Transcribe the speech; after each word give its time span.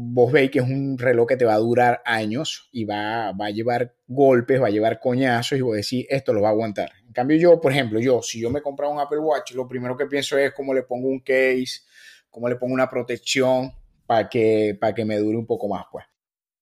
vos 0.00 0.30
veis 0.30 0.50
que 0.50 0.60
es 0.60 0.64
un 0.64 0.96
reloj 0.96 1.26
que 1.26 1.36
te 1.36 1.44
va 1.44 1.54
a 1.54 1.58
durar 1.58 2.02
años 2.04 2.68
y 2.70 2.84
va, 2.84 3.32
va 3.32 3.46
a 3.46 3.50
llevar 3.50 3.96
golpes, 4.06 4.62
va 4.62 4.68
a 4.68 4.70
llevar 4.70 5.00
coñazos 5.00 5.58
y 5.58 5.62
vos 5.62 5.74
decís, 5.74 6.06
esto 6.08 6.32
lo 6.32 6.40
va 6.40 6.48
a 6.48 6.52
aguantar. 6.52 6.92
En 7.04 7.12
cambio 7.12 7.36
yo, 7.36 7.60
por 7.60 7.72
ejemplo, 7.72 7.98
yo, 7.98 8.22
si 8.22 8.40
yo 8.40 8.48
me 8.50 8.62
compro 8.62 8.90
un 8.90 9.00
Apple 9.00 9.18
Watch, 9.18 9.54
lo 9.54 9.66
primero 9.66 9.96
que 9.96 10.06
pienso 10.06 10.38
es 10.38 10.52
cómo 10.54 10.72
le 10.72 10.84
pongo 10.84 11.08
un 11.08 11.18
case, 11.18 11.82
cómo 12.30 12.48
le 12.48 12.56
pongo 12.56 12.74
una 12.74 12.88
protección 12.88 13.72
para 14.06 14.28
que, 14.28 14.76
para 14.80 14.94
que 14.94 15.04
me 15.04 15.18
dure 15.18 15.36
un 15.36 15.46
poco 15.46 15.68
más, 15.68 15.84
pues. 15.90 16.04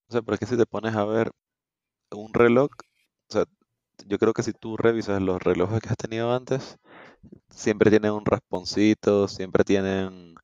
O 0.09 0.13
sea, 0.13 0.23
pero 0.23 0.35
es 0.35 0.41
que 0.41 0.47
si 0.47 0.57
te 0.57 0.67
pones 0.67 0.95
a 0.95 1.05
ver 1.05 1.31
un 2.13 2.33
reloj, 2.33 2.71
o 3.29 3.33
sea, 3.33 3.45
yo 4.07 4.19
creo 4.19 4.33
que 4.33 4.43
si 4.43 4.53
tú 4.53 4.77
revisas 4.77 5.21
los 5.21 5.43
relojes 5.43 5.81
que 5.81 5.89
has 5.89 5.97
tenido 5.97 6.33
antes, 6.35 6.79
siempre 7.51 7.91
tienen 7.91 8.13
un 8.13 8.25
rasponcito, 8.25 9.29
siempre 9.29 9.65
tienen 9.65 10.35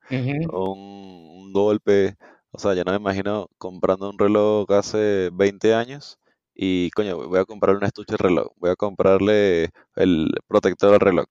un, 0.51 1.53
golpe. 1.53 2.17
O 2.55 2.59
sea, 2.59 2.75
yo 2.75 2.83
no 2.83 2.91
me 2.91 2.97
imagino 2.97 3.49
comprando 3.57 4.11
un 4.11 4.19
reloj 4.19 4.69
hace 4.73 5.31
20 5.33 5.73
años 5.73 6.19
y, 6.53 6.91
coño, 6.91 7.17
voy 7.27 7.39
a 7.39 7.45
comprarle 7.45 7.79
un 7.79 7.85
estuche 7.85 8.11
de 8.11 8.17
reloj, 8.17 8.51
voy 8.57 8.69
a 8.69 8.75
comprarle 8.75 9.71
el 9.95 10.29
protector 10.47 10.93
al 10.93 10.99
reloj. 10.99 11.25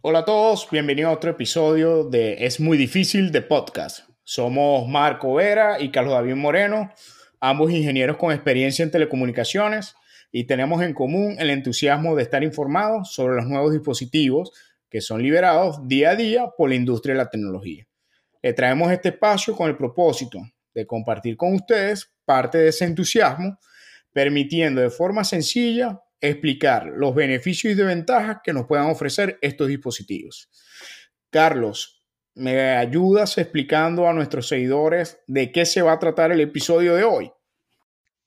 Hola 0.00 0.20
a 0.20 0.24
todos, 0.24 0.66
bienvenidos 0.70 1.10
a 1.10 1.14
otro 1.14 1.32
episodio 1.32 2.04
de 2.04 2.46
Es 2.46 2.60
muy 2.60 2.78
difícil 2.78 3.30
de 3.30 3.42
podcast. 3.42 4.08
Somos 4.22 4.88
Marco 4.88 5.34
Vera 5.34 5.82
y 5.82 5.90
Carlos 5.90 6.14
David 6.14 6.36
Moreno, 6.36 6.90
ambos 7.40 7.70
ingenieros 7.70 8.16
con 8.16 8.32
experiencia 8.32 8.82
en 8.82 8.90
telecomunicaciones 8.90 9.96
y 10.36 10.48
tenemos 10.48 10.82
en 10.82 10.94
común 10.94 11.36
el 11.38 11.48
entusiasmo 11.48 12.16
de 12.16 12.24
estar 12.24 12.42
informados 12.42 13.12
sobre 13.12 13.36
los 13.36 13.46
nuevos 13.46 13.72
dispositivos 13.72 14.50
que 14.90 15.00
son 15.00 15.22
liberados 15.22 15.86
día 15.86 16.10
a 16.10 16.16
día 16.16 16.48
por 16.58 16.70
la 16.70 16.74
industria 16.74 17.14
de 17.14 17.18
la 17.18 17.30
tecnología. 17.30 17.86
Le 18.42 18.52
traemos 18.52 18.90
este 18.90 19.10
espacio 19.10 19.54
con 19.54 19.68
el 19.68 19.76
propósito 19.76 20.40
de 20.74 20.88
compartir 20.88 21.36
con 21.36 21.54
ustedes 21.54 22.12
parte 22.24 22.58
de 22.58 22.70
ese 22.70 22.84
entusiasmo, 22.84 23.60
permitiendo 24.12 24.80
de 24.80 24.90
forma 24.90 25.22
sencilla 25.22 26.02
explicar 26.20 26.86
los 26.86 27.14
beneficios 27.14 27.72
y 27.72 27.76
desventajas 27.76 28.38
que 28.42 28.52
nos 28.52 28.66
puedan 28.66 28.86
ofrecer 28.86 29.38
estos 29.40 29.68
dispositivos. 29.68 30.50
Carlos, 31.30 32.02
¿me 32.34 32.72
ayudas 32.72 33.38
explicando 33.38 34.08
a 34.08 34.12
nuestros 34.12 34.48
seguidores 34.48 35.20
de 35.28 35.52
qué 35.52 35.64
se 35.64 35.80
va 35.80 35.92
a 35.92 36.00
tratar 36.00 36.32
el 36.32 36.40
episodio 36.40 36.96
de 36.96 37.04
hoy? 37.04 37.30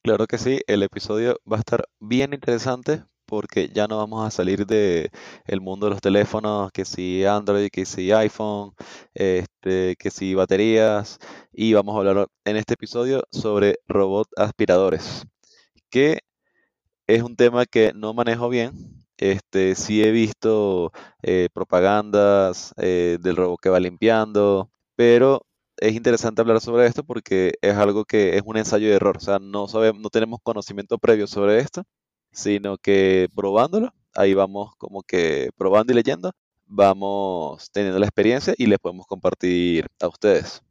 Claro 0.07 0.25
que 0.25 0.37
sí, 0.37 0.61
el 0.67 0.83
episodio 0.83 1.37
va 1.51 1.57
a 1.57 1.59
estar 1.59 1.83
bien 1.99 2.33
interesante 2.33 3.03
porque 3.25 3.67
ya 3.67 3.87
no 3.87 3.97
vamos 3.97 4.25
a 4.25 4.31
salir 4.31 4.65
de 4.65 5.11
mundo 5.59 5.87
de 5.87 5.89
los 5.89 5.99
teléfonos, 5.99 6.71
que 6.71 6.85
si 6.85 7.25
Android, 7.25 7.67
que 7.69 7.85
si 7.85 8.13
iPhone, 8.13 8.71
este, 9.13 9.97
que 9.99 10.09
si 10.09 10.33
baterías, 10.33 11.19
y 11.51 11.73
vamos 11.73 11.93
a 11.93 11.99
hablar 11.99 12.27
en 12.45 12.55
este 12.55 12.75
episodio 12.75 13.23
sobre 13.31 13.79
robot 13.85 14.29
aspiradores, 14.37 15.25
que 15.89 16.19
es 17.07 17.21
un 17.21 17.35
tema 17.35 17.65
que 17.65 17.91
no 17.93 18.13
manejo 18.13 18.47
bien. 18.47 18.71
Este, 19.17 19.75
sí 19.75 20.03
he 20.03 20.11
visto 20.11 20.93
eh, 21.21 21.49
propagandas 21.53 22.73
eh, 22.77 23.17
del 23.19 23.35
robot 23.35 23.59
que 23.61 23.69
va 23.69 23.81
limpiando, 23.81 24.71
pero 24.95 25.45
es 25.79 25.93
interesante 25.93 26.41
hablar 26.41 26.59
sobre 26.61 26.87
esto 26.87 27.03
porque 27.03 27.53
es 27.61 27.75
algo 27.75 28.05
que 28.05 28.35
es 28.35 28.41
un 28.45 28.57
ensayo 28.57 28.87
de 28.87 28.95
error. 28.95 29.17
O 29.17 29.19
sea, 29.19 29.39
no, 29.39 29.67
sabemos, 29.67 30.01
no 30.01 30.09
tenemos 30.09 30.39
conocimiento 30.41 30.97
previo 30.97 31.27
sobre 31.27 31.59
esto, 31.59 31.83
sino 32.31 32.77
que 32.77 33.27
probándolo, 33.35 33.93
ahí 34.15 34.33
vamos 34.33 34.75
como 34.77 35.03
que 35.03 35.49
probando 35.57 35.93
y 35.93 35.95
leyendo, 35.95 36.31
vamos 36.65 37.69
teniendo 37.71 37.99
la 37.99 38.05
experiencia 38.05 38.53
y 38.57 38.65
les 38.65 38.79
podemos 38.79 39.05
compartir 39.05 39.87
a 40.01 40.07
ustedes. 40.07 40.61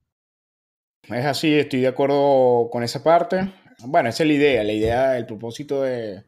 Es 1.08 1.24
así, 1.24 1.54
estoy 1.54 1.80
de 1.82 1.88
acuerdo 1.88 2.68
con 2.70 2.82
esa 2.82 3.02
parte. 3.02 3.52
Bueno, 3.84 4.08
esa 4.08 4.24
es 4.24 4.28
la 4.28 4.34
idea. 4.34 4.64
La 4.64 4.72
idea, 4.72 5.16
el 5.16 5.26
propósito 5.26 5.82
de, 5.82 6.24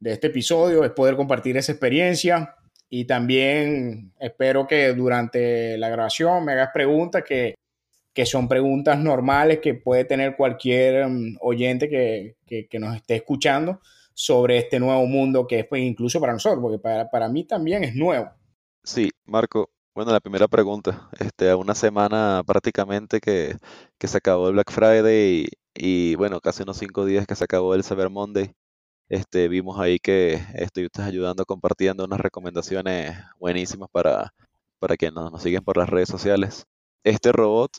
este 0.00 0.28
episodio 0.28 0.84
es 0.84 0.90
poder 0.92 1.16
compartir 1.16 1.56
esa 1.56 1.72
experiencia 1.72 2.54
y 2.88 3.06
también 3.06 4.12
espero 4.20 4.66
que 4.66 4.92
durante 4.92 5.76
la 5.78 5.88
grabación 5.88 6.44
me 6.44 6.52
hagas 6.52 6.70
preguntas 6.72 7.24
que, 7.26 7.54
son 8.26 8.48
preguntas 8.48 8.98
normales 8.98 9.58
que 9.60 9.74
puede 9.74 10.04
tener 10.04 10.36
cualquier 10.36 11.08
mm, 11.08 11.38
oyente 11.40 11.88
que, 11.88 12.78
nos 12.78 12.96
esté 12.96 13.16
escuchando 13.16 13.80
sobre 14.14 14.58
este 14.58 14.78
nuevo 14.78 15.06
mundo 15.06 15.46
que 15.46 15.60
es 15.60 15.66
pues, 15.66 15.82
incluso 15.82 16.20
para 16.20 16.32
nosotros, 16.32 16.60
porque 16.62 16.78
para, 16.78 17.10
para 17.10 17.28
mí 17.28 17.44
también 17.44 17.84
es 17.84 17.94
nuevo. 17.94 18.30
Sí, 18.84 19.10
Marco, 19.24 19.70
bueno, 19.94 20.12
la 20.12 20.20
primera 20.20 20.48
pregunta, 20.48 21.08
este, 21.18 21.50
a 21.50 21.56
una 21.56 21.74
semana 21.74 22.42
prácticamente 22.46 23.20
que, 23.20 23.56
que 23.98 24.08
se 24.08 24.18
acabó 24.18 24.48
el 24.48 24.54
Black 24.54 24.70
Friday 24.70 25.48
y 25.74 26.14
bueno, 26.16 26.40
casi 26.40 26.62
unos 26.62 26.78
cinco 26.78 27.04
días 27.04 27.26
que 27.26 27.34
se 27.34 27.44
acabó 27.44 27.74
el 27.74 27.84
Cyber 27.84 28.10
Monday, 28.10 28.52
este, 29.08 29.48
vimos 29.48 29.78
ahí 29.78 29.98
que 29.98 30.40
estuviste 30.54 31.02
ayudando, 31.02 31.44
compartiendo 31.44 32.04
unas 32.04 32.20
recomendaciones 32.20 33.16
buenísimas 33.38 33.88
para, 33.90 34.34
para 34.78 34.96
quienes 34.96 35.14
nos, 35.14 35.42
siguen 35.42 35.62
por 35.62 35.76
las 35.76 35.88
redes 35.88 36.08
sociales. 36.08 36.66
Este 37.04 37.32
robot 37.32 37.78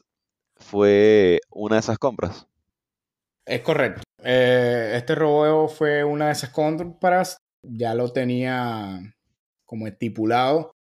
fue 0.58 1.40
una 1.50 1.76
de 1.76 1.80
esas 1.82 1.98
compras. 1.98 2.48
Es 3.46 3.62
correcto. 3.62 4.02
Eh, 4.24 4.94
este 4.96 5.14
robot 5.16 5.70
fue 5.72 6.04
una 6.04 6.28
de 6.28 6.32
esas 6.32 6.50
compras. 6.50 7.38
Ya 7.62 7.94
lo 7.94 8.12
tenía 8.12 9.00
como 9.66 9.88
estipulado. 9.88 10.72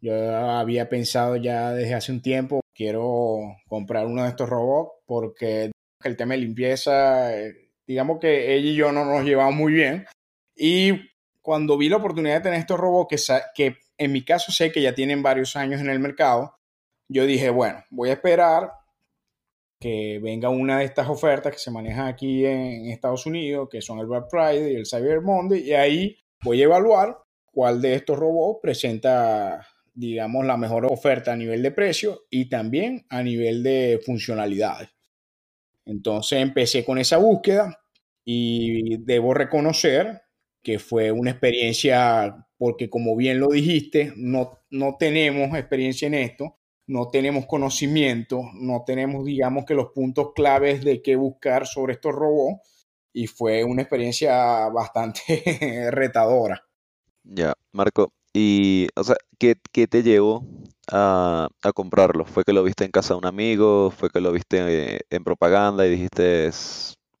Yo 0.00 0.14
había 0.36 0.88
pensado 0.88 1.36
ya 1.36 1.72
desde 1.72 1.94
hace 1.94 2.12
un 2.12 2.22
tiempo, 2.22 2.60
quiero 2.72 3.56
comprar 3.66 4.06
uno 4.06 4.22
de 4.22 4.28
estos 4.28 4.48
robots 4.48 4.92
porque 5.06 5.72
el 6.04 6.16
tema 6.16 6.34
de 6.34 6.40
limpieza, 6.40 7.36
eh, 7.36 7.70
digamos 7.84 8.20
que 8.20 8.54
ella 8.54 8.68
y 8.70 8.76
yo 8.76 8.92
no 8.92 9.04
nos 9.04 9.24
llevamos 9.24 9.54
muy 9.54 9.72
bien. 9.72 10.06
Y 10.54 11.10
cuando 11.42 11.76
vi 11.76 11.88
la 11.88 11.96
oportunidad 11.96 12.36
de 12.36 12.42
tener 12.42 12.60
estos 12.60 12.78
robots, 12.78 13.08
que, 13.08 13.40
que 13.54 13.78
en 13.96 14.12
mi 14.12 14.24
caso 14.24 14.52
sé 14.52 14.70
que 14.70 14.82
ya 14.82 14.94
tienen 14.94 15.22
varios 15.22 15.56
años 15.56 15.80
en 15.80 15.90
el 15.90 15.98
mercado, 15.98 16.54
yo 17.08 17.26
dije, 17.26 17.50
bueno, 17.50 17.82
voy 17.90 18.10
a 18.10 18.14
esperar 18.14 18.70
que 19.80 20.18
venga 20.20 20.48
una 20.48 20.78
de 20.78 20.84
estas 20.84 21.08
ofertas 21.08 21.52
que 21.52 21.58
se 21.58 21.70
manejan 21.70 22.08
aquí 22.08 22.44
en 22.44 22.86
Estados 22.86 23.26
Unidos, 23.26 23.68
que 23.70 23.80
son 23.80 24.00
el 24.00 24.06
Black 24.06 24.28
Friday 24.30 24.72
y 24.72 24.76
el 24.76 24.86
Cyber 24.86 25.20
Monday, 25.20 25.60
y 25.60 25.72
ahí 25.72 26.16
voy 26.42 26.60
a 26.60 26.64
evaluar 26.64 27.16
cuál 27.44 27.80
de 27.80 27.94
estos 27.94 28.18
robots 28.18 28.60
presenta, 28.62 29.66
digamos, 29.94 30.44
la 30.44 30.56
mejor 30.56 30.86
oferta 30.86 31.32
a 31.32 31.36
nivel 31.36 31.62
de 31.62 31.70
precio 31.70 32.22
y 32.30 32.48
también 32.48 33.06
a 33.08 33.22
nivel 33.22 33.62
de 33.62 34.00
funcionalidades. 34.04 34.88
Entonces 35.84 36.40
empecé 36.40 36.84
con 36.84 36.98
esa 36.98 37.16
búsqueda 37.16 37.80
y 38.24 38.98
debo 39.04 39.32
reconocer 39.32 40.22
que 40.62 40.78
fue 40.78 41.10
una 41.10 41.30
experiencia, 41.30 42.46
porque 42.58 42.90
como 42.90 43.16
bien 43.16 43.40
lo 43.40 43.48
dijiste, 43.48 44.12
no, 44.16 44.58
no 44.70 44.96
tenemos 44.98 45.56
experiencia 45.56 46.06
en 46.06 46.14
esto, 46.14 46.57
no 46.88 47.08
tenemos 47.08 47.46
conocimiento, 47.46 48.42
no 48.54 48.82
tenemos, 48.84 49.24
digamos, 49.24 49.64
que 49.66 49.74
los 49.74 49.92
puntos 49.92 50.32
claves 50.34 50.82
de 50.82 51.02
qué 51.02 51.16
buscar 51.16 51.66
sobre 51.66 51.92
estos 51.92 52.14
robots 52.14 52.60
y 53.12 53.26
fue 53.26 53.62
una 53.62 53.82
experiencia 53.82 54.68
bastante 54.68 55.22
retadora. 55.92 56.64
Ya, 57.24 57.52
Marco, 57.72 58.12
y, 58.32 58.88
o 58.96 59.04
sea, 59.04 59.16
¿qué, 59.38 59.56
qué 59.70 59.86
te 59.86 60.02
llevó 60.02 60.46
a, 60.90 61.48
comprarlo? 61.74 62.24
¿Fue 62.24 62.42
que 62.44 62.54
lo 62.54 62.62
viste 62.64 62.84
en 62.84 62.90
casa 62.90 63.14
de 63.14 63.18
un 63.18 63.26
amigo? 63.26 63.90
¿Fue 63.90 64.08
que 64.08 64.20
lo 64.20 64.32
viste 64.32 64.96
eh, 64.96 65.00
en 65.10 65.24
propaganda 65.24 65.86
y 65.86 65.90
dijiste, 65.90 66.50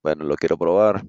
bueno, 0.02 0.24
lo 0.24 0.36
quiero 0.36 0.56
probar? 0.56 1.04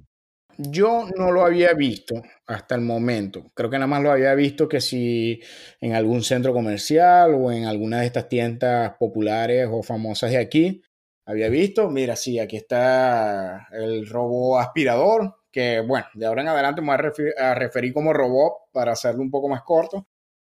Yo 0.61 1.07
no 1.15 1.31
lo 1.31 1.45
había 1.45 1.73
visto 1.73 2.21
hasta 2.45 2.75
el 2.75 2.81
momento. 2.81 3.49
Creo 3.53 3.69
que 3.69 3.77
nada 3.77 3.87
más 3.87 4.03
lo 4.03 4.11
había 4.11 4.35
visto 4.35 4.67
que 4.67 4.81
si 4.81 5.41
en 5.79 5.93
algún 5.93 6.21
centro 6.21 6.51
comercial 6.51 7.33
o 7.33 7.49
en 7.49 7.63
alguna 7.63 8.01
de 8.01 8.07
estas 8.07 8.27
tiendas 8.27 8.93
populares 8.99 9.69
o 9.71 9.81
famosas 9.83 10.31
de 10.31 10.37
aquí 10.37 10.81
había 11.25 11.47
visto. 11.47 11.89
Mira, 11.89 12.17
sí, 12.17 12.39
aquí 12.39 12.57
está 12.57 13.69
el 13.71 14.05
robot 14.09 14.59
aspirador, 14.61 15.37
que 15.49 15.79
bueno, 15.79 16.07
de 16.13 16.25
ahora 16.25 16.41
en 16.41 16.49
adelante 16.49 16.81
me 16.81 16.87
voy 16.87 17.31
a, 17.37 17.55
referir, 17.55 17.93
como 17.93 18.11
robot 18.11 18.53
para 18.73 18.91
hacerlo 18.91 19.21
un 19.21 19.31
poco 19.31 19.47
más 19.47 19.61
corto 19.63 20.09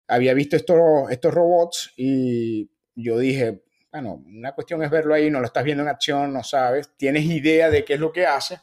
había 0.08 0.34
visto 0.34 0.56
estos, 0.56 1.12
estos 1.12 1.34
robots 1.34 1.94
y 1.98 2.72
yo 2.96 3.20
dije, 3.20 3.64
bueno, 3.92 4.24
una 4.26 4.54
cuestión 4.54 4.82
es 4.82 4.90
verlo 4.90 5.14
ahí, 5.14 5.30
no 5.30 5.40
lo 5.40 5.46
estás 5.46 5.64
viendo 5.64 5.84
en 5.84 5.90
acción, 5.90 6.34
no 6.34 6.44
sabes, 6.44 6.96
tienes 6.98 7.26
idea 7.26 7.70
de 7.70 7.86
qué 7.86 7.94
es 7.96 8.00
lo 8.00 8.12
que 8.12 8.26
hace, 8.26 8.60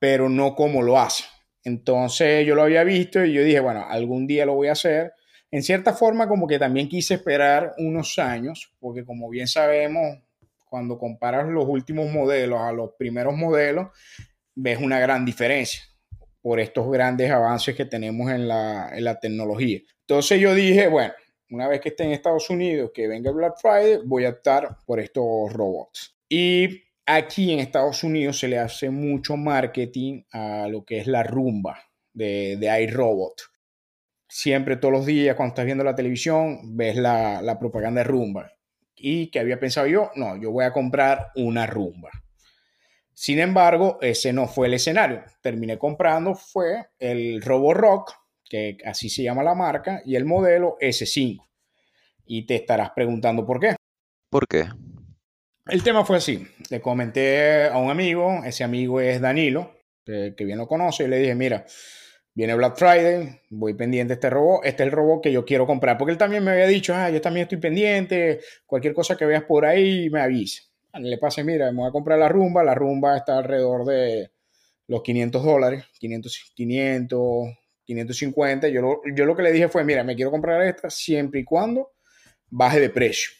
pero 0.00 0.28
no 0.28 0.56
cómo 0.56 0.82
lo 0.82 0.98
hace. 0.98 1.22
Entonces 1.62 2.44
yo 2.44 2.56
lo 2.56 2.62
había 2.62 2.82
visto 2.82 3.24
y 3.24 3.34
yo 3.34 3.44
dije, 3.44 3.60
bueno, 3.60 3.86
algún 3.88 4.26
día 4.26 4.46
lo 4.46 4.54
voy 4.54 4.66
a 4.68 4.72
hacer. 4.72 5.12
En 5.52 5.62
cierta 5.62 5.92
forma 5.92 6.26
como 6.26 6.48
que 6.48 6.58
también 6.58 6.88
quise 6.88 7.14
esperar 7.14 7.74
unos 7.78 8.18
años, 8.18 8.72
porque 8.80 9.04
como 9.04 9.28
bien 9.28 9.46
sabemos, 9.46 10.18
cuando 10.68 10.98
comparas 10.98 11.46
los 11.48 11.66
últimos 11.68 12.10
modelos 12.10 12.60
a 12.60 12.72
los 12.72 12.92
primeros 12.98 13.36
modelos, 13.36 13.88
ves 14.54 14.78
una 14.80 14.98
gran 14.98 15.24
diferencia. 15.24 15.82
por 16.42 16.58
estos 16.58 16.90
grandes 16.90 17.30
avances 17.30 17.76
que 17.76 17.84
tenemos 17.84 18.30
en 18.30 18.48
la, 18.48 18.90
en 18.94 19.04
la 19.04 19.20
tecnología. 19.20 19.80
Entonces 20.00 20.40
yo 20.40 20.54
dije, 20.54 20.88
bueno, 20.88 21.12
una 21.50 21.68
vez 21.68 21.80
que 21.82 21.90
esté 21.90 22.04
en 22.04 22.12
Estados 22.12 22.48
Unidos, 22.48 22.92
que 22.94 23.06
venga 23.08 23.30
Black 23.30 23.58
Friday, 23.60 23.98
voy 24.06 24.24
a 24.24 24.30
optar 24.30 24.78
por 24.86 25.00
estos 25.00 25.52
robots. 25.52 26.16
Y 26.30 26.82
aquí 27.16 27.52
en 27.52 27.60
Estados 27.60 28.04
Unidos 28.04 28.38
se 28.38 28.48
le 28.48 28.58
hace 28.58 28.90
mucho 28.90 29.36
marketing 29.36 30.22
a 30.32 30.68
lo 30.68 30.84
que 30.84 30.98
es 30.98 31.06
la 31.06 31.22
rumba 31.22 31.78
de, 32.12 32.56
de 32.58 32.82
iRobot. 32.82 33.40
Siempre, 34.28 34.76
todos 34.76 34.92
los 34.92 35.06
días, 35.06 35.34
cuando 35.34 35.52
estás 35.52 35.64
viendo 35.64 35.82
la 35.82 35.94
televisión, 35.94 36.76
ves 36.76 36.96
la, 36.96 37.42
la 37.42 37.58
propaganda 37.58 38.00
de 38.00 38.04
rumba. 38.04 38.52
Y 38.94 39.28
que 39.30 39.40
había 39.40 39.58
pensado 39.58 39.86
yo, 39.86 40.10
no, 40.14 40.36
yo 40.36 40.52
voy 40.52 40.64
a 40.64 40.72
comprar 40.72 41.28
una 41.34 41.66
rumba. 41.66 42.10
Sin 43.12 43.38
embargo, 43.38 43.98
ese 44.00 44.32
no 44.32 44.46
fue 44.46 44.68
el 44.68 44.74
escenario. 44.74 45.22
Terminé 45.42 45.78
comprando 45.78 46.34
fue 46.34 46.90
el 46.98 47.42
Roborock, 47.42 48.12
que 48.48 48.78
así 48.84 49.08
se 49.08 49.22
llama 49.22 49.42
la 49.42 49.54
marca, 49.54 50.00
y 50.04 50.16
el 50.16 50.24
modelo 50.24 50.76
S5. 50.80 51.46
Y 52.26 52.46
te 52.46 52.56
estarás 52.56 52.90
preguntando 52.92 53.44
por 53.44 53.58
qué. 53.58 53.76
¿Por 54.30 54.46
qué? 54.46 54.68
El 55.70 55.82
tema 55.82 56.04
fue 56.04 56.16
así. 56.16 56.46
Le 56.68 56.80
comenté 56.80 57.66
a 57.66 57.78
un 57.78 57.90
amigo, 57.90 58.42
ese 58.44 58.64
amigo 58.64 59.00
es 59.00 59.20
Danilo, 59.20 59.76
que, 60.04 60.34
bien 60.38 60.58
lo 60.58 60.66
conoce, 60.66 61.04
y 61.04 61.08
le 61.08 61.18
dije, 61.18 61.34
mira, 61.34 61.64
viene 62.34 62.54
Black 62.54 62.76
Friday, 62.76 63.40
voy 63.50 63.74
pendiente 63.74 64.08
de 64.08 64.14
este 64.14 64.30
robot, 64.30 64.64
este 64.64 64.82
es 64.82 64.86
el 64.88 64.92
robot 64.92 65.22
que 65.22 65.32
yo 65.32 65.44
quiero 65.44 65.66
comprar, 65.66 65.96
porque 65.96 66.12
él 66.12 66.18
también 66.18 66.42
me 66.42 66.50
había 66.50 66.66
dicho, 66.66 66.94
ah, 66.94 67.10
yo 67.10 67.20
también 67.20 67.44
estoy 67.44 67.58
pendiente, 67.58 68.40
cualquier 68.66 68.94
cosa 68.94 69.16
que 69.16 69.24
veas 69.26 69.44
por 69.44 69.64
ahí, 69.64 70.10
me 70.10 70.20
avisa 70.20 70.62
le 70.98 71.18
pase, 71.18 71.44
mira, 71.44 71.70
me 71.70 71.78
voy 71.78 71.88
a 71.88 71.92
comprar 71.92 72.18
la 72.18 72.28
rumba, 72.28 72.64
la 72.64 72.74
rumba 72.74 73.16
está 73.16 73.38
alrededor 73.38 73.84
de 73.84 74.32
los 74.88 75.02
500 75.02 75.44
dólares, 75.44 75.84
500, 75.98 76.52
500 76.54 77.48
550. 77.84 78.68
Yo 78.68 78.82
lo, 78.82 79.00
yo 79.14 79.24
lo 79.24 79.36
que 79.36 79.42
le 79.42 79.52
dije 79.52 79.68
fue, 79.68 79.84
mira, 79.84 80.04
me 80.04 80.14
quiero 80.14 80.30
comprar 80.30 80.62
esta 80.62 80.90
siempre 80.90 81.40
y 81.40 81.44
cuando 81.44 81.92
baje 82.48 82.80
de 82.80 82.90
precio. 82.90 83.30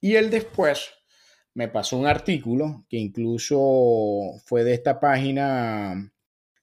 Y 0.00 0.16
él 0.16 0.30
después 0.30 0.90
me 1.54 1.68
pasó 1.68 1.96
un 1.98 2.06
artículo 2.06 2.84
que 2.88 2.98
incluso 2.98 4.38
fue 4.44 4.64
de 4.64 4.74
esta 4.74 5.00
página, 5.00 6.12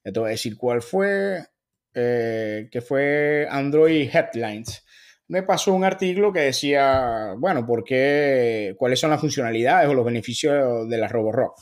te 0.02 0.18
voy 0.18 0.28
a 0.28 0.30
decir 0.30 0.56
cuál 0.56 0.82
fue, 0.82 1.46
eh, 1.94 2.68
que 2.70 2.80
fue 2.80 3.46
Android 3.50 4.08
Headlines 4.12 4.84
me 5.30 5.44
pasó 5.44 5.72
un 5.72 5.84
artículo 5.84 6.32
que 6.32 6.40
decía, 6.40 7.34
bueno, 7.38 7.64
¿por 7.64 7.84
qué, 7.84 8.74
cuáles 8.76 8.98
son 8.98 9.10
las 9.10 9.20
funcionalidades 9.20 9.88
o 9.88 9.94
los 9.94 10.04
beneficios 10.04 10.88
de 10.88 10.98
la 10.98 11.06
Roborock. 11.06 11.56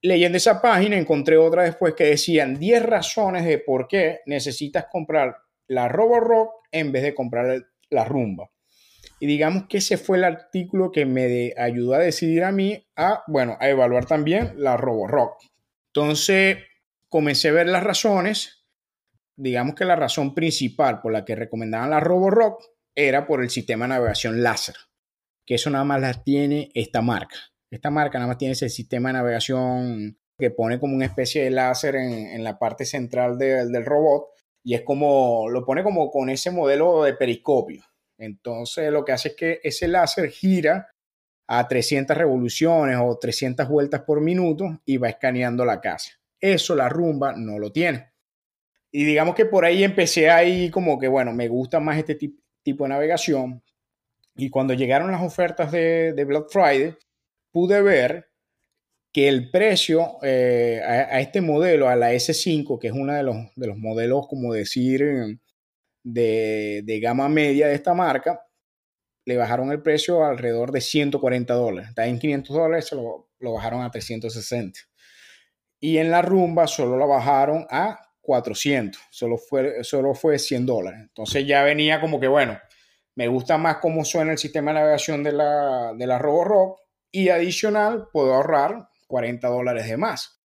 Leyendo 0.00 0.36
esa 0.36 0.60
página 0.60 0.98
encontré 0.98 1.36
otra 1.36 1.62
después 1.62 1.94
que 1.94 2.06
decían 2.06 2.58
10 2.58 2.82
razones 2.82 3.44
de 3.44 3.58
por 3.58 3.86
qué 3.86 4.22
necesitas 4.26 4.86
comprar 4.90 5.36
la 5.68 5.86
Roborock 5.86 6.54
en 6.72 6.90
vez 6.90 7.04
de 7.04 7.14
comprar 7.14 7.62
la 7.88 8.04
Rumba. 8.04 8.50
Y 9.20 9.26
digamos 9.26 9.66
que 9.68 9.78
ese 9.78 9.98
fue 9.98 10.18
el 10.18 10.24
artículo 10.24 10.92
que 10.92 11.06
me 11.06 11.52
ayudó 11.56 11.94
a 11.94 11.98
decidir 11.98 12.44
a 12.44 12.52
mí 12.52 12.86
a, 12.96 13.22
bueno, 13.26 13.56
a 13.60 13.68
evaluar 13.68 14.06
también 14.06 14.54
la 14.56 14.76
Roborock. 14.76 15.38
Entonces 15.88 16.58
comencé 17.08 17.48
a 17.48 17.52
ver 17.52 17.68
las 17.68 17.84
razones 17.84 18.62
digamos 19.36 19.74
que 19.74 19.84
la 19.84 19.96
razón 19.96 20.34
principal 20.34 21.00
por 21.00 21.12
la 21.12 21.24
que 21.24 21.34
recomendaban 21.34 21.90
la 21.90 22.00
Roborock 22.00 22.62
era 22.94 23.26
por 23.26 23.42
el 23.42 23.50
sistema 23.50 23.86
de 23.86 23.90
navegación 23.90 24.42
láser, 24.42 24.76
que 25.46 25.54
eso 25.54 25.70
nada 25.70 25.84
más 25.84 26.00
la 26.00 26.12
tiene 26.14 26.70
esta 26.74 27.02
marca. 27.02 27.36
Esta 27.70 27.90
marca 27.90 28.18
nada 28.18 28.28
más 28.28 28.38
tiene 28.38 28.52
ese 28.52 28.68
sistema 28.68 29.08
de 29.08 29.14
navegación 29.14 30.18
que 30.38 30.50
pone 30.50 30.78
como 30.78 30.94
una 30.94 31.06
especie 31.06 31.44
de 31.44 31.50
láser 31.50 31.96
en, 31.96 32.44
la 32.44 32.58
parte 32.58 32.84
central 32.84 33.38
del 33.38 33.84
robot 33.84 34.26
y 34.62 34.74
es 34.74 34.82
como, 34.82 35.48
lo 35.48 35.64
pone 35.64 35.82
como 35.82 36.10
con 36.10 36.28
ese 36.28 36.50
modelo 36.50 37.04
de 37.04 37.14
periscopio. 37.14 37.82
Entonces 38.18 38.90
lo 38.92 39.04
que 39.04 39.12
hace 39.12 39.28
es 39.28 39.36
que 39.36 39.60
ese 39.62 39.88
láser 39.88 40.30
gira 40.30 40.88
a 41.46 41.68
300 41.68 42.16
revoluciones 42.16 42.96
o 43.00 43.18
300 43.18 43.68
vueltas 43.68 44.02
por 44.02 44.20
minuto 44.20 44.80
y 44.84 44.96
va 44.96 45.08
escaneando 45.08 45.64
la 45.64 45.80
casa. 45.80 46.12
Eso 46.40 46.74
la 46.74 46.88
rumba 46.88 47.34
no 47.36 47.58
lo 47.58 47.70
tiene. 47.72 48.12
Y 48.90 49.04
digamos 49.04 49.34
que 49.34 49.46
por 49.46 49.64
ahí 49.64 49.84
empecé 49.84 50.30
ahí 50.30 50.70
como 50.70 50.98
que, 50.98 51.08
bueno, 51.08 51.32
me 51.32 51.48
gusta 51.48 51.80
más 51.80 51.98
este 51.98 52.14
tipo 52.62 52.84
de 52.84 52.88
navegación. 52.88 53.62
Y 54.34 54.50
cuando 54.50 54.74
llegaron 54.74 55.10
las 55.10 55.22
ofertas 55.22 55.72
de, 55.72 56.24
Black 56.26 56.48
Friday, 56.50 56.96
pude 57.50 57.80
ver 57.82 58.28
que 59.12 59.28
el 59.28 59.50
precio 59.50 60.18
eh, 60.22 60.80
a, 60.82 61.20
este 61.20 61.40
modelo, 61.40 61.88
a 61.88 61.96
la 61.96 62.12
S5, 62.12 62.78
que 62.78 62.88
es 62.88 62.94
uno 62.94 63.12
de 63.14 63.22
los, 63.22 63.36
de 63.56 63.66
los 63.66 63.76
modelos, 63.76 64.26
como 64.26 64.52
decir, 64.52 65.38
de, 66.02 66.82
de, 66.84 67.00
gama 67.00 67.28
media 67.28 67.68
de 67.68 67.74
esta 67.74 67.94
marca, 67.94 68.44
le 69.24 69.36
bajaron 69.36 69.70
el 69.70 69.82
precio 69.82 70.24
alrededor 70.24 70.72
de 70.72 70.80
140 70.80 71.54
dólares. 71.54 71.90
Está 71.90 72.06
en 72.06 72.18
500 72.18 72.56
dólares, 72.56 72.88
se 72.88 72.96
lo, 72.96 73.30
lo 73.38 73.52
bajaron 73.52 73.82
a 73.82 73.90
360. 73.90 74.80
Y 75.80 75.98
en 75.98 76.10
la 76.10 76.22
rumba 76.22 76.66
solo 76.66 76.96
lo 76.96 77.08
bajaron 77.08 77.66
a 77.70 78.00
400, 78.20 79.00
solo 79.10 79.36
fue, 79.36 79.82
solo 79.84 80.14
fue 80.14 80.38
100 80.38 80.66
dólares. 80.66 81.00
Entonces 81.02 81.46
ya 81.46 81.62
venía 81.64 82.00
como 82.00 82.20
que, 82.20 82.28
bueno, 82.28 82.58
me 83.14 83.28
gusta 83.28 83.58
más 83.58 83.78
cómo 83.78 84.04
suena 84.04 84.32
el 84.32 84.38
sistema 84.38 84.70
de 84.72 84.80
navegación 84.80 85.22
de 85.22 85.32
la, 85.32 85.92
de 85.94 86.06
la 86.06 86.18
Roborock 86.18 86.80
y 87.10 87.28
adicional 87.28 88.08
puedo 88.12 88.32
ahorrar 88.34 88.88
40 89.08 89.46
dólares 89.48 89.86
de 89.86 89.96
más. 89.96 90.41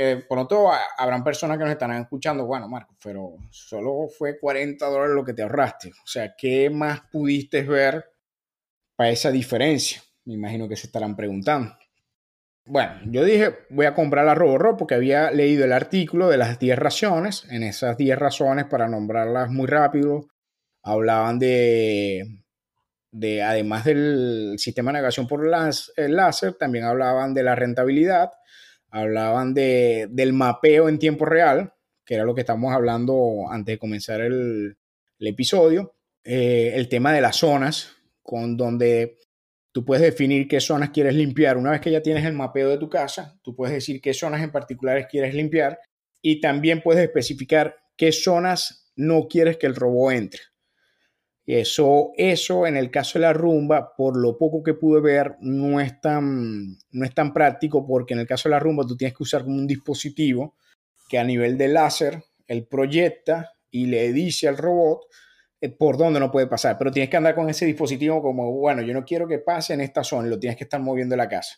Que 0.00 0.16
por 0.16 0.38
otro 0.38 0.70
habrán 0.96 1.22
personas 1.22 1.58
que 1.58 1.64
nos 1.64 1.74
estarán 1.74 2.00
escuchando, 2.00 2.46
bueno, 2.46 2.66
Marco, 2.66 2.96
pero 3.04 3.34
solo 3.50 4.08
fue 4.08 4.40
40 4.40 4.86
dólares 4.86 5.14
lo 5.14 5.22
que 5.22 5.34
te 5.34 5.42
ahorraste. 5.42 5.90
O 5.90 6.06
sea, 6.06 6.34
¿qué 6.38 6.70
más 6.70 7.02
pudiste 7.12 7.62
ver 7.64 8.06
para 8.96 9.10
esa 9.10 9.30
diferencia? 9.30 10.00
Me 10.24 10.32
imagino 10.32 10.66
que 10.66 10.76
se 10.76 10.86
estarán 10.86 11.14
preguntando. 11.14 11.76
Bueno, 12.64 12.94
yo 13.10 13.24
dije, 13.24 13.66
voy 13.68 13.84
a 13.84 13.92
comprar 13.92 14.24
la 14.24 14.34
Roborock 14.34 14.78
porque 14.78 14.94
había 14.94 15.30
leído 15.32 15.66
el 15.66 15.72
artículo 15.74 16.30
de 16.30 16.38
las 16.38 16.58
10 16.58 16.78
razones. 16.78 17.46
En 17.50 17.62
esas 17.62 17.98
10 17.98 18.18
razones, 18.18 18.64
para 18.70 18.88
nombrarlas 18.88 19.50
muy 19.50 19.66
rápido, 19.66 20.28
hablaban 20.82 21.38
de, 21.38 22.42
de 23.12 23.42
además 23.42 23.84
del 23.84 24.54
sistema 24.56 24.92
de 24.92 24.94
navegación 24.94 25.26
por 25.26 25.46
láser, 25.46 26.54
también 26.54 26.86
hablaban 26.86 27.34
de 27.34 27.42
la 27.42 27.54
rentabilidad, 27.54 28.30
hablaban 28.90 29.54
de, 29.54 30.08
del 30.10 30.32
mapeo 30.32 30.88
en 30.88 30.98
tiempo 30.98 31.24
real, 31.24 31.74
que 32.04 32.14
era 32.14 32.24
lo 32.24 32.34
que 32.34 32.42
estamos 32.42 32.72
hablando 32.72 33.46
antes 33.50 33.74
de 33.74 33.78
comenzar 33.78 34.20
el, 34.20 34.76
episodio, 35.18 35.94
eh, 36.24 36.72
el 36.74 36.88
tema 36.88 37.12
de 37.12 37.20
las 37.20 37.36
zonas, 37.36 37.96
con 38.22 38.56
donde 38.56 39.18
Tú 39.72 39.84
puedes 39.84 40.02
definir 40.02 40.48
qué 40.48 40.60
zonas 40.60 40.90
quieres 40.90 41.14
limpiar. 41.14 41.56
Una 41.56 41.70
vez 41.70 41.80
que 41.80 41.92
ya 41.92 42.02
tienes 42.02 42.24
el 42.24 42.32
mapeo 42.32 42.70
de 42.70 42.78
tu 42.78 42.88
casa, 42.88 43.38
tú 43.42 43.54
puedes 43.54 43.74
decir 43.74 44.00
qué 44.00 44.12
zonas 44.12 44.42
en 44.42 44.50
particulares 44.50 45.06
quieres 45.08 45.32
limpiar 45.32 45.78
y 46.20 46.40
también 46.40 46.82
puedes 46.82 47.02
especificar 47.04 47.76
qué 47.96 48.10
zonas 48.10 48.90
no 48.96 49.28
quieres 49.28 49.58
que 49.58 49.68
el 49.68 49.76
robot 49.76 50.12
entre. 50.12 50.40
Eso, 51.52 52.12
eso 52.16 52.64
en 52.64 52.76
el 52.76 52.92
caso 52.92 53.18
de 53.18 53.24
la 53.24 53.32
rumba, 53.32 53.96
por 53.96 54.16
lo 54.16 54.38
poco 54.38 54.62
que 54.62 54.74
pude 54.74 55.00
ver, 55.00 55.34
no 55.40 55.80
es, 55.80 56.00
tan, 56.00 56.76
no 56.92 57.04
es 57.04 57.12
tan 57.12 57.32
práctico 57.32 57.84
porque 57.84 58.14
en 58.14 58.20
el 58.20 58.26
caso 58.28 58.48
de 58.48 58.54
la 58.54 58.60
rumba 58.60 58.86
tú 58.86 58.96
tienes 58.96 59.16
que 59.16 59.24
usar 59.24 59.42
como 59.42 59.56
un 59.56 59.66
dispositivo 59.66 60.54
que 61.08 61.18
a 61.18 61.24
nivel 61.24 61.58
de 61.58 61.66
láser 61.66 62.22
él 62.46 62.68
proyecta 62.68 63.50
y 63.68 63.86
le 63.86 64.12
dice 64.12 64.46
al 64.46 64.58
robot 64.58 65.06
eh, 65.60 65.70
por 65.70 65.98
dónde 65.98 66.20
no 66.20 66.30
puede 66.30 66.46
pasar, 66.46 66.78
pero 66.78 66.92
tienes 66.92 67.10
que 67.10 67.16
andar 67.16 67.34
con 67.34 67.50
ese 67.50 67.66
dispositivo 67.66 68.22
como, 68.22 68.52
bueno, 68.52 68.82
yo 68.82 68.94
no 68.94 69.04
quiero 69.04 69.26
que 69.26 69.40
pase 69.40 69.74
en 69.74 69.80
esta 69.80 70.04
zona, 70.04 70.28
lo 70.28 70.38
tienes 70.38 70.56
que 70.56 70.62
estar 70.62 70.80
moviendo 70.80 71.16
la 71.16 71.28
casa. 71.28 71.56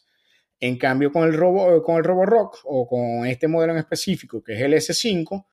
En 0.59 0.79
cambio, 0.79 1.13
con 1.13 1.25
el, 1.25 1.35
robo, 1.35 1.77
eh, 1.77 1.83
con 1.83 1.97
el 1.97 2.05
Roborock 2.05 2.61
o 2.65 2.87
con 2.87 3.27
este 3.27 3.47
modelo 3.47 3.75
en 3.75 3.81
específico, 3.81 4.43
que 4.43 4.55
es 4.55 4.63
el 4.63 4.73
S5, 4.73 5.45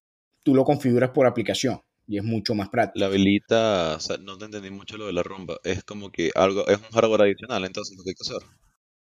tú 0.43 0.55
lo 0.55 0.63
configuras 0.63 1.10
por 1.10 1.27
aplicación 1.27 1.81
y 2.09 2.17
es 2.17 2.23
mucho 2.23 2.55
más 2.55 2.69
práctico. 2.69 2.99
La 2.99 3.05
habilita, 3.05 3.95
o 3.95 3.99
sea, 3.99 4.17
no 4.17 4.37
te 4.37 4.45
entendí 4.45 4.71
mucho 4.71 4.97
lo 4.97 5.07
de 5.07 5.13
la 5.13 5.23
rumba, 5.23 5.57
es 5.63 5.83
como 5.83 6.11
que 6.11 6.31
algo, 6.35 6.67
es 6.67 6.77
un 6.77 6.91
hardware 6.91 7.21
adicional, 7.21 7.63
entonces 7.63 7.95
lo 7.97 8.03
que 8.03 8.09
hay 8.09 8.15
que 8.15 8.27
hacer. 8.27 8.49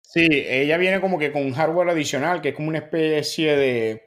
Sí, 0.01 0.27
ella 0.31 0.77
viene 0.77 1.01
como 1.01 1.19
que 1.19 1.31
con 1.31 1.45
un 1.45 1.53
hardware 1.53 1.89
adicional, 1.89 2.41
que 2.41 2.50
es 2.50 2.55
como 2.55 2.69
una 2.69 2.79
especie 2.79 3.55
de, 3.55 4.03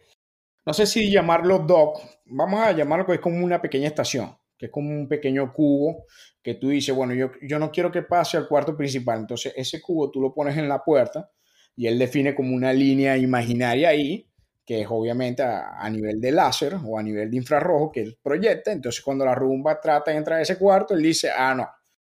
no 0.64 0.72
sé 0.72 0.86
si 0.86 1.10
llamarlo 1.10 1.60
dock, 1.60 2.00
vamos 2.24 2.60
a 2.60 2.72
llamarlo 2.72 3.06
que 3.06 3.14
es 3.14 3.20
como 3.20 3.44
una 3.44 3.60
pequeña 3.60 3.88
estación 3.88 4.36
que 4.58 4.66
es 4.66 4.72
como 4.72 4.90
un 4.90 5.08
pequeño 5.08 5.52
cubo 5.52 6.06
que 6.42 6.54
tú 6.54 6.68
dices, 6.68 6.94
bueno, 6.94 7.14
yo, 7.14 7.30
yo 7.42 7.58
no 7.58 7.70
quiero 7.70 7.90
que 7.90 8.02
pase 8.02 8.36
al 8.36 8.48
cuarto 8.48 8.76
principal. 8.76 9.20
Entonces 9.20 9.52
ese 9.56 9.80
cubo 9.80 10.10
tú 10.10 10.20
lo 10.20 10.32
pones 10.32 10.56
en 10.56 10.68
la 10.68 10.82
puerta 10.82 11.30
y 11.74 11.86
él 11.86 11.98
define 11.98 12.34
como 12.34 12.54
una 12.54 12.72
línea 12.72 13.16
imaginaria 13.16 13.90
ahí, 13.90 14.28
que 14.66 14.80
es 14.80 14.88
obviamente 14.90 15.44
a, 15.44 15.88
nivel 15.88 16.20
de 16.20 16.32
láser 16.32 16.76
o 16.85 16.99
a 16.99 17.02
nivel 17.02 17.30
de 17.30 17.37
infrarrojo 17.37 17.92
que 17.92 18.00
él 18.00 18.18
proyecta. 18.20 18.73
Entonces 18.73 19.00
cuando 19.00 19.25
la 19.25 19.35
rumba 19.35 19.80
trata 19.80 20.11
de 20.11 20.16
entrar 20.16 20.40
a 20.40 20.42
ese 20.42 20.58
cuarto, 20.58 20.94
él 20.94 21.02
dice, 21.02 21.30
ah, 21.30 21.54
no, 21.54 21.68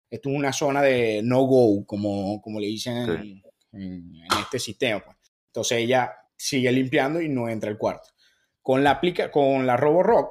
esto 0.08 0.30
es 0.30 0.34
una 0.34 0.52
zona 0.52 0.80
de 0.80 1.20
no-go, 1.22 1.84
como, 1.84 2.40
como 2.40 2.58
le 2.58 2.68
dicen 2.68 3.42
en, 3.72 4.12
este 4.40 4.58
sistema. 4.58 5.04
Pues. 5.04 5.18
Entonces 5.48 5.78
ella 5.78 6.10
sigue 6.34 6.72
limpiando 6.72 7.20
y 7.20 7.28
no 7.28 7.50
entra 7.50 7.68
al 7.68 7.76
cuarto. 7.76 8.08
Con 8.62 8.82
la, 8.82 8.92
aplica 8.92 9.30
con 9.30 9.66
la 9.66 9.76
Roborock, 9.76 10.30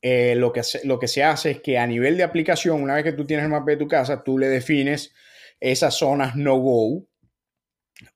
eh, 0.00 0.34
lo, 0.34 0.52
que 0.52 0.62
lo 0.84 0.98
que 0.98 1.06
se 1.06 1.22
hace 1.22 1.50
es 1.52 1.60
que 1.60 1.76
a 1.76 1.86
nivel 1.86 2.16
de 2.16 2.22
aplicación, 2.22 2.82
una 2.82 2.94
vez 2.94 3.04
que 3.04 3.12
tú 3.12 3.26
tienes 3.26 3.44
el 3.44 3.50
mapa 3.50 3.70
de 3.72 3.76
tu 3.76 3.86
casa, 3.86 4.24
tú 4.24 4.38
le 4.38 4.48
defines 4.48 5.12
esas 5.60 5.94
zonas 5.94 6.34
no-go 6.34 7.06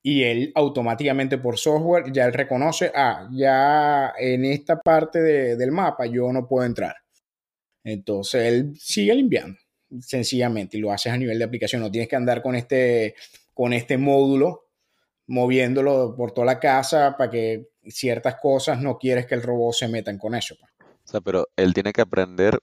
y 0.02 0.23
él 0.23 0.52
automáticamente 0.55 1.38
por 1.38 1.59
software 1.59 2.12
ya 2.12 2.26
él 2.26 2.33
reconoce, 2.33 2.93
ah, 2.95 3.28
ya 3.33 4.12
en 4.19 4.45
esta 4.45 4.81
parte 4.81 5.21
del 5.21 5.73
mapa 5.73 6.07
yo 6.07 6.33
no 6.33 6.47
puedo 6.47 6.64
entrar. 6.64 6.97
Entonces 7.85 8.47
él 8.47 8.73
sigue 8.78 9.14
limpiando, 9.14 9.59
sencillamente, 10.00 10.76
y 10.76 10.81
lo 10.81 10.93
haces 10.93 11.12
a 11.12 11.16
nivel 11.16 11.38
de 11.38 11.45
aplicación. 11.45 11.83
No 11.83 11.90
tienes 11.90 12.09
que 12.09 12.16
andar 12.16 12.43
con 12.43 12.57
este, 12.57 13.14
con 13.55 13.73
este 13.73 13.97
módulo 13.99 14.64
moviéndolo 15.28 16.14
por 16.16 16.33
toda 16.33 16.47
la 16.47 16.61
casa 16.61 17.16
para 17.16 17.31
que 17.31 17.71
ciertas 17.88 18.37
cosas 18.37 18.81
no 18.81 18.99
quieres 18.99 19.26
que 19.26 19.35
el 19.35 19.43
robot 19.43 19.75
se 19.75 19.88
metan 19.88 20.19
con 20.19 20.35
eso. 20.35 20.57
Pues. 20.59 20.73
O 21.05 21.09
sea, 21.09 21.21
pero 21.21 21.49
él 21.57 21.75
tiene 21.75 21.93
que 21.93 22.00
aprender 22.00 22.59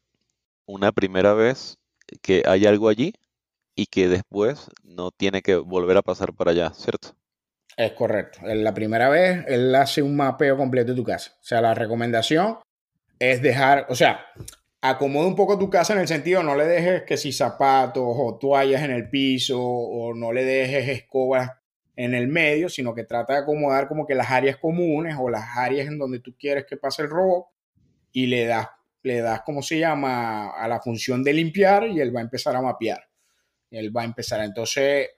una 0.66 0.92
primera 0.92 1.34
vez 1.34 1.78
que 2.22 2.44
hay 2.46 2.66
algo 2.66 2.90
allí 2.90 3.14
y 3.76 3.88
que 3.88 4.08
después 4.08 4.70
no 4.84 5.12
tiene 5.12 5.42
que 5.42 5.56
volver 5.56 5.98
a 5.98 6.02
pasar 6.02 6.34
para 6.34 6.52
allá, 6.52 6.72
¿cierto? 6.74 7.16
Es 7.76 7.94
correcto. 7.94 8.40
La 8.44 8.74
primera 8.74 9.10
vez 9.10 9.46
él 9.48 9.74
hace 9.76 10.02
un 10.02 10.16
mapeo 10.16 10.58
completo 10.58 10.92
de 10.92 10.98
tu 10.98 11.04
casa. 11.04 11.32
O 11.42 11.44
sea, 11.44 11.62
la 11.62 11.74
recomendación 11.74 12.60
es 13.18 13.42
dejar, 13.42 13.88
o 13.90 13.96
sea, 13.96 14.26
acomoda 14.82 15.28
un 15.28 15.36
poco 15.36 15.58
tu 15.58 15.70
casa 15.70 15.94
en 15.94 16.00
el 16.00 16.08
sentido, 16.08 16.44
no 16.44 16.56
le 16.56 16.66
dejes 16.66 17.04
que 17.04 17.18
si 17.18 17.32
zapatos 17.32 18.04
o 18.06 18.38
toallas 18.38 18.84
en 18.84 18.92
el 18.92 19.10
piso 19.10 19.60
o 19.60 20.14
no 20.14 20.32
le 20.32 20.44
dejes 20.44 20.90
escobas 20.90 21.50
en 21.96 22.14
el 22.14 22.28
medio, 22.28 22.70
sino 22.70 22.94
que 22.94 23.06
trata 23.06 23.34
de 23.34 23.40
acomodar 23.40 23.88
como 23.88 24.06
que 24.06 24.16
las 24.16 24.30
áreas 24.30 24.58
comunes 24.58 25.16
o 25.20 25.30
las 25.30 25.58
áreas 25.58 25.88
en 25.88 25.98
donde 25.98 26.20
tú 26.20 26.36
quieres 26.38 26.66
que 26.66 26.78
pase 26.78 27.04
el 27.04 27.10
robot 27.10 27.46
y 28.12 28.28
le 28.28 28.46
das, 28.46 28.68
le 29.04 29.22
das, 29.22 29.42
¿cómo 29.46 29.62
se 29.62 29.80
llama?, 29.80 30.50
a 30.52 30.68
la 30.68 30.82
función 30.82 31.24
de 31.24 31.34
limpiar 31.34 31.88
y 31.88 32.00
él 32.00 32.16
va 32.16 32.20
a 32.20 32.24
empezar 32.24 32.56
a 32.56 32.62
mapear. 32.62 33.04
Él 33.74 33.96
va 33.96 34.02
a 34.02 34.06
empezar. 34.06 34.42
Entonces, 34.42 35.10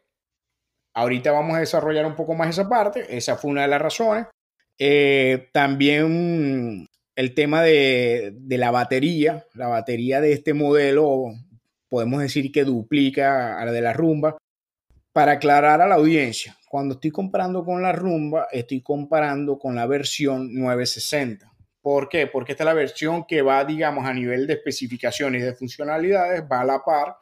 ahorita 0.93 1.31
vamos 1.31 1.55
a 1.55 1.59
desarrollar 1.59 2.05
un 2.05 2.15
poco 2.15 2.33
más 2.33 2.49
esa 2.49 2.67
parte. 2.67 3.05
Esa 3.15 3.35
fue 3.35 3.51
una 3.51 3.63
de 3.63 3.67
las 3.67 3.81
razones. 3.81 4.27
Eh, 4.79 5.49
también 5.53 6.87
el 7.15 7.33
tema 7.33 7.61
de, 7.61 8.33
de, 8.35 8.57
la 8.57 8.71
batería. 8.71 9.45
La 9.53 9.67
batería 9.67 10.21
de 10.21 10.33
este 10.33 10.53
modelo 10.53 11.33
podemos 11.89 12.21
decir 12.21 12.51
que 12.51 12.63
duplica 12.63 13.59
a 13.59 13.65
la 13.65 13.71
de 13.71 13.81
la 13.81 13.93
rumba. 13.93 14.37
Para 15.11 15.33
aclarar 15.33 15.79
a 15.81 15.87
la 15.87 15.95
audiencia, 15.95 16.57
cuando 16.67 16.95
estoy 16.95 17.09
comparando 17.09 17.63
con 17.63 17.81
la 17.81 17.93
rumba, 17.93 18.47
estoy 18.51 18.81
comparando 18.81 19.57
con 19.57 19.75
la 19.75 19.85
versión 19.85 20.53
960. 20.53 21.49
¿Por 21.81 22.09
qué? 22.09 22.27
Porque 22.27 22.51
esta 22.51 22.63
es 22.63 22.65
la 22.65 22.73
versión 22.73 23.25
que 23.25 23.41
va, 23.41 23.63
digamos, 23.63 24.05
a 24.05 24.13
nivel 24.13 24.45
de 24.45 24.55
especificaciones 24.55 25.41
y 25.41 25.45
de 25.45 25.55
funcionalidades, 25.55 26.43
va 26.51 26.61
a 26.61 26.65
la 26.65 26.83
par 26.83 27.15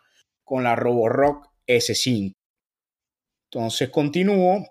con 0.43 0.63
la 0.63 0.75
Roborock 0.75 1.47
S5. 1.67 2.33
Entonces 3.51 3.89
continúo. 3.89 4.65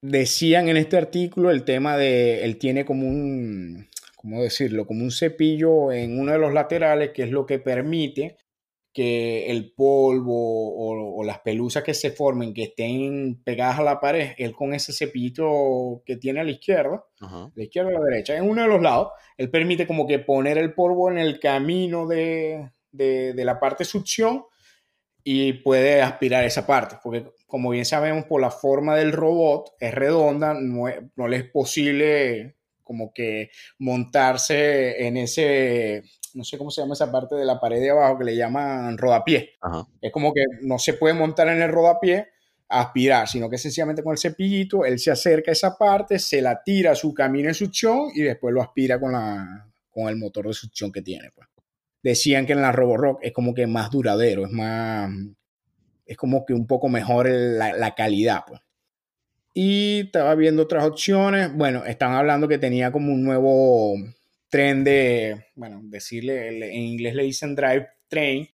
Decían 0.00 0.68
en 0.68 0.76
este 0.76 0.96
artículo 0.96 1.50
el 1.50 1.64
tema 1.64 1.96
de, 1.96 2.44
él 2.44 2.58
tiene 2.58 2.84
como 2.84 3.08
un, 3.08 3.88
¿cómo 4.16 4.42
decirlo? 4.42 4.86
Como 4.86 5.02
un 5.02 5.10
cepillo 5.10 5.90
en 5.92 6.20
uno 6.20 6.32
de 6.32 6.38
los 6.38 6.52
laterales, 6.52 7.10
que 7.12 7.24
es 7.24 7.30
lo 7.30 7.46
que 7.46 7.58
permite 7.58 8.36
que 8.92 9.50
el 9.50 9.72
polvo 9.72 11.16
o, 11.16 11.22
las 11.24 11.40
pelusas 11.40 11.84
que 11.84 11.94
se 11.94 12.10
formen, 12.10 12.54
que 12.54 12.64
estén 12.64 13.42
pegadas 13.44 13.78
a 13.78 13.82
la 13.82 14.00
pared, 14.00 14.30
él 14.38 14.52
con 14.52 14.72
ese 14.74 14.92
cepillito 14.92 16.02
que 16.04 16.16
tiene 16.16 16.40
a 16.40 16.44
la 16.44 16.50
izquierda, 16.50 17.04
la 17.20 17.62
izquierda 17.62 17.90
o 17.90 17.92
la 17.92 18.04
derecha, 18.04 18.36
en 18.36 18.48
uno 18.48 18.62
de 18.62 18.68
los 18.68 18.82
lados, 18.82 19.12
él 19.36 19.50
permite 19.50 19.86
como 19.86 20.06
que 20.06 20.18
poner 20.18 20.58
el 20.58 20.74
polvo 20.74 21.10
en 21.10 21.18
el 21.18 21.38
camino 21.38 22.06
de, 22.06 22.70
la 22.92 23.60
parte 23.60 23.84
succión 23.84 24.44
y 25.24 25.52
puede 25.54 26.00
aspirar 26.00 26.44
esa 26.44 26.66
parte, 26.66 26.96
porque 27.02 27.26
como 27.46 27.70
bien 27.70 27.84
sabemos 27.84 28.24
por 28.24 28.40
la 28.40 28.50
forma 28.50 28.96
del 28.96 29.12
robot 29.12 29.74
es 29.78 29.94
redonda, 29.94 30.54
no, 30.54 30.84
no 31.16 31.28
le 31.28 31.36
es 31.36 31.44
posible 31.44 32.56
como 32.82 33.12
que 33.12 33.50
montarse 33.78 35.06
en 35.06 35.18
ese 35.18 36.02
no 36.34 36.44
sé 36.44 36.56
cómo 36.56 36.70
se 36.70 36.80
llama 36.80 36.94
esa 36.94 37.10
parte 37.10 37.34
de 37.34 37.44
la 37.44 37.60
pared 37.60 37.80
de 37.80 37.90
abajo 37.90 38.18
que 38.18 38.24
le 38.24 38.36
llaman 38.36 38.96
rodapié. 38.96 39.56
Es 40.00 40.12
como 40.12 40.32
que 40.32 40.42
no 40.62 40.78
se 40.78 40.94
puede 40.94 41.14
montar 41.14 41.48
en 41.48 41.60
el 41.60 41.70
rodapié 41.70 42.28
a 42.68 42.80
aspirar, 42.82 43.26
sino 43.28 43.48
que 43.48 43.58
sencillamente 43.58 44.02
con 44.02 44.12
el 44.12 44.18
cepillito 44.18 44.84
él 44.84 44.98
se 44.98 45.10
acerca 45.10 45.50
a 45.50 45.52
esa 45.52 45.76
parte, 45.76 46.18
se 46.18 46.40
la 46.40 46.62
tira 46.62 46.92
a 46.92 46.94
su 46.94 47.14
camino 47.14 47.48
de 47.48 47.54
succión 47.54 48.10
y 48.14 48.22
después 48.22 48.54
lo 48.54 48.62
aspira 48.62 49.00
con, 49.00 49.12
la, 49.12 49.68
con 49.90 50.08
el 50.08 50.16
motor 50.16 50.46
de 50.46 50.54
succión 50.54 50.92
que 50.92 51.02
tiene. 51.02 51.30
Pues. 51.34 51.48
Decían 52.02 52.46
que 52.46 52.52
en 52.52 52.62
la 52.62 52.72
Roborock 52.72 53.20
es 53.22 53.32
como 53.32 53.54
que 53.54 53.66
más 53.66 53.90
duradero, 53.90 54.44
es 54.44 54.52
más, 54.52 55.10
es 56.06 56.16
como 56.16 56.44
que 56.44 56.54
un 56.54 56.66
poco 56.66 56.88
mejor 56.88 57.28
la, 57.28 57.72
la 57.72 57.94
calidad. 57.94 58.44
Pues. 58.46 58.60
Y 59.54 60.00
estaba 60.06 60.34
viendo 60.34 60.62
otras 60.62 60.84
opciones. 60.84 61.52
Bueno, 61.52 61.84
están 61.84 62.12
hablando 62.12 62.46
que 62.46 62.58
tenía 62.58 62.92
como 62.92 63.12
un 63.12 63.24
nuevo 63.24 63.96
tren 64.48 64.84
de, 64.84 65.46
bueno, 65.54 65.80
decirle, 65.84 66.48
en 66.48 66.82
inglés 66.82 67.14
le 67.14 67.24
dicen 67.24 67.54
drive 67.54 67.88
train, 68.08 68.48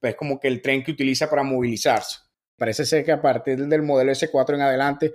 pues 0.00 0.14
como 0.14 0.38
que 0.38 0.48
el 0.48 0.62
tren 0.62 0.82
que 0.82 0.92
utiliza 0.92 1.28
para 1.28 1.42
movilizarse. 1.42 2.18
Parece 2.56 2.84
ser 2.84 3.04
que 3.04 3.12
a 3.12 3.22
partir 3.22 3.66
del 3.66 3.82
modelo 3.82 4.12
S4 4.12 4.54
en 4.54 4.60
adelante 4.60 5.14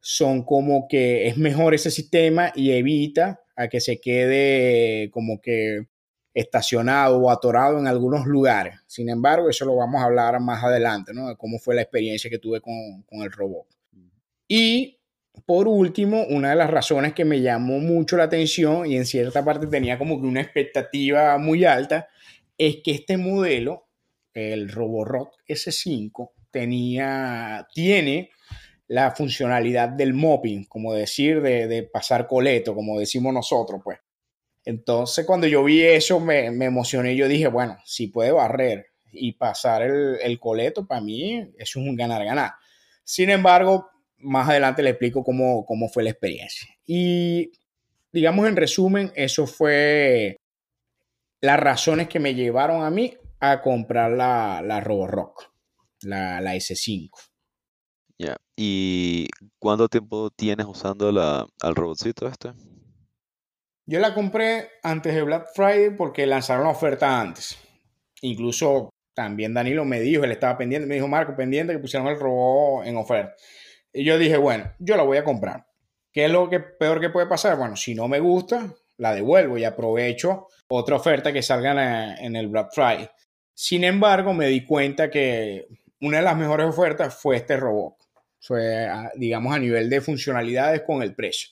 son 0.00 0.44
como 0.44 0.86
que 0.88 1.28
es 1.28 1.36
mejor 1.36 1.74
ese 1.74 1.90
sistema 1.90 2.52
y 2.54 2.72
evita 2.72 3.40
a 3.54 3.68
que 3.68 3.80
se 3.80 4.00
quede 4.00 5.10
como 5.10 5.40
que 5.40 5.86
estacionado 6.36 7.18
o 7.18 7.30
atorado 7.30 7.78
en 7.78 7.86
algunos 7.86 8.26
lugares. 8.26 8.78
Sin 8.86 9.08
embargo, 9.08 9.48
eso 9.48 9.64
lo 9.64 9.76
vamos 9.76 10.02
a 10.02 10.04
hablar 10.04 10.38
más 10.40 10.62
adelante, 10.62 11.14
¿no? 11.14 11.28
De 11.28 11.36
cómo 11.36 11.58
fue 11.58 11.74
la 11.74 11.82
experiencia 11.82 12.28
que 12.28 12.38
tuve 12.38 12.60
con, 12.60 13.02
con 13.08 13.22
el 13.22 13.32
robot. 13.32 13.66
Y 14.46 14.98
por 15.46 15.66
último, 15.66 16.24
una 16.28 16.50
de 16.50 16.56
las 16.56 16.70
razones 16.70 17.14
que 17.14 17.24
me 17.24 17.40
llamó 17.40 17.78
mucho 17.78 18.18
la 18.18 18.24
atención 18.24 18.86
y 18.86 18.96
en 18.96 19.06
cierta 19.06 19.42
parte 19.44 19.66
tenía 19.66 19.96
como 19.96 20.20
que 20.20 20.26
una 20.26 20.42
expectativa 20.42 21.38
muy 21.38 21.64
alta, 21.64 22.08
es 22.58 22.76
que 22.84 22.92
este 22.92 23.16
modelo, 23.16 23.88
el 24.34 24.68
Roborock 24.68 25.34
S5, 25.48 26.32
tenía, 26.50 27.66
tiene 27.72 28.30
la 28.88 29.10
funcionalidad 29.12 29.88
del 29.88 30.12
mopping, 30.12 30.64
como 30.64 30.92
decir, 30.92 31.40
de, 31.40 31.82
pasar 31.90 32.26
coleto, 32.26 32.74
como 32.74 32.98
decimos 32.98 33.32
nosotros, 33.32 33.80
pues. 33.82 33.98
Entonces, 34.66 35.24
cuando 35.24 35.46
yo 35.46 35.62
vi 35.62 35.80
eso, 35.82 36.18
me, 36.18 36.50
me 36.50 36.64
emocioné. 36.64 37.14
Yo 37.14 37.28
dije, 37.28 37.46
bueno, 37.46 37.78
si 37.84 38.08
puede 38.08 38.32
barrer 38.32 38.88
y 39.12 39.32
pasar 39.32 39.82
el, 39.82 40.40
coleto, 40.40 40.84
para 40.84 41.00
mí 41.00 41.52
es 41.56 41.76
un 41.76 41.94
ganar-ganar. 41.94 42.54
Sin 43.04 43.30
embargo, 43.30 43.88
más 44.18 44.48
adelante 44.48 44.82
le 44.82 44.90
explico 44.90 45.22
cómo, 45.22 45.64
cómo 45.64 45.88
fue 45.88 46.02
la 46.02 46.10
experiencia. 46.10 46.68
Y 46.84 47.52
digamos 48.12 48.48
en 48.48 48.56
resumen, 48.56 49.12
eso 49.14 49.46
fue 49.46 50.36
las 51.40 51.60
razones 51.60 52.08
que 52.08 52.18
me 52.18 52.34
llevaron 52.34 52.82
a 52.82 52.90
mí 52.90 53.16
a 53.38 53.62
comprar 53.62 54.10
la, 54.10 54.62
la 54.64 54.80
Roborock, 54.80 55.48
la, 56.02 56.40
la 56.40 56.56
S5. 56.56 57.10
Ya, 58.18 58.36
¿y 58.56 59.28
cuánto 59.60 59.88
tiempo 59.88 60.30
tienes 60.30 60.66
usando 60.66 61.12
la, 61.12 61.46
al 61.60 61.76
robotcito 61.76 62.26
este? 62.26 62.52
Yo 63.88 64.00
la 64.00 64.14
compré 64.14 64.68
antes 64.82 65.14
de 65.14 65.22
Black 65.22 65.46
Friday 65.54 65.90
porque 65.90 66.26
lanzaron 66.26 66.64
la 66.64 66.70
oferta 66.70 67.20
antes. 67.20 67.56
Incluso 68.22 68.90
también 69.14 69.54
Danilo 69.54 69.84
me 69.84 70.00
dijo, 70.00 70.24
él 70.24 70.32
estaba 70.32 70.58
pendiente, 70.58 70.88
me 70.88 70.96
dijo 70.96 71.06
Marco, 71.06 71.36
pendiente 71.36 71.72
que 71.72 71.78
pusieron 71.78 72.08
el 72.08 72.18
robot 72.18 72.84
en 72.84 72.96
oferta. 72.96 73.36
Y 73.92 74.04
yo 74.04 74.18
dije, 74.18 74.36
bueno, 74.38 74.72
yo 74.80 74.96
la 74.96 75.04
voy 75.04 75.18
a 75.18 75.24
comprar. 75.24 75.66
¿Qué 76.12 76.24
es 76.24 76.30
lo 76.32 76.50
que 76.50 76.58
peor 76.58 77.00
que 77.00 77.10
puede 77.10 77.26
pasar? 77.26 77.56
Bueno, 77.56 77.76
si 77.76 77.94
no 77.94 78.08
me 78.08 78.18
gusta, 78.18 78.74
la 78.96 79.14
devuelvo 79.14 79.56
y 79.56 79.64
aprovecho 79.64 80.48
otra 80.68 80.96
oferta 80.96 81.32
que 81.32 81.42
salga 81.42 82.16
en 82.16 82.34
el 82.34 82.48
Black 82.48 82.72
Friday. 82.74 83.08
Sin 83.54 83.84
embargo, 83.84 84.34
me 84.34 84.48
di 84.48 84.64
cuenta 84.64 85.08
que 85.08 85.68
una 86.00 86.18
de 86.18 86.24
las 86.24 86.36
mejores 86.36 86.66
ofertas 86.66 87.14
fue 87.14 87.36
este 87.36 87.56
robot. 87.56 87.94
Fue, 88.40 88.88
digamos, 89.14 89.54
a 89.54 89.58
nivel 89.60 89.88
de 89.88 90.00
funcionalidades 90.00 90.82
con 90.82 91.02
el 91.02 91.14
precio. 91.14 91.50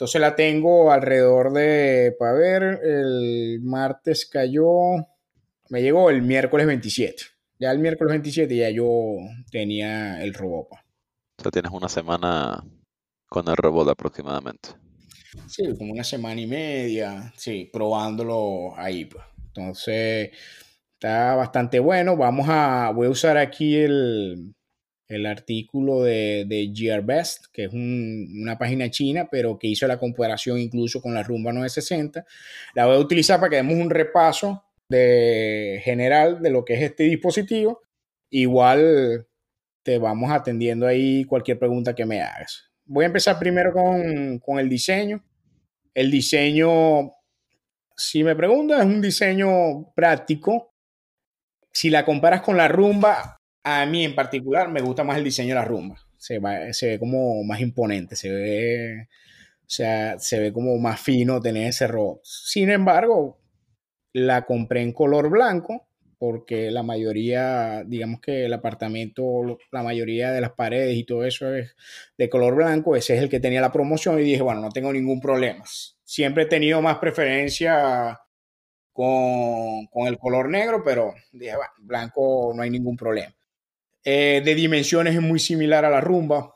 Entonces 0.00 0.18
la 0.22 0.34
tengo 0.34 0.90
alrededor 0.90 1.52
de, 1.52 2.16
para 2.18 2.32
ver, 2.32 2.62
el 2.82 3.60
martes 3.62 4.24
cayó, 4.24 4.64
me 5.68 5.82
llegó 5.82 6.08
el 6.08 6.22
miércoles 6.22 6.66
27. 6.66 7.22
Ya 7.58 7.70
el 7.70 7.80
miércoles 7.80 8.12
27 8.12 8.56
ya 8.56 8.70
yo 8.70 8.88
tenía 9.52 10.24
el 10.24 10.32
robot. 10.32 10.68
O 10.72 11.42
sea, 11.42 11.50
tienes 11.50 11.70
una 11.70 11.90
semana 11.90 12.64
con 13.28 13.46
el 13.46 13.56
robot 13.58 13.90
aproximadamente. 13.90 14.70
Sí, 15.46 15.64
como 15.76 15.92
una 15.92 16.02
semana 16.04 16.40
y 16.40 16.46
media, 16.46 17.30
sí, 17.36 17.68
probándolo 17.70 18.72
ahí. 18.78 19.04
Pues. 19.04 19.22
Entonces, 19.48 20.30
está 20.94 21.34
bastante 21.34 21.78
bueno. 21.78 22.16
Vamos 22.16 22.46
a, 22.48 22.90
voy 22.94 23.06
a 23.06 23.10
usar 23.10 23.36
aquí 23.36 23.76
el, 23.76 24.54
el 25.10 25.26
artículo 25.26 26.04
de, 26.04 26.44
de 26.46 26.70
GearBest, 26.72 27.46
que 27.52 27.64
es 27.64 27.72
una 27.72 28.56
página 28.56 28.88
china, 28.90 29.28
pero 29.30 29.58
que 29.58 29.66
hizo 29.66 29.86
la 29.88 29.98
comparación 29.98 30.58
incluso 30.58 31.02
con 31.02 31.14
la 31.14 31.24
Rumba 31.24 31.52
960. 31.52 32.24
La 32.74 32.86
voy 32.86 32.96
a 32.96 33.00
utilizar 33.00 33.40
para 33.40 33.50
que 33.50 33.56
demos 33.56 33.74
un 33.74 33.90
repaso 33.90 34.62
de 34.88 35.80
general 35.82 36.40
de 36.40 36.50
lo 36.50 36.64
que 36.64 36.74
es 36.74 36.82
este 36.82 37.04
dispositivo. 37.04 37.82
Igual 38.30 39.26
te 39.82 39.98
vamos 39.98 40.30
atendiendo 40.30 40.86
ahí 40.86 41.24
cualquier 41.24 41.58
pregunta 41.58 41.94
que 41.94 42.06
me 42.06 42.20
hagas. 42.20 42.70
Voy 42.84 43.02
a 43.02 43.08
empezar 43.08 43.36
primero 43.36 43.72
con, 43.72 44.38
con 44.38 44.60
el 44.60 44.68
diseño. 44.68 45.24
El 45.92 46.08
diseño, 46.12 47.10
si 47.96 48.22
me 48.22 48.36
preguntas, 48.36 48.78
es 48.78 48.86
un 48.86 49.00
diseño 49.00 49.92
práctico. 49.92 50.72
Si 51.72 51.90
la 51.90 52.04
comparas 52.04 52.42
con 52.42 52.56
la 52.56 52.68
rumba, 52.68 53.39
a 53.64 53.86
mí 53.86 54.04
en 54.04 54.14
particular 54.14 54.68
me 54.70 54.80
gusta 54.80 55.04
más 55.04 55.18
el 55.18 55.24
diseño 55.24 55.50
de 55.50 55.54
la 55.54 55.64
rumba. 55.64 55.96
Se, 56.16 56.38
ve 56.38 56.98
como 56.98 57.42
más 57.44 57.60
imponente, 57.60 58.14
se 58.14 58.30
ve, 58.30 59.08
o 59.62 59.64
sea, 59.66 60.18
se 60.18 60.38
ve 60.38 60.52
como 60.52 60.76
más 60.78 61.00
fino 61.00 61.40
tener 61.40 61.68
ese 61.68 61.86
robot. 61.86 62.20
Sin 62.24 62.70
embargo, 62.70 63.40
la 64.12 64.44
compré 64.44 64.82
en 64.82 64.92
color 64.92 65.30
blanco 65.30 65.86
porque 66.18 66.70
la 66.70 66.82
mayoría, 66.82 67.82
digamos 67.86 68.20
que 68.20 68.44
el 68.44 68.52
apartamento, 68.52 69.58
la 69.72 69.82
mayoría 69.82 70.32
de 70.32 70.42
las 70.42 70.52
paredes 70.52 70.96
y 70.96 71.04
todo 71.04 71.24
eso 71.24 71.54
es 71.54 71.74
de 72.18 72.28
color 72.28 72.54
blanco. 72.54 72.94
Ese 72.96 73.16
es 73.16 73.22
el 73.22 73.30
que 73.30 73.40
tenía 73.40 73.62
la 73.62 73.72
promoción 73.72 74.20
y 74.20 74.24
dije, 74.24 74.42
bueno, 74.42 74.60
no 74.60 74.70
tengo 74.70 74.92
ningún 74.92 75.20
problema. 75.20 75.64
Siempre 76.04 76.42
he 76.44 76.46
tenido 76.46 76.82
más 76.82 76.98
preferencia 76.98 78.20
con, 78.92 79.86
con 79.86 80.08
el 80.08 80.18
color 80.18 80.50
negro, 80.50 80.82
pero 80.84 81.14
dije, 81.32 81.56
bueno, 81.56 81.72
blanco 81.78 82.52
no 82.54 82.62
hay 82.62 82.70
ningún 82.70 82.96
problema. 82.96 83.34
Eh, 84.04 84.42
de 84.44 84.54
dimensiones 84.54 85.14
es 85.14 85.20
muy 85.20 85.38
similar 85.38 85.84
a 85.84 85.90
la 85.90 86.00
rumba. 86.00 86.54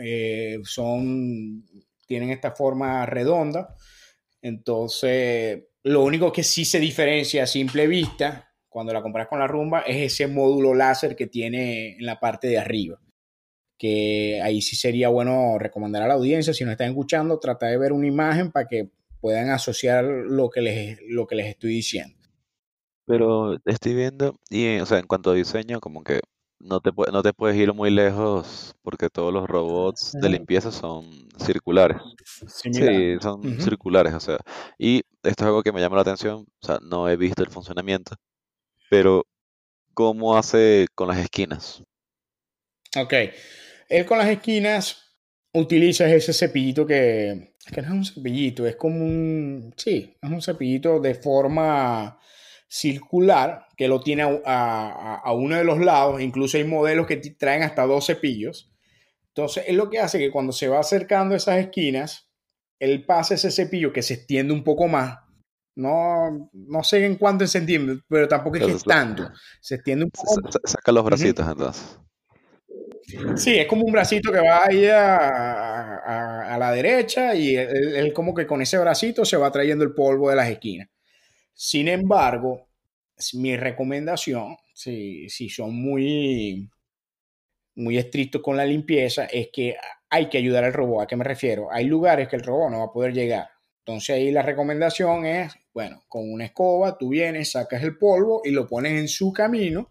Eh, 0.00 0.60
son, 0.64 1.64
tienen 2.06 2.30
esta 2.30 2.52
forma 2.52 3.06
redonda. 3.06 3.74
Entonces, 4.42 5.64
lo 5.82 6.04
único 6.04 6.32
que 6.32 6.42
sí 6.42 6.64
se 6.64 6.78
diferencia 6.78 7.44
a 7.44 7.46
simple 7.46 7.86
vista 7.86 8.52
cuando 8.68 8.92
la 8.92 9.02
compras 9.02 9.28
con 9.28 9.38
la 9.38 9.46
rumba 9.46 9.80
es 9.80 10.12
ese 10.12 10.26
módulo 10.26 10.74
láser 10.74 11.16
que 11.16 11.26
tiene 11.26 11.96
en 11.96 12.06
la 12.06 12.20
parte 12.20 12.48
de 12.48 12.58
arriba. 12.58 13.00
Que 13.76 14.40
ahí 14.42 14.60
sí 14.60 14.76
sería 14.76 15.08
bueno 15.08 15.58
recomendar 15.58 16.02
a 16.02 16.08
la 16.08 16.14
audiencia, 16.14 16.52
si 16.52 16.64
no 16.64 16.72
están 16.72 16.90
escuchando, 16.90 17.38
trata 17.38 17.66
de 17.66 17.78
ver 17.78 17.92
una 17.92 18.06
imagen 18.06 18.52
para 18.52 18.66
que 18.66 18.90
puedan 19.20 19.50
asociar 19.50 20.04
lo 20.04 20.50
que 20.50 20.60
les, 20.60 20.98
lo 21.08 21.26
que 21.26 21.36
les 21.36 21.46
estoy 21.46 21.70
diciendo. 21.70 22.17
Pero 23.08 23.56
estoy 23.64 23.94
viendo, 23.94 24.38
y 24.50 24.78
o 24.78 24.86
sea, 24.86 24.98
en 24.98 25.06
cuanto 25.06 25.30
a 25.30 25.34
diseño, 25.34 25.80
como 25.80 26.04
que 26.04 26.20
no 26.60 26.80
te, 26.80 26.90
no 27.10 27.22
te 27.22 27.32
puedes 27.32 27.56
ir 27.56 27.72
muy 27.72 27.90
lejos 27.90 28.74
porque 28.82 29.08
todos 29.08 29.32
los 29.32 29.48
robots 29.48 30.12
de 30.12 30.28
limpieza 30.28 30.70
son 30.70 31.06
circulares. 31.38 31.96
Sí, 32.46 33.16
son 33.22 33.60
circulares, 33.62 34.12
o 34.12 34.20
sea. 34.20 34.36
Y 34.78 34.98
esto 35.22 35.44
es 35.44 35.46
algo 35.46 35.62
que 35.62 35.72
me 35.72 35.80
llama 35.80 35.96
la 35.96 36.02
atención, 36.02 36.46
o 36.60 36.66
sea, 36.66 36.78
no 36.82 37.08
he 37.08 37.16
visto 37.16 37.42
el 37.42 37.50
funcionamiento, 37.50 38.14
pero 38.90 39.24
¿cómo 39.94 40.36
hace 40.36 40.86
con 40.94 41.08
las 41.08 41.18
esquinas? 41.18 41.82
Ok, 42.94 43.14
él 43.88 44.04
con 44.04 44.18
las 44.18 44.28
esquinas 44.28 45.14
utiliza 45.54 46.12
ese 46.12 46.34
cepillito 46.34 46.86
que, 46.86 47.54
que 47.72 47.80
no 47.80 47.88
es 47.88 47.94
un 47.94 48.04
cepillito, 48.04 48.66
es 48.66 48.76
como 48.76 49.02
un, 49.02 49.72
sí, 49.78 50.14
es 50.20 50.30
un 50.30 50.42
cepillito 50.42 51.00
de 51.00 51.14
forma 51.14 52.18
circular 52.68 53.66
que 53.76 53.88
lo 53.88 54.00
tiene 54.00 54.40
a, 54.44 55.32
uno 55.34 55.56
de 55.56 55.64
los 55.64 55.78
lados. 55.78 56.20
Incluso 56.20 56.58
hay 56.58 56.64
modelos 56.64 57.06
que 57.06 57.16
traen 57.16 57.62
hasta 57.62 57.86
dos 57.86 58.06
cepillos. 58.06 58.70
Entonces, 59.28 59.64
es 59.66 59.74
lo 59.74 59.88
que 59.88 60.00
hace 60.00 60.18
que 60.18 60.30
cuando 60.30 60.52
se 60.52 60.68
va 60.68 60.80
acercando 60.80 61.34
a 61.34 61.38
esas 61.38 61.58
esquinas, 61.58 62.28
él 62.78 63.04
pasa 63.04 63.34
ese 63.34 63.50
cepillo 63.50 63.92
que 63.92 64.02
se 64.02 64.14
extiende 64.14 64.52
un 64.52 64.62
poco 64.62 64.86
más. 64.86 65.18
No, 65.74 66.50
no 66.52 66.82
sé 66.82 67.04
en 67.06 67.16
cuánto 67.16 67.46
se 67.46 67.58
entiende, 67.58 68.00
pero 68.08 68.26
tampoco 68.26 68.56
es 68.56 68.66
que 68.66 68.72
es 68.72 68.84
tanto. 68.84 69.30
Se 69.60 69.76
extiende 69.76 70.04
un 70.06 70.10
poco. 70.10 70.50
Saca 70.64 70.92
los 70.92 71.04
bracitos 71.04 71.46
entonces. 71.46 71.98
Sí, 73.36 73.56
es 73.56 73.66
como 73.66 73.84
un 73.84 73.92
bracito 73.92 74.30
que 74.30 74.40
va 74.40 74.66
ahí 74.66 74.86
a, 74.86 76.54
a 76.54 76.58
la 76.58 76.72
derecha 76.72 77.34
y 77.34 77.56
él, 77.56 78.12
como 78.12 78.34
que 78.34 78.46
con 78.46 78.60
ese 78.60 78.76
bracito 78.76 79.24
se 79.24 79.36
va 79.36 79.50
trayendo 79.52 79.84
el 79.84 79.94
polvo 79.94 80.28
de 80.28 80.36
las 80.36 80.50
esquinas. 80.50 80.88
Sin 81.60 81.88
embargo, 81.88 82.68
mi 83.32 83.56
recomendación, 83.56 84.56
si, 84.72 85.28
si 85.28 85.48
son 85.48 85.74
muy, 85.74 86.70
muy 87.74 87.98
estrictos 87.98 88.40
con 88.42 88.56
la 88.56 88.64
limpieza, 88.64 89.24
es 89.24 89.48
que 89.52 89.74
hay 90.08 90.28
que 90.28 90.38
ayudar 90.38 90.62
al 90.62 90.72
robot. 90.72 91.02
¿A 91.02 91.06
qué 91.08 91.16
me 91.16 91.24
refiero? 91.24 91.66
Hay 91.72 91.86
lugares 91.86 92.28
que 92.28 92.36
el 92.36 92.44
robot 92.44 92.70
no 92.70 92.78
va 92.78 92.84
a 92.84 92.92
poder 92.92 93.12
llegar. 93.12 93.48
Entonces 93.80 94.14
ahí 94.14 94.30
la 94.30 94.42
recomendación 94.42 95.26
es, 95.26 95.52
bueno, 95.74 96.04
con 96.06 96.32
una 96.32 96.44
escoba 96.44 96.96
tú 96.96 97.08
vienes, 97.08 97.50
sacas 97.50 97.82
el 97.82 97.98
polvo 97.98 98.40
y 98.44 98.52
lo 98.52 98.68
pones 98.68 98.92
en 98.92 99.08
su 99.08 99.32
camino 99.32 99.90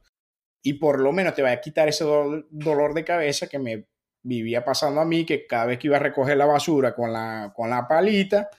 y 0.62 0.76
por 0.76 1.02
lo 1.02 1.12
menos 1.12 1.36
te 1.36 1.42
va 1.42 1.52
a 1.52 1.60
quitar 1.60 1.90
ese 1.90 2.06
dolor 2.06 2.94
de 2.94 3.04
cabeza 3.04 3.48
que 3.48 3.60
me 3.60 3.88
vivía 4.24 4.64
pasando 4.64 5.02
a 5.02 5.06
mí, 5.06 5.26
que 5.26 5.46
cada 5.46 5.66
vez 5.66 5.80
que 5.80 5.88
iba 5.88 5.98
a 5.98 6.00
recoger 6.00 6.38
la 6.38 6.46
basura 6.46 6.96
con 6.96 7.12
la, 7.12 7.52
con 7.54 7.70
la 7.70 7.86
palita, 7.90 8.50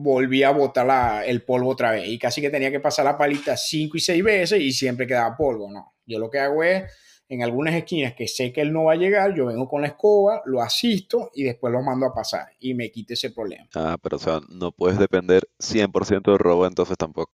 volvía 0.00 0.48
a 0.48 0.52
botar 0.52 1.24
el 1.26 1.42
polvo 1.42 1.70
otra 1.70 1.90
vez. 1.90 2.08
Y 2.08 2.18
casi 2.18 2.40
que 2.40 2.50
tenía 2.50 2.70
que 2.70 2.80
pasar 2.80 3.04
la 3.04 3.18
palita 3.18 3.56
cinco 3.56 3.96
y 3.96 4.00
seis 4.00 4.22
veces 4.22 4.60
y 4.60 4.72
siempre 4.72 5.06
quedaba 5.06 5.36
polvo. 5.36 5.70
No, 5.70 5.94
yo 6.06 6.18
lo 6.18 6.30
que 6.30 6.38
hago 6.38 6.62
es, 6.62 6.84
en 7.28 7.42
algunas 7.42 7.74
esquinas 7.74 8.14
que 8.14 8.28
sé 8.28 8.52
que 8.52 8.60
él 8.60 8.72
no 8.72 8.84
va 8.84 8.92
a 8.92 8.96
llegar, 8.96 9.34
yo 9.34 9.46
vengo 9.46 9.68
con 9.68 9.82
la 9.82 9.88
escoba, 9.88 10.40
lo 10.46 10.62
asisto 10.62 11.30
y 11.34 11.42
después 11.42 11.72
lo 11.72 11.82
mando 11.82 12.06
a 12.06 12.14
pasar 12.14 12.46
y 12.60 12.74
me 12.74 12.90
quite 12.90 13.14
ese 13.14 13.30
problema. 13.30 13.68
Ah, 13.74 13.98
pero 14.00 14.16
o 14.16 14.20
sea, 14.20 14.40
no 14.48 14.70
puedes 14.72 14.98
depender 14.98 15.48
100% 15.58 16.30
del 16.30 16.38
robo 16.38 16.66
entonces 16.66 16.96
tampoco. 16.96 17.32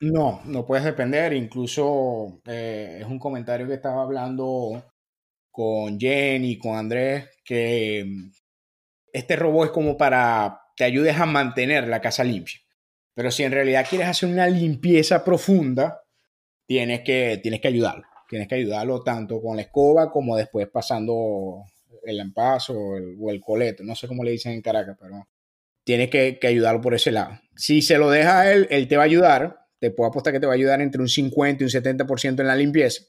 No, 0.00 0.40
no 0.46 0.66
puedes 0.66 0.84
depender. 0.84 1.32
Incluso 1.34 2.40
eh, 2.46 2.98
es 3.00 3.06
un 3.06 3.18
comentario 3.18 3.66
que 3.66 3.74
estaba 3.74 4.02
hablando 4.02 4.82
con 5.52 6.00
Jenny, 6.00 6.58
con 6.58 6.76
Andrés, 6.76 7.28
que 7.44 8.04
mm, 8.06 8.30
este 9.12 9.36
robot 9.36 9.66
es 9.66 9.72
como 9.72 9.96
para 9.96 10.60
te 10.76 10.84
ayudes 10.84 11.18
a 11.18 11.26
mantener 11.26 11.88
la 11.88 12.00
casa 12.00 12.24
limpia. 12.24 12.60
Pero 13.14 13.30
si 13.30 13.42
en 13.42 13.52
realidad 13.52 13.86
quieres 13.88 14.08
hacer 14.08 14.28
una 14.28 14.46
limpieza 14.46 15.24
profunda, 15.24 16.02
tienes 16.66 17.00
que, 17.00 17.38
tienes 17.42 17.60
que 17.60 17.68
ayudarlo. 17.68 18.04
Tienes 18.28 18.48
que 18.48 18.54
ayudarlo 18.54 19.02
tanto 19.02 19.42
con 19.42 19.56
la 19.56 19.62
escoba 19.62 20.10
como 20.10 20.36
después 20.36 20.68
pasando 20.68 21.64
el 22.04 22.20
empazo 22.20 22.74
o 22.74 22.96
el, 22.96 23.16
o 23.20 23.44
coleto. 23.44 23.82
No 23.82 23.94
sé 23.94 24.06
cómo 24.06 24.24
le 24.24 24.30
dicen 24.30 24.52
en 24.52 24.62
Caracas, 24.62 24.96
pero 25.00 25.28
tienes 25.84 26.10
que, 26.10 26.38
que, 26.38 26.46
ayudarlo 26.46 26.80
por 26.80 26.94
ese 26.94 27.10
lado. 27.10 27.38
Si 27.56 27.82
se 27.82 27.98
lo 27.98 28.10
deja 28.10 28.52
él, 28.52 28.68
él 28.70 28.86
te 28.88 28.96
va 28.96 29.02
a 29.02 29.06
ayudar. 29.06 29.66
Te 29.80 29.90
puedo 29.90 30.08
apostar 30.08 30.32
que 30.32 30.40
te 30.40 30.46
va 30.46 30.52
a 30.52 30.56
ayudar 30.56 30.80
entre 30.80 31.00
un 31.00 31.08
50 31.08 31.62
y 31.62 31.66
un 31.66 31.70
70% 31.70 32.40
en 32.40 32.46
la 32.46 32.54
limpieza. 32.54 33.02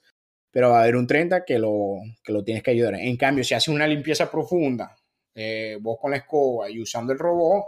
Pero 0.50 0.72
va 0.72 0.80
a 0.80 0.84
haber 0.84 0.96
un 0.96 1.08
30 1.08 1.46
que 1.46 1.60
lo, 1.60 2.00
que 2.24 2.34
lo 2.34 2.44
tienes 2.44 2.64
que 2.64 2.72
ayudar. 2.72 2.96
En 2.96 3.16
cambio, 3.18 3.44
si 3.44 3.54
haces 3.54 3.70
una 3.70 3.88
limpieza 3.88 4.32
profunda, 4.32 4.98
eh, 5.34 5.78
vos 5.82 5.98
con 6.00 6.12
la 6.12 6.18
escoba 6.18 6.70
y 6.70 6.82
usando 6.82 7.14
el 7.14 7.20
robot, 7.20 7.66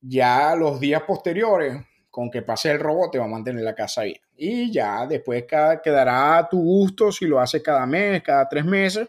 ya 0.00 0.54
los 0.54 0.78
días 0.78 1.02
posteriores, 1.02 1.82
con 2.10 2.30
que 2.30 2.42
pase 2.42 2.70
el 2.70 2.78
robot, 2.78 3.12
te 3.12 3.18
va 3.18 3.24
a 3.24 3.28
mantener 3.28 3.62
la 3.62 3.74
casa 3.74 4.02
bien. 4.02 4.20
Y 4.36 4.70
ya 4.70 5.06
después 5.06 5.44
quedará 5.44 6.38
a 6.38 6.48
tu 6.48 6.60
gusto 6.60 7.10
si 7.10 7.26
lo 7.26 7.40
haces 7.40 7.62
cada 7.62 7.86
mes, 7.86 8.22
cada 8.22 8.48
tres 8.48 8.64
meses, 8.64 9.08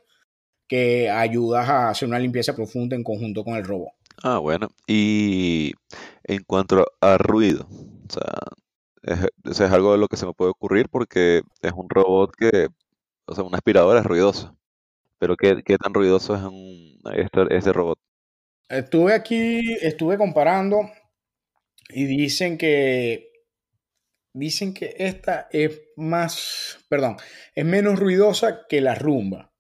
que 0.68 1.10
ayudas 1.10 1.70
a 1.70 1.90
hacer 1.90 2.08
una 2.08 2.20
limpieza 2.20 2.56
profunda 2.56 2.96
en 2.96 3.04
conjunto 3.04 3.44
con 3.44 3.56
el 3.56 3.64
robot. 3.64 3.94
Ah, 4.24 4.40
bueno. 4.40 4.70
Y 4.88 5.74
en 6.24 6.44
cuanto 6.44 6.86
a 7.02 7.18
ruido, 7.18 7.68
o 7.70 8.12
sea, 8.12 9.28
eso 9.44 9.66
es 9.66 9.72
algo 9.72 9.92
de 9.92 9.98
lo 10.00 10.08
que 10.08 10.18
se 10.18 10.26
me 10.26 10.34
puede 10.34 10.52
ocurrir 10.52 10.90
porque 10.90 11.44
es 11.62 11.72
un 11.74 11.90
robot 11.90 12.32
que, 12.36 12.70
o 13.28 13.36
sea, 13.36 13.44
una 13.44 13.58
aspiradora 13.58 14.00
es 14.00 14.06
ruidoso. 14.06 14.56
Pero 15.26 15.38
¿qué, 15.38 15.64
qué 15.64 15.80
tan 15.80 15.92
ruidoso 15.92 16.36
es 16.36 17.26
este, 17.26 17.58
este 17.58 17.74
robot? 17.74 17.98
Estuve 18.70 19.12
aquí, 19.16 19.74
estuve 19.82 20.20
comparando 20.20 20.82
y 21.90 22.06
dicen 22.06 22.60
que 22.60 23.32
dicen 24.34 24.76
que 24.76 24.94
esta 25.00 25.48
es 25.50 25.82
más, 25.96 26.78
perdón, 26.90 27.18
es 27.56 27.66
menos 27.66 27.98
ruidosa 27.98 28.68
que 28.70 28.82
la 28.82 28.94
rumba. 28.94 29.52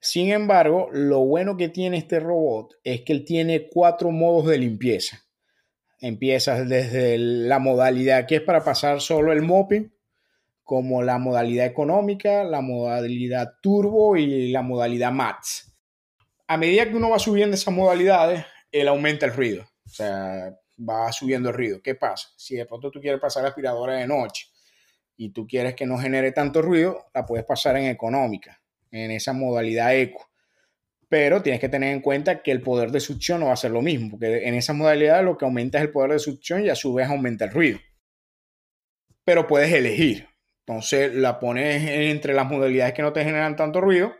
Sin 0.00 0.30
embargo, 0.32 0.90
lo 0.92 1.20
bueno 1.20 1.56
que 1.56 1.70
tiene 1.70 1.96
este 1.96 2.20
robot 2.20 2.74
es 2.84 3.00
que 3.00 3.14
él 3.14 3.24
tiene 3.24 3.70
cuatro 3.70 4.10
modos 4.10 4.48
de 4.48 4.58
limpieza. 4.58 5.22
Empiezas 5.98 6.68
desde 6.68 7.16
la 7.16 7.58
modalidad 7.58 8.26
que 8.26 8.36
es 8.36 8.42
para 8.42 8.62
pasar 8.62 9.00
solo 9.00 9.32
el 9.32 9.40
mopping, 9.40 9.94
como 10.70 11.02
la 11.02 11.18
modalidad 11.18 11.66
económica, 11.66 12.44
la 12.44 12.60
modalidad 12.60 13.54
turbo 13.60 14.16
y 14.16 14.52
la 14.52 14.62
modalidad 14.62 15.10
max. 15.10 15.76
A 16.46 16.56
medida 16.56 16.88
que 16.88 16.94
uno 16.94 17.10
va 17.10 17.18
subiendo 17.18 17.56
esas 17.56 17.74
modalidades, 17.74 18.44
él 18.70 18.86
aumenta 18.86 19.26
el 19.26 19.32
ruido. 19.32 19.64
O 19.84 19.88
sea, 19.88 20.56
va 20.78 21.10
subiendo 21.10 21.48
el 21.48 21.56
ruido. 21.56 21.82
¿Qué 21.82 21.96
pasa? 21.96 22.28
Si 22.36 22.54
de 22.54 22.66
pronto 22.66 22.88
tú 22.92 23.00
quieres 23.00 23.20
pasar 23.20 23.44
aspiradora 23.44 23.94
de 23.94 24.06
noche 24.06 24.46
y 25.16 25.32
tú 25.32 25.44
quieres 25.44 25.74
que 25.74 25.86
no 25.86 25.98
genere 25.98 26.30
tanto 26.30 26.62
ruido, 26.62 27.10
la 27.12 27.26
puedes 27.26 27.44
pasar 27.44 27.76
en 27.76 27.86
económica. 27.86 28.62
en 28.92 29.10
esa 29.10 29.32
modalidad 29.32 29.96
eco. 29.96 30.30
Pero 31.08 31.42
tienes 31.42 31.60
que 31.60 31.68
tener 31.68 31.92
en 31.92 32.00
cuenta 32.00 32.44
que 32.44 32.52
el 32.52 32.62
poder 32.62 32.92
de 32.92 33.00
succión 33.00 33.40
no 33.40 33.46
va 33.46 33.54
a 33.54 33.56
ser 33.56 33.72
lo 33.72 33.82
mismo, 33.82 34.10
porque 34.10 34.46
en 34.46 34.54
esa 34.54 34.72
modalidad 34.72 35.24
lo 35.24 35.36
que 35.36 35.46
aumenta 35.46 35.78
es 35.78 35.84
el 35.86 35.90
poder 35.90 36.12
de 36.12 36.20
succión 36.20 36.64
y 36.64 36.68
a 36.68 36.76
su 36.76 36.94
vez 36.94 37.08
aumenta 37.08 37.46
el 37.46 37.50
ruido. 37.50 37.80
Pero 39.24 39.48
puedes 39.48 39.72
elegir. 39.72 40.29
Entonces 40.70 41.12
la 41.16 41.40
pones 41.40 41.82
entre 41.84 42.32
las 42.32 42.48
modalidades 42.48 42.94
que 42.94 43.02
no 43.02 43.12
te 43.12 43.24
generan 43.24 43.56
tanto 43.56 43.80
ruido 43.80 44.14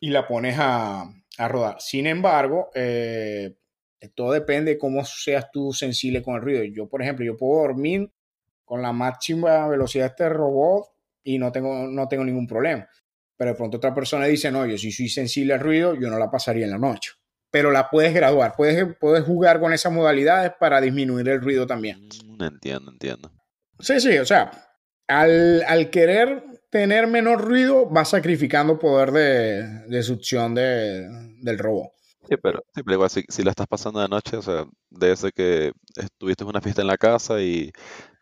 y 0.00 0.08
la 0.08 0.26
pones 0.26 0.56
a, 0.58 1.04
a 1.36 1.48
rodar. 1.48 1.76
Sin 1.80 2.06
embargo, 2.06 2.70
eh, 2.74 3.54
todo 4.14 4.32
depende 4.32 4.72
de 4.72 4.78
cómo 4.78 5.04
seas 5.04 5.50
tú 5.52 5.74
sensible 5.74 6.22
con 6.22 6.36
el 6.36 6.40
ruido. 6.40 6.64
Yo, 6.64 6.88
por 6.88 7.02
ejemplo, 7.02 7.26
yo 7.26 7.36
puedo 7.36 7.60
dormir 7.60 8.10
con 8.64 8.80
la 8.80 8.94
máxima 8.94 9.68
velocidad 9.68 10.04
de 10.04 10.08
este 10.08 10.28
robot 10.30 10.86
y 11.22 11.36
no 11.36 11.52
tengo, 11.52 11.88
no 11.88 12.08
tengo 12.08 12.24
ningún 12.24 12.46
problema. 12.46 12.88
Pero 13.36 13.50
de 13.50 13.56
pronto 13.58 13.76
otra 13.76 13.92
persona 13.92 14.24
dice, 14.24 14.50
no, 14.50 14.64
yo 14.64 14.78
si 14.78 14.92
soy 14.92 15.10
sensible 15.10 15.52
al 15.52 15.60
ruido, 15.60 15.94
yo 15.94 16.08
no 16.08 16.18
la 16.18 16.30
pasaría 16.30 16.64
en 16.64 16.70
la 16.70 16.78
noche. 16.78 17.10
Pero 17.50 17.70
la 17.70 17.90
puedes 17.90 18.14
graduar, 18.14 18.54
puedes, 18.56 18.96
puedes 18.98 19.24
jugar 19.24 19.60
con 19.60 19.74
esas 19.74 19.92
modalidades 19.92 20.52
para 20.58 20.80
disminuir 20.80 21.28
el 21.28 21.42
ruido 21.42 21.66
también. 21.66 22.08
Mm, 22.24 22.42
entiendo, 22.42 22.90
entiendo. 22.90 23.30
Sí, 23.78 24.00
sí, 24.00 24.16
o 24.16 24.24
sea, 24.24 24.50
al, 25.08 25.62
al 25.66 25.90
querer 25.90 26.44
tener 26.70 27.06
menor 27.06 27.40
ruido, 27.40 27.90
va 27.90 28.04
sacrificando 28.04 28.78
poder 28.78 29.12
de, 29.12 29.62
de 29.88 30.02
succión 30.02 30.54
de, 30.54 31.08
del 31.40 31.58
robot. 31.58 31.92
Sí, 32.28 32.36
pero, 32.42 32.64
sí, 32.74 32.82
pero 32.82 32.94
igual 32.94 33.10
si, 33.10 33.22
si, 33.28 33.42
la 33.42 33.50
estás 33.50 33.66
pasando 33.66 34.00
de 34.00 34.08
noche, 34.08 34.36
o 34.36 34.42
sea, 34.42 34.64
debe 34.90 35.14
ser 35.14 35.32
que 35.32 35.72
estuviste 35.94 36.42
en 36.42 36.48
una 36.48 36.60
fiesta 36.60 36.80
en 36.80 36.88
la 36.88 36.96
casa 36.96 37.40
y 37.40 37.70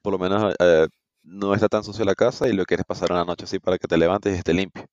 por 0.03 0.13
lo 0.13 0.19
menos 0.19 0.55
eh, 0.59 0.89
no 1.23 1.55
está 1.55 1.69
tan 1.69 1.85
sucia 1.85 2.05
la 2.05 2.15
casa 2.15 2.49
y 2.49 2.53
lo 2.53 2.65
quieres 2.65 2.85
pasar 2.85 3.13
una 3.13 3.25
noche 3.25 3.45
así 3.45 3.59
para 3.59 3.79
que 3.79 3.87
te 3.87 3.97
levantes 3.97 4.35
y 4.35 4.39
esté 4.39 4.53
limpio. 4.53 4.85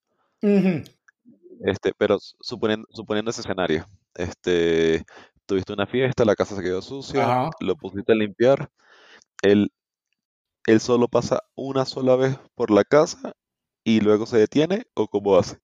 Este, 1.61 1.91
pero 1.97 2.17
suponiendo, 2.39 2.87
suponiendo 2.91 3.31
ese 3.31 3.41
escenario, 3.41 3.85
este, 4.15 5.03
tuviste 5.45 5.73
una 5.73 5.87
fiesta, 5.87 6.23
la 6.23 6.35
casa 6.35 6.55
se 6.55 6.61
quedó 6.61 6.81
sucia, 6.81 7.49
lo 7.59 7.75
pusiste 7.75 8.13
a 8.13 8.15
limpiar, 8.15 8.69
él, 9.41 9.71
él 10.67 10.79
solo 10.79 11.07
pasa 11.07 11.43
una 11.55 11.85
sola 11.85 12.15
vez 12.15 12.37
por 12.55 12.71
la 12.71 12.83
casa 12.83 13.33
y 13.83 14.01
luego 14.01 14.25
se 14.25 14.37
detiene 14.37 14.83
o 14.93 15.07
cómo 15.07 15.37
hace? 15.37 15.57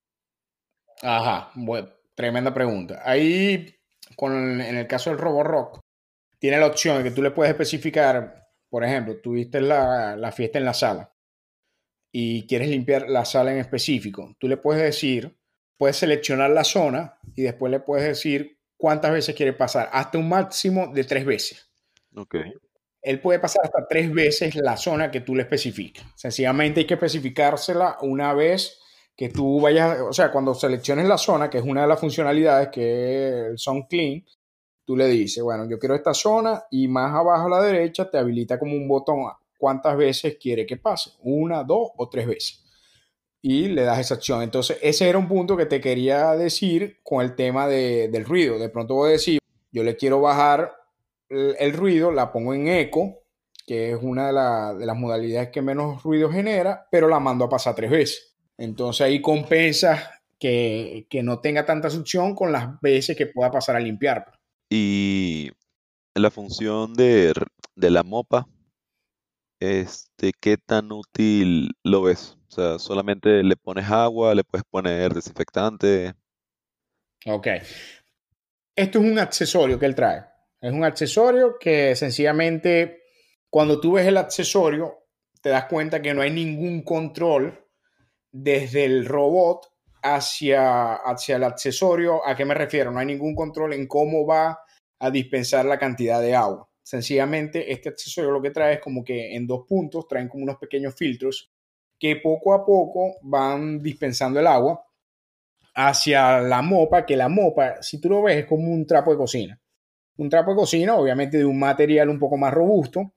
Ajá, 1.01 1.51
bueno, 1.55 1.89
tremenda 2.15 2.53
pregunta. 2.53 3.01
Ahí, 3.03 3.75
con, 4.15 4.62
en 4.62 4.75
el 4.77 4.88
caso 4.88 5.10
del 5.10 5.19
Roborock, 5.19 5.79
tiene 6.39 6.60
la 6.60 6.67
opción 6.67 6.97
de 6.97 7.03
que 7.03 7.15
tú 7.15 7.21
le 7.21 7.31
puedes 7.31 7.51
especificar, 7.51 8.47
por 8.69 8.84
ejemplo, 8.84 9.19
tuviste 9.21 9.62
la, 9.62 10.15
la 10.15 10.31
fiesta 10.31 10.58
en 10.58 10.65
la 10.65 10.73
sala 10.73 11.13
y 12.12 12.47
quieres 12.47 12.69
limpiar 12.69 13.10
la 13.10 13.25
sala 13.25 13.51
en 13.51 13.60
específico. 13.60 14.36
Tú 14.39 14.47
le 14.47 14.58
puedes 14.58 14.81
decir, 14.81 15.38
puedes 15.77 15.97
seleccionar 15.97 16.49
la 16.49 16.63
zona 16.63 17.19
y 17.36 17.43
después 17.43 17.71
le 17.71 17.81
puedes 17.81 18.08
decir 18.08 18.60
cuántas 18.77 19.12
veces 19.12 19.36
quiere 19.36 19.53
pasar, 19.53 19.89
hasta 19.91 20.17
un 20.17 20.29
máximo 20.29 20.88
de 20.93 21.03
tres 21.03 21.25
veces. 21.25 21.69
Ok 22.15 22.38
él 23.06 23.22
puede 23.22 23.39
pasar 23.39 23.63
hasta 23.63 23.88
tres 23.88 24.12
veces 24.12 24.56
la 24.56 24.76
zona 24.76 25.12
que 25.12 25.22
tú 25.22 25.36
le 25.36 25.44
especificas. 25.44 26.06
Sencillamente 26.15 26.80
hay 26.80 26.88
que 26.88 26.96
especificársela 26.96 28.00
una 28.02 28.34
vez 28.34 28.80
que 29.15 29.30
tú 29.30 29.62
vayas, 29.62 30.02
o 30.02 30.12
sea, 30.12 30.32
cuando 30.32 30.56
selecciones 30.56 31.08
la 31.08 31.18
zona, 31.18 31.50
que 31.50 31.60
es 31.60 31.63
una 31.63 31.84
de 31.84 31.88
las 31.88 32.00
funcionalidades 32.00 32.70
que 32.70 33.52
es 33.54 33.62
Sound 33.62 33.88
Clean, 33.88 34.26
tú 34.84 34.98
le 34.98 35.08
dices, 35.08 35.44
bueno, 35.44 35.70
yo 35.70 35.78
quiero 35.78 35.94
esta 35.94 36.15
zona 36.15 36.63
y 36.72 36.88
más 36.88 37.13
abajo 37.13 37.46
a 37.46 37.50
la 37.50 37.62
derecha 37.62 38.10
te 38.10 38.18
habilita 38.18 38.58
como 38.58 38.74
un 38.74 38.88
botón 38.88 39.20
cuántas 39.58 39.96
veces 39.96 40.38
quiere 40.41 40.65
que 40.65 40.78
pase, 40.78 41.12
una, 41.22 41.63
dos 41.63 41.91
o 41.98 42.10
tres 42.10 42.26
veces. 42.26 42.63
Y 43.39 43.68
le 43.68 43.84
das 43.84 44.00
esa 44.00 44.15
acción. 44.15 44.41
Entonces, 44.41 44.80
ese 44.82 45.08
era 45.08 45.20
un 45.20 45.28
punto 45.28 45.56
que 45.56 45.68
te 45.68 45.80
quería 45.80 46.32
decir 46.32 46.98
con 47.04 47.24
el 47.24 47.36
tema 47.36 47.68
del 47.68 48.26
ruido. 48.26 48.58
De 48.58 48.70
pronto 48.70 48.96
voy 48.96 49.10
a 49.10 49.12
decir, 49.13 49.38
yo 49.72 49.84
le 49.84 49.96
quiero 49.96 50.20
bajar 50.20 50.74
el, 51.30 51.74
ruido 51.74 52.12
la 52.12 52.32
pongo 52.32 52.54
en 52.54 52.68
eco, 52.68 53.24
que 53.66 53.92
es 53.92 54.00
una 54.02 54.28
de, 54.28 54.86
las 54.86 54.98
modalidades 54.98 55.50
que 55.50 55.62
menos 55.62 56.04
ruido 56.04 56.32
genera, 56.32 56.88
pero 56.92 57.08
la 57.08 57.20
mando 57.20 57.46
a 57.46 57.50
pasar 57.50 57.76
tres 57.76 57.92
veces. 57.92 58.36
Entonces 58.58 59.02
ahí 59.02 59.22
compensa 59.22 60.22
que, 60.40 61.08
no 61.24 61.40
tenga 61.40 61.66
tanta 61.66 61.90
succión 61.90 62.36
con 62.36 62.52
las 62.52 62.80
veces 62.82 63.18
que 63.18 63.28
pueda 63.28 63.52
pasar 63.52 63.76
a 63.76 63.80
limpiar. 63.80 64.32
Y 64.70 65.52
la 66.14 66.32
función 66.32 66.94
de, 66.94 67.34
la 67.76 68.04
mopa, 68.04 68.48
este, 69.60 70.32
¿qué 70.40 70.58
tan 70.58 70.92
útil 70.92 71.72
lo 71.84 72.04
ves? 72.04 72.38
O 72.50 72.52
sea, 72.52 72.80
solamente 72.80 73.44
le 73.44 73.56
pones 73.56 73.90
agua, 73.90 74.36
le 74.36 74.44
puedes 74.44 74.66
poner 74.70 75.14
desinfectante. 75.14 76.14
Ok. 77.26 77.48
Esto 78.76 79.00
es 79.00 79.12
un 79.12 79.20
accesorio 79.20 79.80
que 79.80 79.86
él 79.86 79.96
trae. 79.96 80.35
Es 80.65 80.73
un 80.73 80.84
accesorio 80.84 81.60
que 81.60 81.95
sencillamente 81.95 83.04
cuando 83.51 83.80
tú 83.80 83.91
ves 83.91 84.08
el 84.08 84.17
accesorio 84.17 84.97
te 85.39 85.49
das 85.49 85.65
cuenta 85.65 86.01
que 86.01 86.12
no 86.12 86.23
hay 86.23 86.32
ningún 86.32 86.82
control 86.82 87.67
desde 88.32 88.86
el 88.86 89.06
robot 89.06 89.67
hacia, 90.01 90.95
hacia 90.95 91.36
el 91.36 91.43
accesorio. 91.43 92.28
¿A 92.28 92.36
qué 92.36 92.45
me 92.45 92.56
refiero? 92.56 92.89
No 92.89 92.97
hay 92.97 93.06
ningún 93.06 93.36
control 93.36 93.73
en 93.73 93.86
cómo 93.86 94.25
va 94.25 94.58
a 94.97 95.12
dispensar 95.12 95.65
la 95.65 95.78
cantidad 95.78 96.19
de 96.19 96.34
agua. 96.34 96.67
Sencillamente 96.82 97.71
este 97.71 97.89
accesorio 97.89 98.32
lo 98.32 98.41
que 98.41 98.49
trae 98.49 98.73
es 98.73 98.80
como 98.80 99.04
que 99.04 99.36
en 99.36 99.45
dos 99.45 99.67
puntos 99.67 100.08
traen 100.08 100.28
como 100.28 100.45
unos 100.45 100.58
pequeños 100.58 100.95
filtros 100.95 101.51
que 101.99 102.15
poco 102.15 102.56
a 102.56 102.65
poco 102.65 103.17
van 103.21 103.84
dispensando 103.84 104.39
el 104.39 104.47
agua 104.47 104.84
hacia 105.75 106.39
la 106.41 106.63
mopa, 106.63 107.06
que 107.06 107.15
la 107.15 107.30
mopa, 107.30 107.84
si 107.84 108.01
tú 108.01 108.10
lo 108.10 108.23
ves, 108.23 108.38
es 108.38 108.45
como 108.47 108.73
un 108.73 108.88
trapo 108.88 109.12
de 109.12 109.17
cocina 109.17 109.62
un 110.17 110.30
trapo 110.30 110.51
de 110.51 110.58
cocina, 110.58 110.95
obviamente 110.95 111.38
de 111.38 111.45
un 111.45 111.60
material 111.60 112.10
un 112.10 112.19
poco 112.19 112.38
más 112.38 112.54
robusto. 112.54 113.13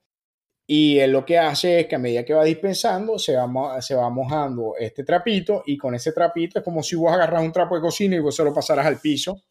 Y 0.67 0.99
él 0.99 1.11
lo 1.11 1.25
que 1.25 1.39
hace 1.39 1.79
es 1.79 1.87
que 1.87 1.95
a 1.95 1.99
medida 1.99 2.23
que 2.23 2.33
va 2.33 2.43
dispensando, 2.43 3.17
se 3.17 3.35
va, 3.35 3.47
mojando 3.47 4.75
este 4.77 5.03
trapito 5.03 5.63
y 5.65 5.77
con 5.77 5.95
ese 5.95 6.11
trapito 6.11 6.59
es 6.59 6.65
como 6.65 6.83
si 6.83 6.95
vos 6.95 7.11
agarras 7.11 7.43
un 7.43 7.51
trapo 7.51 7.75
de 7.75 7.81
cocina 7.81 8.15
y 8.15 8.19
vos 8.19 8.35
se 8.35 8.43
lo 8.43 8.53
pasaras 8.53 8.85
al 8.85 8.99
piso, 8.99 9.41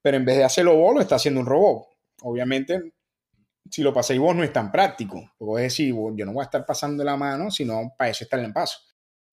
pero 0.00 0.16
en 0.16 0.24
vez 0.24 0.36
de 0.36 0.44
hacerlo 0.44 0.76
vos, 0.76 0.94
lo 0.94 1.00
está 1.00 1.16
haciendo 1.16 1.40
un 1.40 1.46
robot. 1.46 1.88
Obviamente, 2.22 2.92
si 3.68 3.82
lo 3.82 3.92
pasáis 3.92 4.20
vos 4.20 4.36
no 4.36 4.44
es 4.44 4.52
tan 4.52 4.70
práctico, 4.70 5.32
porque 5.36 5.66
es 5.66 5.72
decir, 5.72 5.94
yo 6.14 6.24
no 6.24 6.32
voy 6.32 6.42
a 6.42 6.44
estar 6.44 6.64
pasando 6.64 7.02
la 7.02 7.16
mano, 7.16 7.50
sino 7.50 7.94
para 7.98 8.10
eso 8.10 8.22
está 8.22 8.40
el 8.40 8.52
paso. 8.52 8.78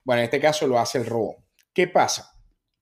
Bueno, 0.04 0.22
en 0.22 0.26
este 0.26 0.40
caso 0.40 0.66
lo 0.66 0.80
hace 0.80 0.98
el 0.98 1.06
robot. 1.06 1.36
¿Qué 1.72 1.88
pasa? 1.88 2.32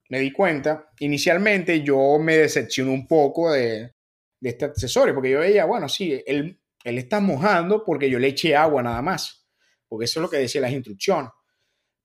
Me 0.10 0.20
di 0.20 0.32
cuenta, 0.32 0.90
inicialmente 1.00 1.82
yo 1.82 2.18
me 2.18 2.38
decepcioné 2.38 2.92
un 2.92 3.08
poco 3.08 3.52
de, 3.52 3.97
de 4.40 4.50
este 4.50 4.66
accesorio, 4.66 5.14
porque 5.14 5.32
yo 5.32 5.40
veía, 5.40 5.66
bueno, 5.66 5.90
sí, 5.90 6.22
él, 6.26 6.60
él 6.84 6.98
está 6.98 7.20
mojando 7.20 7.84
porque 7.84 8.10
yo 8.10 8.20
le 8.20 8.28
eché 8.28 8.56
agua 8.56 8.84
nada 8.84 9.02
más, 9.02 9.48
porque 9.88 10.06
eso 10.06 10.20
es 10.20 10.22
lo 10.22 10.30
que 10.30 10.38
decía 10.38 10.62
las 10.62 10.72
instrucciones. 10.72 11.32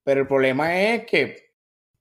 Pero 0.04 0.22
el 0.22 0.26
problema 0.26 0.80
es 0.80 1.06
que, 1.06 1.52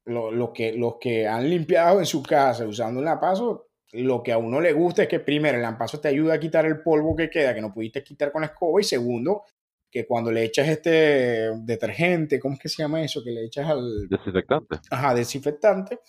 lo, 0.06 0.52
que 0.54 0.74
los 0.74 0.96
que 1.00 1.28
han 1.28 1.50
limpiado 1.50 2.00
en 2.00 2.06
su 2.06 2.24
casa 2.24 2.66
usando 2.66 3.00
un 3.00 3.06
lampazo, 3.06 3.70
lo 3.94 4.24
que 4.24 4.32
a 4.32 4.38
uno 4.38 4.60
le 4.60 4.74
gusta 4.74 5.04
es 5.04 5.10
que 5.10 5.20
primero 5.20 5.58
el 5.58 5.62
lampazo 5.62 6.00
te 6.00 6.08
ayuda 6.08 6.36
a 6.36 6.40
quitar 6.40 6.66
el 6.66 6.82
polvo 6.82 7.16
que 7.16 7.30
queda, 7.30 7.54
que 7.54 7.62
no 7.62 7.74
pudiste 7.74 8.04
quitar 8.04 8.32
con 8.32 8.42
la 8.42 8.48
escoba, 8.48 8.82
y 8.82 8.84
segundo, 8.84 9.44
que 9.92 10.08
cuando 10.08 10.32
le 10.32 10.46
echas 10.46 10.68
este 10.68 11.52
detergente, 11.58 12.40
¿cómo 12.40 12.56
es 12.56 12.62
que 12.62 12.70
se 12.70 12.82
llama 12.82 13.04
eso? 13.04 13.22
Que 13.24 13.32
le 13.32 13.46
echas 13.46 13.70
al... 13.70 14.08
Desinfectante. 14.08 14.80
Ajá, 14.90 15.14
desinfectante 15.14 16.00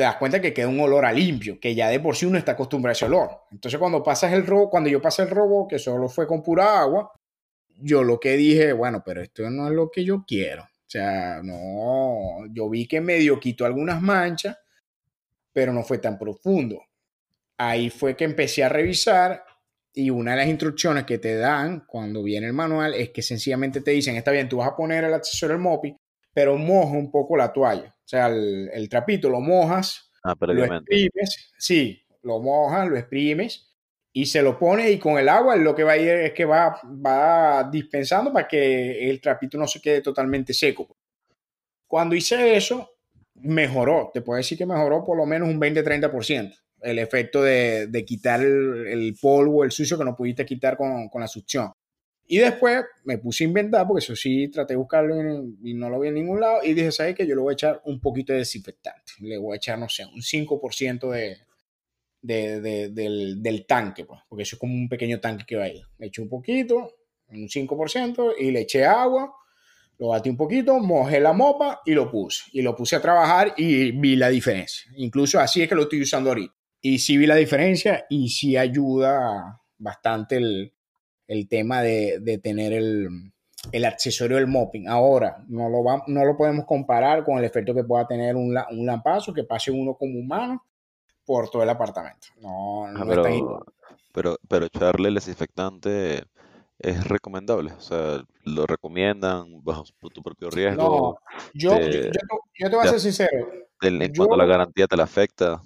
te 0.00 0.04
das 0.04 0.16
cuenta 0.16 0.40
que 0.40 0.54
queda 0.54 0.66
un 0.66 0.80
olor 0.80 1.04
a 1.04 1.12
limpio, 1.12 1.60
que 1.60 1.74
ya 1.74 1.90
de 1.90 2.00
por 2.00 2.16
sí 2.16 2.24
uno 2.24 2.38
está 2.38 2.52
acostumbrado 2.52 2.92
a 2.92 2.96
ese 2.96 3.04
olor. 3.04 3.42
Entonces 3.52 3.78
cuando 3.78 4.02
pasas 4.02 4.32
el 4.32 4.46
robo, 4.46 4.70
cuando 4.70 4.88
yo 4.88 4.98
pasé 4.98 5.20
el 5.24 5.28
robo, 5.28 5.68
que 5.68 5.78
solo 5.78 6.08
fue 6.08 6.26
con 6.26 6.42
pura 6.42 6.80
agua, 6.80 7.12
yo 7.76 8.02
lo 8.02 8.18
que 8.18 8.34
dije, 8.38 8.72
bueno, 8.72 9.02
pero 9.04 9.20
esto 9.20 9.50
no 9.50 9.68
es 9.68 9.74
lo 9.74 9.90
que 9.90 10.02
yo 10.02 10.24
quiero. 10.26 10.62
O 10.62 10.86
sea, 10.86 11.42
no, 11.42 12.46
yo 12.50 12.70
vi 12.70 12.86
que 12.86 13.02
medio 13.02 13.38
quitó 13.38 13.66
algunas 13.66 14.00
manchas, 14.00 14.56
pero 15.52 15.70
no 15.70 15.82
fue 15.82 15.98
tan 15.98 16.18
profundo. 16.18 16.80
Ahí 17.58 17.90
fue 17.90 18.16
que 18.16 18.24
empecé 18.24 18.64
a 18.64 18.70
revisar 18.70 19.44
y 19.92 20.08
una 20.08 20.30
de 20.30 20.38
las 20.38 20.48
instrucciones 20.48 21.04
que 21.04 21.18
te 21.18 21.36
dan 21.36 21.84
cuando 21.86 22.22
viene 22.22 22.46
el 22.46 22.54
manual 22.54 22.94
es 22.94 23.10
que 23.10 23.20
sencillamente 23.20 23.82
te 23.82 23.90
dicen, 23.90 24.16
está 24.16 24.30
bien, 24.30 24.48
tú 24.48 24.56
vas 24.56 24.68
a 24.68 24.76
poner 24.76 25.04
el 25.04 25.12
accesorio 25.12 25.56
del 25.56 25.62
MOPI, 25.62 25.94
pero 26.32 26.56
moja 26.56 26.96
un 26.96 27.10
poco 27.10 27.36
la 27.36 27.52
toalla. 27.52 27.94
O 28.10 28.16
sea, 28.16 28.26
el, 28.26 28.88
trapito 28.88 29.30
lo 29.30 29.38
mojas, 29.38 30.10
ah, 30.24 30.34
lo 30.40 30.64
exprimes, 30.64 31.52
sí, 31.56 32.04
lo 32.22 32.40
mojas, 32.40 32.88
lo 32.88 32.96
exprimes 32.96 33.72
y 34.12 34.26
se 34.26 34.42
lo 34.42 34.58
pone 34.58 34.90
y 34.90 34.98
con 34.98 35.16
el 35.16 35.28
agua 35.28 35.54
lo 35.54 35.76
que 35.76 35.84
va 35.84 35.92
a 35.92 35.96
ir 35.96 36.08
es 36.08 36.32
que 36.32 36.44
va, 36.44 36.80
va 36.84 37.62
dispensando 37.70 38.32
para 38.32 38.48
que 38.48 39.08
el 39.08 39.20
trapito 39.20 39.56
no 39.56 39.68
se 39.68 39.80
quede 39.80 40.00
totalmente 40.00 40.52
seco. 40.52 40.88
Cuando 41.86 42.16
hice 42.16 42.56
eso, 42.56 42.96
mejoró, 43.34 44.10
te 44.12 44.22
puedo 44.22 44.38
decir 44.38 44.58
que 44.58 44.66
mejoró 44.66 45.04
por 45.04 45.16
lo 45.16 45.24
menos 45.24 45.48
un 45.48 45.60
20-30% 45.60 46.52
el 46.82 46.98
efecto 46.98 47.44
de, 47.44 47.86
de 47.86 48.04
quitar 48.04 48.40
el, 48.40 49.16
polvo, 49.20 49.62
el 49.62 49.70
sucio 49.70 49.96
que 49.96 50.04
no 50.04 50.16
pudiste 50.16 50.44
quitar 50.44 50.76
con, 50.76 51.08
con 51.08 51.20
la 51.20 51.28
succión. 51.28 51.72
Y 52.32 52.38
después 52.38 52.84
me 53.02 53.18
puse 53.18 53.42
a 53.42 53.48
inventar, 53.48 53.84
porque 53.88 54.04
eso 54.04 54.14
sí, 54.14 54.46
traté 54.46 54.74
de 54.74 54.76
buscarlo 54.76 55.16
y 55.64 55.74
no 55.74 55.90
lo 55.90 55.98
vi 55.98 56.10
en 56.10 56.14
ningún 56.14 56.38
lado. 56.38 56.60
Y 56.62 56.74
dije, 56.74 56.92
¿sabes 56.92 57.16
qué? 57.16 57.26
Yo 57.26 57.34
le 57.34 57.40
voy 57.40 57.50
a 57.50 57.54
echar 57.54 57.82
un 57.86 58.00
poquito 58.00 58.32
de 58.32 58.38
desinfectante. 58.38 59.14
Le 59.18 59.36
voy 59.36 59.54
a 59.54 59.56
echar, 59.56 59.76
no 59.80 59.88
sé, 59.88 60.06
un 60.06 60.22
5% 60.22 61.10
de, 61.10 61.38
de, 62.22 62.90
del, 62.90 63.42
del, 63.42 63.66
tanque, 63.66 64.04
pues, 64.04 64.20
porque 64.28 64.44
eso 64.44 64.54
es 64.54 64.60
como 64.60 64.74
un 64.74 64.88
pequeño 64.88 65.18
tanque 65.18 65.44
que 65.44 65.56
va 65.56 65.64
ahí. 65.64 65.82
Le 65.98 66.06
eché 66.06 66.22
un 66.22 66.28
poquito, 66.28 66.98
un 67.30 67.48
5%, 67.48 68.34
y 68.38 68.52
le 68.52 68.60
eché 68.60 68.84
agua, 68.84 69.34
lo 69.98 70.10
batí 70.10 70.30
un 70.30 70.36
poquito, 70.36 70.78
mojé 70.78 71.18
la 71.18 71.32
mopa 71.32 71.80
y 71.84 71.94
lo 71.94 72.08
puse. 72.12 72.44
Y 72.52 72.62
lo 72.62 72.76
puse 72.76 72.94
a 72.94 73.02
trabajar 73.02 73.54
y 73.56 73.90
vi 73.90 74.14
la 74.14 74.28
diferencia. 74.28 74.88
Incluso 74.98 75.40
así 75.40 75.62
es 75.62 75.68
que 75.68 75.74
lo 75.74 75.82
estoy 75.82 76.02
usando 76.02 76.30
ahorita. 76.30 76.54
Y 76.80 77.00
sí 77.00 77.16
vi 77.16 77.26
la 77.26 77.34
diferencia 77.34 78.06
y 78.08 78.28
sí 78.28 78.56
ayuda 78.56 79.60
bastante 79.78 80.36
el, 80.36 80.74
el 81.30 81.46
tema 81.48 81.80
de, 81.80 82.18
de 82.20 82.38
tener 82.38 82.72
el, 82.72 83.08
el, 83.70 83.84
accesorio 83.84 84.36
del 84.36 84.48
mopping. 84.48 84.88
Ahora, 84.88 85.44
no 85.46 85.68
lo, 85.68 85.84
va, 85.84 86.02
no 86.08 86.24
lo 86.24 86.36
podemos 86.36 86.66
comparar 86.66 87.24
con 87.24 87.38
el 87.38 87.44
efecto 87.44 87.72
que 87.72 87.84
pueda 87.84 88.04
tener 88.04 88.34
un, 88.34 88.58
un 88.70 88.86
lampazo, 88.86 89.32
que 89.32 89.44
pase 89.44 89.70
uno 89.70 89.94
como 89.94 90.18
humano 90.18 90.66
por 91.24 91.48
todo 91.48 91.62
el 91.62 91.68
apartamento. 91.68 92.26
No, 92.40 92.86
ah, 92.86 93.04
pero, 93.06 93.64
pero, 94.12 94.36
pero 94.48 94.66
echarle 94.66 95.08
el 95.08 95.14
desinfectante 95.14 96.24
es 96.80 97.06
recomendable, 97.06 97.74
o 97.74 97.80
sea, 97.80 98.24
lo 98.42 98.66
recomiendan 98.66 99.62
bajo 99.62 99.84
tu 100.12 100.22
propio 100.24 100.50
riesgo. 100.50 100.82
No, 100.82 101.38
yo, 101.54 101.78
yo, 101.78 102.10
yo, 102.58 102.70
te 102.70 102.74
voy 102.74 102.86
a 102.86 102.90
ser 102.90 103.00
sincero. 103.00 103.46
En, 103.82 104.12
cuanto 104.16 104.34
a 104.34 104.38
la 104.38 104.46
garantía 104.46 104.88
te 104.88 104.96
la 104.96 105.04
afecta. 105.04 105.62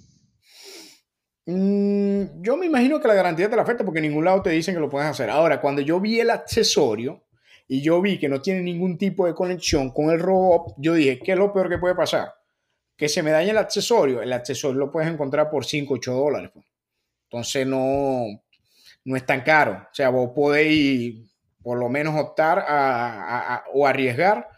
Mm, 1.46 2.42
yo 2.42 2.56
me 2.56 2.66
imagino 2.66 3.00
que 3.00 3.08
la 3.08 3.14
garantía 3.14 3.50
te 3.50 3.56
la 3.56 3.62
afecta 3.62 3.84
porque 3.84 3.98
en 3.98 4.06
ningún 4.08 4.24
lado 4.24 4.42
te 4.42 4.50
dicen 4.50 4.74
que 4.74 4.80
lo 4.80 4.88
puedes 4.88 5.08
hacer. 5.08 5.30
Ahora, 5.30 5.60
cuando 5.60 5.82
yo 5.82 6.00
vi 6.00 6.20
el 6.20 6.30
accesorio 6.30 7.24
y 7.68 7.82
yo 7.82 8.00
vi 8.00 8.18
que 8.18 8.28
no 8.28 8.40
tiene 8.40 8.62
ningún 8.62 8.96
tipo 8.98 9.26
de 9.26 9.34
conexión 9.34 9.90
con 9.90 10.10
el 10.10 10.20
robot, 10.20 10.74
yo 10.78 10.94
dije, 10.94 11.18
¿qué 11.18 11.32
es 11.32 11.38
lo 11.38 11.52
peor 11.52 11.68
que 11.68 11.78
puede 11.78 11.94
pasar? 11.94 12.34
Que 12.96 13.08
se 13.08 13.22
me 13.22 13.30
dañe 13.30 13.50
el 13.50 13.58
accesorio. 13.58 14.22
El 14.22 14.32
accesorio 14.32 14.78
lo 14.78 14.90
puedes 14.90 15.10
encontrar 15.10 15.50
por 15.50 15.64
5, 15.64 15.94
8 15.94 16.12
dólares. 16.12 16.50
Pues. 16.54 16.66
Entonces 17.24 17.66
no, 17.66 18.24
no 19.04 19.16
es 19.16 19.26
tan 19.26 19.42
caro. 19.42 19.72
O 19.90 19.94
sea, 19.94 20.10
vos 20.10 20.30
podéis 20.34 21.30
por 21.62 21.78
lo 21.78 21.88
menos 21.88 22.14
optar 22.20 22.64
a, 22.68 23.64
o 23.72 23.86
arriesgar 23.86 24.48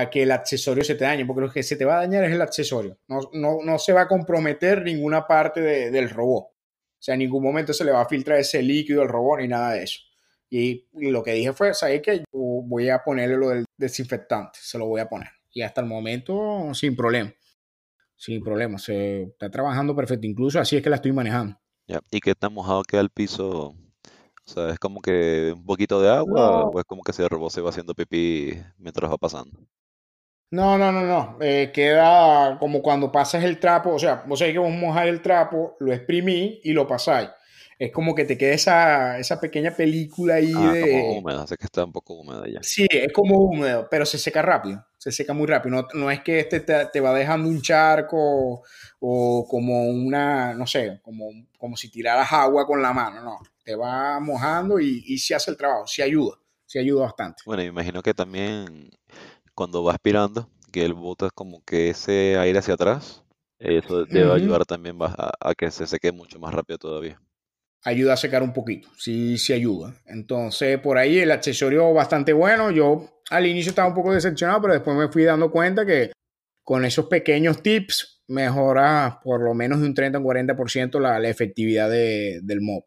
a 0.00 0.10
que 0.10 0.22
el 0.22 0.30
accesorio 0.30 0.84
se 0.84 0.94
te 0.94 1.04
dañe, 1.04 1.26
porque 1.26 1.40
lo 1.40 1.50
que 1.50 1.62
se 1.62 1.76
te 1.76 1.84
va 1.84 1.96
a 1.96 2.00
dañar 2.00 2.24
es 2.24 2.32
el 2.32 2.40
accesorio. 2.40 2.98
No, 3.08 3.20
no, 3.32 3.58
no 3.64 3.78
se 3.78 3.92
va 3.92 4.02
a 4.02 4.08
comprometer 4.08 4.82
ninguna 4.82 5.26
parte 5.26 5.60
del 5.60 6.10
robot. 6.10 6.44
O 6.44 7.00
sea, 7.00 7.14
en 7.14 7.20
ningún 7.20 7.42
momento 7.42 7.72
se 7.72 7.84
le 7.84 7.92
va 7.92 8.02
a 8.02 8.08
filtrar 8.08 8.38
ese 8.38 8.62
líquido 8.62 9.02
al 9.02 9.08
robot 9.08 9.40
ni 9.40 9.48
nada 9.48 9.72
de 9.72 9.82
eso. 9.82 10.00
Y, 10.50 10.86
lo 10.92 11.22
que 11.22 11.32
dije 11.32 11.52
fue, 11.52 11.74
¿sabes 11.74 12.00
qué? 12.02 12.18
Yo 12.18 12.24
voy 12.32 12.88
a 12.88 13.02
ponerle 13.04 13.36
lo 13.36 13.48
del 13.50 13.64
desinfectante, 13.76 14.58
se 14.62 14.78
lo 14.78 14.86
voy 14.86 15.00
a 15.00 15.08
poner. 15.08 15.28
Y 15.52 15.62
hasta 15.62 15.80
el 15.80 15.86
momento, 15.86 16.72
sin 16.74 16.96
problema. 16.96 17.32
Sin 18.16 18.42
problema, 18.42 18.78
se 18.78 19.22
está 19.24 19.50
trabajando 19.50 19.94
perfecto. 19.94 20.26
Incluso 20.26 20.58
así 20.58 20.76
es 20.76 20.82
que 20.82 20.90
la 20.90 20.96
estoy 20.96 21.12
manejando. 21.12 21.58
Ya. 21.86 22.00
¿Y 22.10 22.20
qué 22.20 22.34
tan 22.34 22.52
mojado 22.52 22.82
queda 22.82 23.00
el 23.00 23.10
piso? 23.10 23.68
O 23.68 24.50
sea, 24.50 24.70
¿es 24.70 24.78
como 24.78 25.00
que 25.00 25.52
un 25.54 25.64
poquito 25.64 26.00
de 26.00 26.10
agua 26.10 26.64
o 26.64 26.78
es 26.78 26.84
como 26.84 27.02
que 27.02 27.12
ese 27.12 27.28
robot 27.28 27.52
se 27.52 27.60
va 27.60 27.70
haciendo 27.70 27.94
pipí 27.94 28.58
mientras 28.78 29.10
va 29.10 29.18
pasando? 29.18 29.58
No, 30.50 30.78
no, 30.78 30.90
no, 30.92 31.02
no. 31.02 31.36
Eh, 31.40 31.70
queda 31.74 32.58
como 32.58 32.80
cuando 32.80 33.12
pasas 33.12 33.44
el 33.44 33.60
trapo, 33.60 33.90
o 33.90 33.98
sea, 33.98 34.24
vos 34.26 34.38
sabés 34.38 34.54
que 34.54 34.58
vos 34.58 34.72
mojar 34.72 35.08
el 35.08 35.20
trapo, 35.20 35.76
lo 35.80 35.92
exprimís 35.92 36.60
y 36.64 36.72
lo 36.72 36.86
pasáis. 36.86 37.28
Es 37.78 37.92
como 37.92 38.14
que 38.14 38.24
te 38.24 38.36
queda 38.36 38.54
esa, 38.54 39.18
esa 39.18 39.38
pequeña 39.38 39.70
película 39.70 40.34
ahí 40.34 40.52
ah, 40.56 40.72
de... 40.72 40.80
como 40.90 41.18
húmeda, 41.18 41.46
sé 41.46 41.56
que 41.56 41.66
está 41.66 41.84
un 41.84 41.92
poco 41.92 42.14
húmeda 42.14 42.42
ya. 42.48 42.60
Sí, 42.62 42.86
es 42.90 43.12
como 43.12 43.38
húmedo, 43.38 43.86
pero 43.88 44.04
se 44.04 44.18
seca 44.18 44.42
rápido, 44.42 44.84
se 44.96 45.12
seca 45.12 45.32
muy 45.32 45.46
rápido. 45.46 45.76
No, 45.76 45.88
no 45.94 46.10
es 46.10 46.20
que 46.22 46.40
este 46.40 46.60
te, 46.60 46.86
te, 46.86 47.00
va 47.00 47.14
dejando 47.14 47.48
un 47.48 47.62
charco 47.62 48.62
o 48.98 49.46
como 49.48 49.84
una, 49.84 50.54
no 50.54 50.66
sé, 50.66 50.98
como, 51.02 51.28
como 51.56 51.76
si 51.76 51.88
tiraras 51.88 52.32
agua 52.32 52.66
con 52.66 52.82
la 52.82 52.92
mano, 52.92 53.22
no. 53.22 53.38
Te 53.62 53.76
va 53.76 54.18
mojando 54.18 54.80
y, 54.80 55.04
y 55.06 55.18
sí 55.18 55.34
hace 55.34 55.52
el 55.52 55.56
trabajo, 55.56 55.86
sí 55.86 56.02
ayuda, 56.02 56.36
sí 56.66 56.80
ayuda 56.80 57.02
bastante. 57.02 57.42
Bueno, 57.46 57.62
me 57.62 57.68
imagino 57.68 58.02
que 58.02 58.14
también 58.14 58.90
cuando 59.58 59.82
va 59.82 59.90
aspirando, 59.90 60.48
que 60.70 60.84
él 60.84 60.94
bota 60.94 61.30
como 61.34 61.64
que 61.64 61.90
ese 61.90 62.38
aire 62.38 62.60
hacia 62.60 62.74
atrás, 62.74 63.24
eso 63.58 64.04
debe 64.04 64.32
ayudar 64.32 64.64
también 64.64 64.96
a, 65.00 65.52
que 65.56 65.68
se 65.72 65.84
seque 65.88 66.12
mucho 66.12 66.38
más 66.38 66.54
rápido 66.54 66.78
todavía. 66.78 67.20
Ayuda 67.82 68.12
a 68.12 68.16
secar 68.16 68.44
un 68.44 68.52
poquito, 68.52 68.88
sí, 68.96 69.36
sí 69.36 69.52
ayuda. 69.52 70.00
Entonces, 70.06 70.78
por 70.78 70.96
ahí 70.96 71.18
el 71.18 71.32
accesorio 71.32 71.92
bastante 71.92 72.32
bueno. 72.32 72.70
Yo 72.70 73.20
al 73.30 73.46
inicio 73.46 73.70
estaba 73.70 73.88
un 73.88 73.96
poco 73.96 74.12
decepcionado, 74.12 74.60
pero 74.62 74.74
después 74.74 74.96
me 74.96 75.08
fui 75.08 75.24
dando 75.24 75.50
cuenta 75.50 75.84
que 75.84 76.12
con 76.62 76.84
esos 76.84 77.06
pequeños 77.06 77.60
tips 77.60 78.22
mejora 78.28 79.18
por 79.24 79.42
lo 79.42 79.54
menos 79.54 79.80
de 79.80 79.86
un 79.86 79.94
30 79.94 80.20
o 80.20 80.22
40% 80.22 81.00
la, 81.00 81.18
la 81.18 81.28
efectividad 81.28 81.90
de, 81.90 82.38
del 82.44 82.60
MOP. 82.60 82.84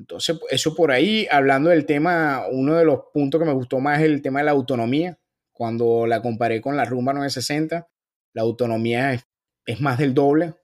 Entonces, 0.00 0.36
eso 0.50 0.74
por 0.74 0.90
ahí, 0.90 1.28
hablando 1.30 1.70
del 1.70 1.86
tema, 1.86 2.46
uno 2.50 2.74
de 2.74 2.84
los 2.84 3.02
puntos 3.14 3.38
que 3.38 3.46
me 3.46 3.52
gustó 3.52 3.78
más 3.78 4.00
es 4.00 4.06
el 4.06 4.20
tema 4.20 4.40
de 4.40 4.46
la 4.46 4.50
autonomía. 4.50 5.19
Cuando 5.60 6.06
la 6.06 6.22
comparé 6.22 6.62
con 6.62 6.74
la 6.74 6.86
Rumba 6.86 7.12
960, 7.12 7.86
la 8.32 8.40
autonomía 8.40 9.12
es, 9.12 9.78
más 9.82 9.98
del 9.98 10.14
doble, 10.14 10.54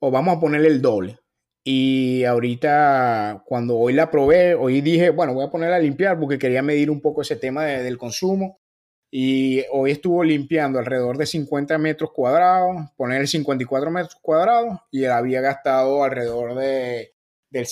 o 0.00 0.10
vamos 0.10 0.36
a 0.36 0.38
ponerle 0.38 0.68
el 0.68 0.82
doble. 0.82 1.18
Y 1.64 2.24
ahorita, 2.24 3.42
cuando 3.46 3.78
hoy 3.78 3.94
la 3.94 4.10
probé, 4.10 4.54
hoy 4.54 4.82
dije, 4.82 5.08
bueno, 5.08 5.32
voy 5.32 5.46
a 5.46 5.50
ponerla 5.50 5.76
a 5.76 5.78
limpiar 5.78 6.20
porque 6.20 6.38
quería 6.38 6.60
medir 6.60 6.90
un 6.90 7.00
poco 7.00 7.22
ese 7.22 7.36
tema 7.36 7.64
del 7.64 7.96
consumo. 7.96 8.60
Y 9.10 9.64
hoy 9.72 9.92
estuvo 9.92 10.22
limpiando 10.22 10.78
alrededor 10.78 11.16
de 11.16 11.24
50 11.24 11.78
metros 11.78 12.10
cuadrados, 12.12 12.76
poner 12.98 13.26
54 13.26 13.90
metros 13.90 14.18
cuadrados, 14.20 14.78
y 14.90 15.06
había 15.06 15.40
gastado 15.40 16.04
alrededor 16.04 16.54
de, 16.54 17.14
del 17.48 17.66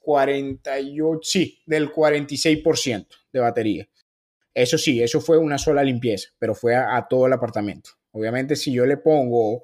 48, 0.00 1.20
sí, 1.22 1.62
del 1.64 1.90
46% 1.90 3.06
de 3.32 3.40
batería. 3.40 3.88
Eso 4.58 4.76
sí, 4.76 5.00
eso 5.00 5.20
fue 5.20 5.38
una 5.38 5.56
sola 5.56 5.84
limpieza, 5.84 6.30
pero 6.36 6.52
fue 6.52 6.74
a, 6.74 7.06
todo 7.08 7.28
el 7.28 7.32
apartamento. 7.32 7.90
Obviamente, 8.10 8.56
si 8.56 8.72
yo 8.72 8.86
le 8.86 8.96
pongo 8.96 9.62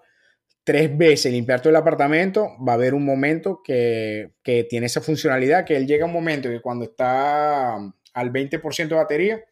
tres 0.62 0.96
veces 0.96 1.32
limpiar 1.32 1.60
todo 1.60 1.70
el 1.70 1.76
apartamento, 1.76 2.50
va 2.64 2.72
a 2.72 2.76
haber 2.76 2.94
un 2.94 3.04
momento 3.04 3.60
que, 3.64 4.34
que 4.44 4.62
tiene 4.62 4.86
esa 4.86 5.00
funcionalidad, 5.00 5.64
que 5.64 5.76
él 5.76 5.88
llega 5.88 6.06
un 6.06 6.12
momento 6.12 6.48
que 6.48 6.60
cuando 6.60 6.84
está 6.84 7.74
al 7.74 8.32
20% 8.32 8.88
de 8.88 8.94
batería, 8.94 9.44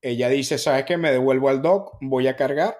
ella 0.00 0.30
dice, 0.30 0.56
¿sabes 0.56 0.86
qué? 0.86 0.96
Me 0.96 1.12
devuelvo 1.12 1.50
al 1.50 1.60
dock, 1.60 1.98
voy 2.00 2.26
a 2.28 2.36
cargar. 2.36 2.74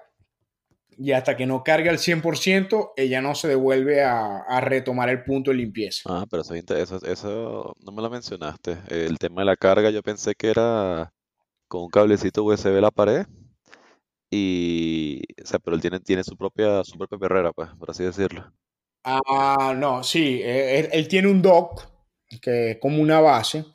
Y 0.97 1.11
hasta 1.11 1.35
que 1.35 1.45
no 1.45 1.63
cargue 1.63 1.89
al 1.89 1.99
100%, 1.99 2.93
ella 2.97 3.21
no 3.21 3.35
se 3.35 3.47
devuelve 3.47 4.01
a, 4.01 4.37
a 4.37 4.59
retomar 4.61 5.09
el 5.09 5.23
punto 5.23 5.51
de 5.51 5.57
limpieza. 5.57 6.01
Ah, 6.09 6.25
pero 6.31 6.41
eso, 6.41 6.55
eso, 6.55 7.05
eso 7.05 7.75
no 7.85 7.91
me 7.91 8.01
lo 8.01 8.09
mencionaste. 8.09 8.77
El 8.87 9.19
tema 9.19 9.41
de 9.41 9.45
la 9.45 9.57
carga, 9.57 9.91
yo 9.91 10.01
pensé 10.01 10.33
que 10.33 10.49
era 10.49 11.11
con 11.75 11.83
un 11.83 11.89
cablecito 11.89 12.43
USB 12.45 12.77
a 12.77 12.81
la 12.81 12.91
pared. 12.91 13.25
Y, 14.31 15.21
o 15.43 15.45
sea, 15.45 15.59
pero 15.59 15.75
él 15.75 15.81
tiene, 15.81 15.99
tiene 15.99 16.23
su 16.23 16.37
propia, 16.37 16.83
su 16.85 16.97
propia 16.97 17.17
perrera, 17.17 17.51
pues, 17.51 17.69
por 17.77 17.91
así 17.91 18.03
decirlo. 18.03 18.49
Ah, 19.03 19.75
no, 19.77 20.01
sí, 20.01 20.41
eh, 20.41 20.89
él, 20.91 21.07
tiene 21.07 21.27
un 21.27 21.41
dock 21.41 21.83
que 22.41 22.71
es 22.71 22.77
como 22.79 23.01
una 23.01 23.19
base. 23.19 23.65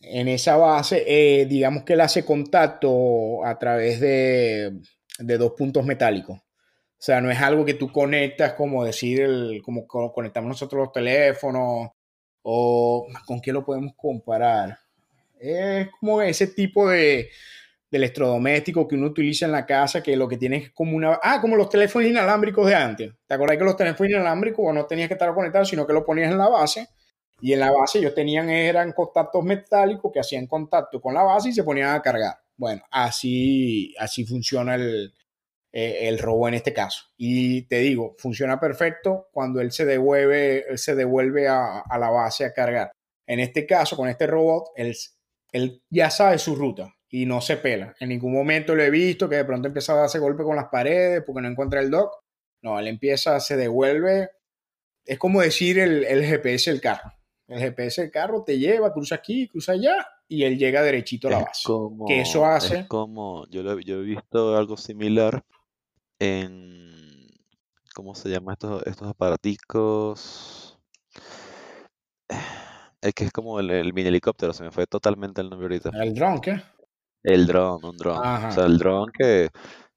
En 0.00 0.28
esa 0.28 0.56
base, 0.56 1.04
eh, 1.06 1.46
digamos 1.46 1.82
que 1.82 1.94
él 1.94 2.00
hace 2.02 2.24
contacto 2.24 3.44
a 3.44 3.58
través 3.58 4.00
de, 4.00 4.80
de, 5.18 5.38
dos 5.38 5.52
puntos 5.56 5.84
metálicos. 5.84 6.38
O 6.38 7.02
sea, 7.04 7.20
no 7.20 7.30
es 7.30 7.40
algo 7.40 7.64
que 7.64 7.74
tú 7.74 7.90
conectas 7.90 8.54
como 8.54 8.84
decir, 8.84 9.20
el, 9.22 9.60
como 9.62 9.86
conectamos 9.86 10.48
nosotros 10.48 10.84
los 10.84 10.92
teléfonos 10.92 11.90
o 12.42 13.06
con 13.26 13.40
qué 13.40 13.52
lo 13.52 13.64
podemos 13.64 13.92
comparar. 13.96 14.78
Es 15.46 15.88
como 16.00 16.22
ese 16.22 16.48
tipo 16.48 16.88
de, 16.88 17.28
electrodoméstico 17.96 18.88
que 18.88 18.96
uno 18.96 19.06
utiliza 19.06 19.46
en 19.46 19.52
la 19.52 19.66
casa, 19.66 20.02
que 20.02 20.16
lo 20.16 20.28
que 20.28 20.36
tiene 20.36 20.56
es 20.56 20.70
como 20.72 20.96
una... 20.96 21.18
Ah, 21.22 21.40
como 21.40 21.56
los 21.56 21.68
teléfonos 21.68 22.08
inalámbricos 22.08 22.66
de 22.66 22.74
antes. 22.74 23.12
¿Te 23.26 23.34
acuerdas 23.34 23.58
que 23.58 23.64
los 23.64 23.76
teléfonos 23.76 24.10
inalámbricos 24.10 24.74
no 24.74 24.86
tenías 24.86 25.08
que 25.08 25.14
estar 25.14 25.32
conectados, 25.34 25.68
sino 25.68 25.86
que 25.86 25.92
lo 25.92 26.04
ponías 26.04 26.30
en 26.30 26.38
la 26.38 26.48
base? 26.48 26.88
Y 27.40 27.52
en 27.52 27.60
la 27.60 27.70
base 27.70 27.98
ellos 27.98 28.14
tenían, 28.14 28.48
eran 28.50 28.92
contactos 28.92 29.44
metálicos 29.44 30.12
que 30.12 30.20
hacían 30.20 30.46
contacto 30.46 31.00
con 31.00 31.14
la 31.14 31.22
base 31.22 31.50
y 31.50 31.52
se 31.52 31.64
ponían 31.64 31.94
a 31.94 32.02
cargar. 32.02 32.38
Bueno, 32.56 32.82
así, 32.90 33.94
así 33.98 34.24
funciona 34.24 34.76
el, 34.76 35.12
eh, 35.72 36.08
el 36.08 36.18
robo 36.18 36.48
en 36.48 36.54
este 36.54 36.72
caso. 36.72 37.04
Y 37.16 37.62
te 37.62 37.78
digo, 37.78 38.14
funciona 38.18 38.58
perfecto 38.58 39.28
cuando 39.32 39.60
él 39.60 39.72
se 39.72 39.84
devuelve, 39.84 40.64
se 40.76 40.94
devuelve 40.94 41.48
a, 41.48 41.80
a 41.80 41.98
la 41.98 42.10
base 42.10 42.44
a 42.44 42.52
cargar. 42.52 42.92
En 43.26 43.40
este 43.40 43.66
caso, 43.66 43.96
con 43.96 44.08
este 44.08 44.26
robot, 44.26 44.70
él 44.76 44.94
él 45.54 45.84
ya 45.88 46.10
sabe 46.10 46.38
su 46.38 46.56
ruta 46.56 46.96
y 47.08 47.26
no 47.26 47.40
se 47.40 47.56
pela. 47.56 47.94
En 48.00 48.08
ningún 48.08 48.32
momento 48.32 48.74
lo 48.74 48.82
he 48.82 48.90
visto 48.90 49.28
que 49.28 49.36
de 49.36 49.44
pronto 49.44 49.68
empieza 49.68 49.92
a 49.92 50.00
darse 50.00 50.18
golpe 50.18 50.42
con 50.42 50.56
las 50.56 50.66
paredes 50.66 51.22
porque 51.24 51.42
no 51.42 51.48
encuentra 51.48 51.80
el 51.80 51.92
dock. 51.92 52.12
No, 52.60 52.76
él 52.80 52.88
empieza, 52.88 53.38
se 53.38 53.56
devuelve. 53.56 54.30
Es 55.04 55.16
como 55.16 55.42
decir 55.42 55.78
el, 55.78 56.04
el 56.04 56.24
GPS 56.24 56.72
del 56.72 56.80
carro. 56.80 57.12
El 57.46 57.60
GPS 57.60 58.02
del 58.02 58.10
carro 58.10 58.42
te 58.42 58.58
lleva, 58.58 58.92
cruza 58.92 59.14
aquí, 59.14 59.46
cruza 59.46 59.72
allá 59.72 59.94
y 60.26 60.42
él 60.42 60.58
llega 60.58 60.82
derechito 60.82 61.28
a 61.28 61.30
la 61.30 61.38
base. 61.44 61.62
que 62.08 62.20
eso 62.20 62.44
hace... 62.44 62.80
Es 62.80 62.86
como, 62.86 63.46
yo, 63.48 63.78
yo 63.78 64.00
he 64.00 64.02
visto 64.02 64.56
algo 64.56 64.76
similar 64.76 65.44
en, 66.18 67.28
¿cómo 67.94 68.16
se 68.16 68.28
llama 68.28 68.54
estos, 68.54 68.84
estos 68.86 69.06
aparaticos? 69.06 70.80
Es 73.04 73.12
que 73.12 73.24
es 73.24 73.32
como 73.32 73.60
el, 73.60 73.92
mini 73.92 74.08
helicóptero, 74.08 74.54
se 74.54 74.64
me 74.64 74.70
fue 74.70 74.86
totalmente 74.86 75.42
el 75.42 75.50
nombre 75.50 75.66
ahorita. 75.66 75.90
¿El 76.02 76.14
dron 76.14 76.40
qué? 76.40 76.62
El 77.22 77.46
dron, 77.46 77.84
un 77.84 77.98
dron. 77.98 78.16
O 78.16 78.50
sea, 78.50 78.64
el 78.64 78.78
dron 78.78 79.10
que 79.12 79.50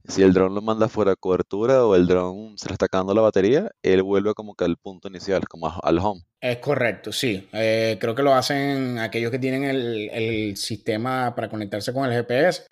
si 0.03 0.23
el 0.23 0.33
dron 0.33 0.53
lo 0.53 0.61
manda 0.61 0.89
fuera 0.89 1.11
de 1.11 1.17
cobertura 1.17 1.85
o 1.85 1.95
el 1.95 2.05
dron 2.05 2.57
se 2.57 2.67
le 2.67 2.73
está 2.73 2.87
acabando 2.87 3.13
la 3.13 3.21
batería, 3.21 3.71
él 3.81 4.03
vuelve 4.03 4.33
como 4.33 4.55
que 4.55 4.65
al 4.65 4.75
punto 4.75 5.07
inicial, 5.07 5.47
como 5.47 5.71
al 5.81 5.99
home. 5.99 6.21
Es 6.41 6.57
correcto, 6.57 7.13
sí. 7.13 7.47
Eh, 7.53 7.97
creo 7.97 8.13
que 8.13 8.23
lo 8.23 8.33
hacen 8.33 8.99
aquellos 8.99 9.31
que 9.31 9.39
tienen 9.39 9.63
el, 9.63 10.09
el, 10.09 10.57
sistema 10.57 11.33
para 11.33 11.47
conectarse 11.47 11.93
con 11.93 12.05
el 12.05 12.11
GPS. 12.11 12.63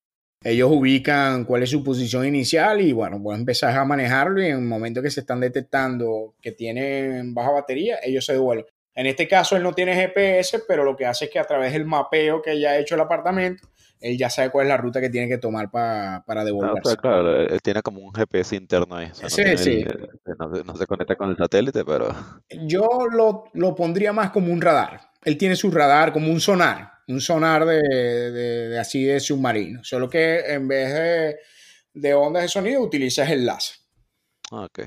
Ellos 0.43 0.69
ubican 0.69 1.45
cuál 1.45 1.63
es 1.63 1.69
su 1.69 1.81
posición 1.81 2.25
inicial 2.25 2.81
y 2.81 2.91
bueno, 2.91 3.23
pues 3.23 3.39
empezar 3.39 3.77
a 3.77 3.85
manejarlo 3.85 4.41
y 4.41 4.47
en 4.47 4.57
el 4.57 4.65
momento 4.65 5.01
que 5.01 5.11
se 5.11 5.21
están 5.21 5.39
detectando 5.39 6.35
que 6.41 6.51
tienen 6.51 7.33
baja 7.33 7.51
batería, 7.51 7.99
ellos 8.03 8.25
se 8.25 8.33
devuelven. 8.33 8.74
En 8.95 9.05
este 9.05 9.27
caso 9.27 9.57
él 9.57 9.63
no 9.63 9.73
tiene 9.73 9.93
GPS, 9.93 10.63
pero 10.67 10.85
lo 10.85 10.95
que 10.95 11.05
hace 11.05 11.25
es 11.25 11.31
que 11.31 11.39
a 11.39 11.43
través 11.43 11.73
del 11.73 11.85
mapeo 11.85 12.41
que 12.41 12.59
ya 12.59 12.71
ha 12.71 12.77
hecho 12.77 12.95
el 12.95 13.01
apartamento, 13.01 13.67
él 13.99 14.17
ya 14.17 14.29
sabe 14.29 14.49
cuál 14.49 14.67
es 14.67 14.69
la 14.69 14.77
ruta 14.77 15.01
que 15.01 15.09
tiene 15.09 15.27
que 15.27 15.37
tomar 15.37 15.69
para 15.69 16.23
ah, 16.25 16.43
devolverse. 16.43 16.97
claro, 16.97 17.41
él 17.41 17.61
tiene 17.61 17.81
como 17.81 18.01
un 18.01 18.13
GPS 18.13 18.55
interno 18.55 18.95
ahí. 18.95 19.09
sí, 19.13 19.57
sí. 19.57 19.85
no, 20.65 20.75
se 20.75 20.85
conecta 20.85 21.15
con 21.15 21.29
el 21.29 21.37
satélite, 21.37 21.83
pero... 21.83 22.13
Yo 22.67 22.87
lo, 23.11 23.45
lo, 23.53 23.75
pondría 23.75 24.13
más 24.13 24.31
como 24.31 24.51
un 24.51 24.61
radar. 24.61 25.01
Él 25.23 25.37
tiene 25.37 25.55
su 25.55 25.71
radar 25.71 26.13
como 26.13 26.31
un 26.31 26.39
sonar, 26.39 26.91
un 27.07 27.19
sonar 27.19 27.65
de, 27.65 27.81
de, 27.81 28.79
así 28.79 29.03
de 29.03 29.19
submarino. 29.19 29.83
Solo 29.83 30.09
que 30.09 30.39
en 30.53 30.67
vez 30.67 30.93
de, 30.93 31.39
de 31.93 32.13
ondas 32.13 32.43
de 32.43 32.49
sonido 32.49 32.81
utilizas 32.81 33.29
el 33.29 33.45
láser. 33.45 33.77
Ah, 34.51 34.65
ok. 34.65 34.79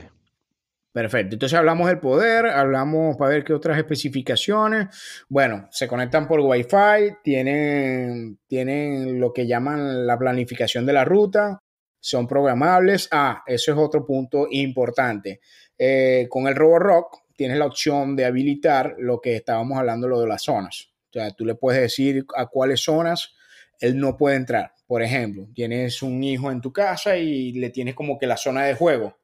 Perfecto. 0.92 1.34
Entonces 1.34 1.58
hablamos 1.58 1.86
del 1.88 2.00
poder, 2.00 2.46
hablamos 2.46 3.16
para 3.16 3.30
ver 3.30 3.44
qué 3.44 3.52
otras 3.52 3.76
especificaciones. 3.76 4.88
Bueno, 5.28 5.68
se 5.70 5.86
conectan 5.86 6.26
por 6.26 6.40
Wi-Fi, 6.40 7.18
tienen, 7.22 8.38
tienen 8.46 9.20
lo 9.20 9.32
que 9.32 9.46
llaman 9.46 10.06
la 10.06 10.18
planificación 10.18 10.86
de 10.86 10.94
la 10.94 11.04
ruta, 11.04 11.58
son 12.00 12.26
programables. 12.26 13.08
Ah, 13.12 13.42
eso 13.46 13.72
es 13.72 13.78
otro 13.78 14.04
punto 14.06 14.48
importante. 14.50 15.40
Eh, 15.76 16.26
con 16.28 16.46
el 16.48 16.56
Roborock 16.56 17.22
tienes 17.36 17.58
la 17.58 17.66
opción 17.66 18.16
de 18.16 18.24
habilitar 18.24 18.96
lo 18.98 19.20
que 19.20 19.36
estábamos 19.36 19.78
hablando, 19.78 20.08
lo 20.08 20.20
de 20.20 20.26
las 20.26 20.42
zonas. 20.42 20.90
O 21.10 21.12
sea, 21.12 21.30
tú 21.32 21.44
le 21.44 21.54
puedes 21.54 21.80
decir 21.80 22.24
a 22.34 22.46
cuáles 22.46 22.80
zonas 22.80 23.34
él 23.78 23.98
no 23.98 24.16
puede 24.16 24.36
entrar. 24.36 24.72
Por 24.86 25.02
ejemplo, 25.02 25.48
tienes 25.54 26.02
un 26.02 26.24
hijo 26.24 26.50
en 26.50 26.60
tu 26.60 26.72
casa 26.72 27.16
y 27.16 27.52
le 27.52 27.70
tienes 27.70 27.94
como 27.94 28.18
que 28.18 28.26
la 28.26 28.36
zona 28.36 28.64
de 28.64 28.74
juego 28.74 29.18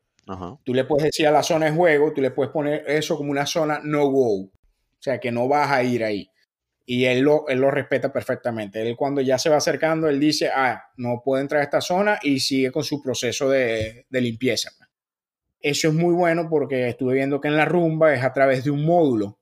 Tú 0.65 0.73
le 0.75 0.85
puedes 0.85 1.05
decir 1.05 1.27
a 1.27 1.31
la 1.31 1.43
zona 1.43 1.67
de 1.67 1.73
juego, 1.73 2.13
tú 2.13 2.21
le 2.21 2.31
puedes 2.31 2.53
poner 2.53 2.85
eso 2.87 3.17
como 3.17 3.31
una 3.31 3.47
zona 3.47 3.81
no 3.83 4.07
go. 4.09 4.43
O 4.43 4.51
sea, 4.99 5.19
que 5.21 5.31
no 5.31 5.49
vas 5.49 5.71
a 5.71 5.83
ir 5.83 6.03
ahí. 6.03 6.31
Y 6.87 7.05
él 7.05 7.21
lo, 7.21 7.49
él 7.49 7.61
lo 7.61 7.71
respeta 7.71 8.13
perfectamente. 8.13 8.83
Él 8.83 8.97
cuando 8.97 9.21
ya 9.21 9.39
se 9.39 9.49
va 9.51 9.57
acercando, 9.57 10.09
él 10.09 10.21
dice, 10.21 10.51
ah, 10.55 10.83
no 10.97 11.23
puede 11.25 11.43
entrar 11.43 11.61
a 11.61 11.65
esta 11.65 11.81
zona 11.81 12.19
y 12.23 12.41
sigue 12.41 12.71
con 12.71 12.85
su 12.85 13.03
proceso 13.03 13.49
de, 13.49 14.07
de 14.09 14.21
limpieza. 14.21 14.71
Eso 15.61 15.89
es 15.89 15.95
muy 15.95 16.15
bueno 16.15 16.49
porque 16.49 16.89
estuve 16.89 17.15
viendo 17.15 17.41
que 17.41 17.49
en 17.49 17.57
la 17.57 17.65
rumba 17.65 18.13
es 18.13 18.23
a 18.23 18.33
través 18.33 18.65
de 18.65 18.71
un 18.71 18.85
módulo 18.85 19.39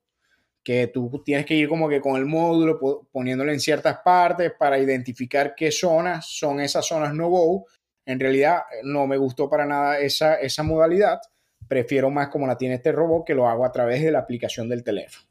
que 0.62 0.86
tú 0.86 1.22
tienes 1.24 1.44
que 1.46 1.54
ir 1.54 1.68
como 1.68 1.88
que 1.88 2.00
con 2.00 2.16
el 2.16 2.26
módulo 2.26 2.78
poniéndolo 3.10 3.52
en 3.52 3.60
ciertas 3.60 3.98
partes 4.04 4.52
para 4.58 4.78
identificar 4.78 5.54
qué 5.56 5.72
zonas 5.72 6.26
son 6.28 6.60
esas 6.60 6.86
zonas 6.86 7.12
no 7.14 7.28
go 7.28 7.66
en 8.04 8.20
realidad 8.20 8.62
no 8.82 9.06
me 9.06 9.16
gustó 9.16 9.48
para 9.48 9.66
nada 9.66 9.98
esa, 9.98 10.36
esa 10.36 10.62
modalidad. 10.62 11.20
Prefiero 11.68 12.10
más 12.10 12.28
como 12.28 12.46
la 12.46 12.56
tiene 12.56 12.76
este 12.76 12.92
robot 12.92 13.26
que 13.26 13.34
lo 13.34 13.48
hago 13.48 13.64
a 13.64 13.72
través 13.72 14.02
de 14.02 14.10
la 14.10 14.18
aplicación 14.18 14.68
del 14.68 14.82
teléfono. 14.82 15.26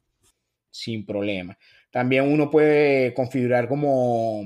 Sin 0.70 1.06
problema. 1.06 1.58
También 1.92 2.32
uno 2.32 2.50
puede 2.50 3.14
configurar 3.14 3.68
como 3.68 4.44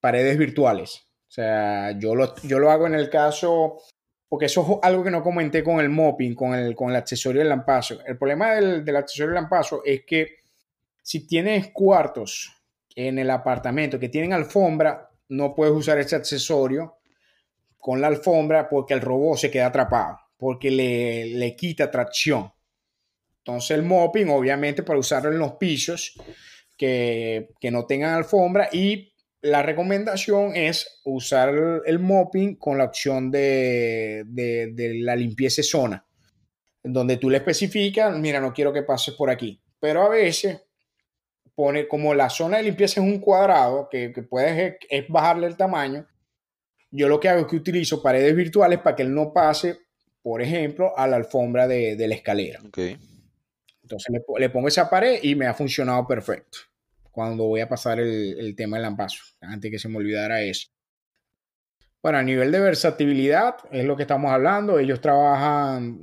paredes 0.00 0.38
virtuales. 0.38 1.06
O 1.28 1.32
sea, 1.34 1.98
yo 1.98 2.14
lo, 2.14 2.34
yo 2.42 2.60
lo 2.60 2.70
hago 2.70 2.86
en 2.86 2.94
el 2.94 3.10
caso, 3.10 3.78
porque 4.28 4.46
eso 4.46 4.62
es 4.62 4.88
algo 4.88 5.02
que 5.02 5.10
no 5.10 5.22
comenté 5.22 5.64
con 5.64 5.80
el 5.80 5.88
mopping, 5.88 6.34
con 6.34 6.54
el, 6.54 6.76
con 6.76 6.90
el 6.90 6.96
accesorio 6.96 7.40
del 7.40 7.48
lampazo. 7.48 7.98
El 8.06 8.16
problema 8.16 8.52
del, 8.52 8.84
del 8.84 8.96
accesorio 8.96 9.30
del 9.30 9.42
lampazo 9.42 9.82
es 9.84 10.04
que 10.06 10.28
si 11.02 11.26
tienes 11.26 11.72
cuartos 11.72 12.52
en 12.94 13.18
el 13.18 13.28
apartamento 13.30 13.98
que 13.98 14.08
tienen 14.08 14.32
alfombra, 14.32 15.10
no 15.30 15.54
puedes 15.54 15.74
usar 15.74 15.98
ese 15.98 16.14
accesorio 16.14 16.98
con 17.84 18.00
la 18.00 18.06
alfombra 18.06 18.66
porque 18.66 18.94
el 18.94 19.02
robot 19.02 19.36
se 19.36 19.50
queda 19.50 19.66
atrapado, 19.66 20.18
porque 20.38 20.70
le, 20.70 21.26
le 21.26 21.54
quita 21.54 21.90
tracción. 21.90 22.50
Entonces 23.40 23.72
el 23.72 23.82
mopping, 23.82 24.30
obviamente, 24.30 24.82
para 24.82 24.98
usarlo 24.98 25.30
en 25.30 25.38
los 25.38 25.56
pisos 25.56 26.18
que, 26.78 27.50
que 27.60 27.70
no 27.70 27.84
tengan 27.84 28.14
alfombra 28.14 28.70
y 28.72 29.12
la 29.42 29.62
recomendación 29.62 30.56
es 30.56 31.02
usar 31.04 31.82
el 31.84 31.98
mopping 31.98 32.56
con 32.56 32.78
la 32.78 32.84
opción 32.84 33.30
de, 33.30 34.22
de, 34.28 34.72
de, 34.72 34.94
la 35.00 35.14
limpieza 35.14 35.62
zona, 35.62 36.06
donde 36.82 37.18
tú 37.18 37.28
le 37.28 37.36
especificas, 37.36 38.16
mira, 38.16 38.40
no 38.40 38.54
quiero 38.54 38.72
que 38.72 38.82
pases 38.82 39.12
por 39.12 39.28
aquí. 39.28 39.60
Pero 39.78 40.04
a 40.04 40.08
veces 40.08 40.58
pone 41.54 41.86
como 41.86 42.14
la 42.14 42.30
zona 42.30 42.56
de 42.56 42.62
limpieza 42.62 43.02
es 43.02 43.06
un 43.06 43.20
cuadrado, 43.20 43.90
que, 43.90 44.10
que 44.10 44.22
puedes 44.22 44.76
es 44.88 45.06
bajarle 45.06 45.48
el 45.48 45.58
tamaño, 45.58 46.06
yo 46.96 47.08
lo 47.08 47.18
que 47.18 47.28
hago 47.28 47.40
es 47.40 47.46
que 47.48 47.56
utilizo 47.56 48.00
paredes 48.00 48.36
virtuales 48.36 48.78
para 48.78 48.94
que 48.94 49.02
él 49.02 49.12
no 49.12 49.32
pase, 49.32 49.78
por 50.22 50.40
ejemplo, 50.40 50.96
a 50.96 51.08
la 51.08 51.16
alfombra 51.16 51.66
de, 51.66 51.96
la 51.98 52.14
escalera. 52.14 52.60
Entonces 53.82 54.14
le, 54.38 54.48
pongo 54.48 54.68
esa 54.68 54.88
pared 54.88 55.18
y 55.22 55.34
me 55.34 55.46
ha 55.46 55.54
funcionado 55.54 56.06
perfecto 56.06 56.58
cuando 57.10 57.44
voy 57.44 57.60
a 57.60 57.68
pasar 57.68 57.98
el, 57.98 58.54
tema 58.56 58.76
del 58.76 58.82
lampazo, 58.82 59.22
antes 59.40 59.70
que 59.70 59.78
se 59.78 59.88
me 59.88 59.98
olvidara 59.98 60.42
eso. 60.42 60.68
Bueno, 62.00 62.18
a 62.18 62.22
nivel 62.22 62.52
de 62.52 62.60
versatilidad, 62.60 63.56
es 63.72 63.84
lo 63.84 63.96
que 63.96 64.02
estamos 64.02 64.30
hablando. 64.30 64.78
Ellos 64.78 65.00
trabajan. 65.00 66.00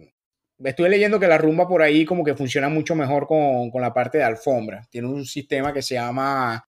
Estoy 0.59 0.89
leyendo 0.89 1.19
que 1.19 1.27
la 1.27 1.37
rumba 1.37 1.67
por 1.67 1.81
ahí 1.81 2.05
como 2.05 2.23
que 2.23 2.35
funciona 2.35 2.69
mucho 2.69 2.95
mejor 2.95 3.27
con, 3.27 3.71
con 3.71 3.81
la 3.81 3.93
parte 3.93 4.17
de 4.17 4.23
alfombra. 4.25 4.87
Tiene 4.89 5.07
un 5.07 5.25
sistema 5.25 5.71
que 5.71 5.81
se 5.81 5.95
llama 5.95 6.67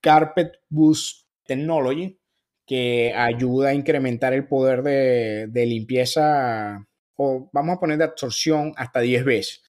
Carpet 0.00 0.60
Boost 0.68 1.26
Technology, 1.44 2.18
que 2.66 3.12
ayuda 3.14 3.70
a 3.70 3.74
incrementar 3.74 4.32
el 4.32 4.46
poder 4.46 4.82
de, 4.82 5.66
limpieza, 5.66 6.86
o 7.16 7.50
vamos 7.52 7.76
a 7.76 7.80
poner 7.80 7.98
de 7.98 8.04
absorción 8.04 8.72
hasta 8.76 9.00
10 9.00 9.24
veces. 9.24 9.62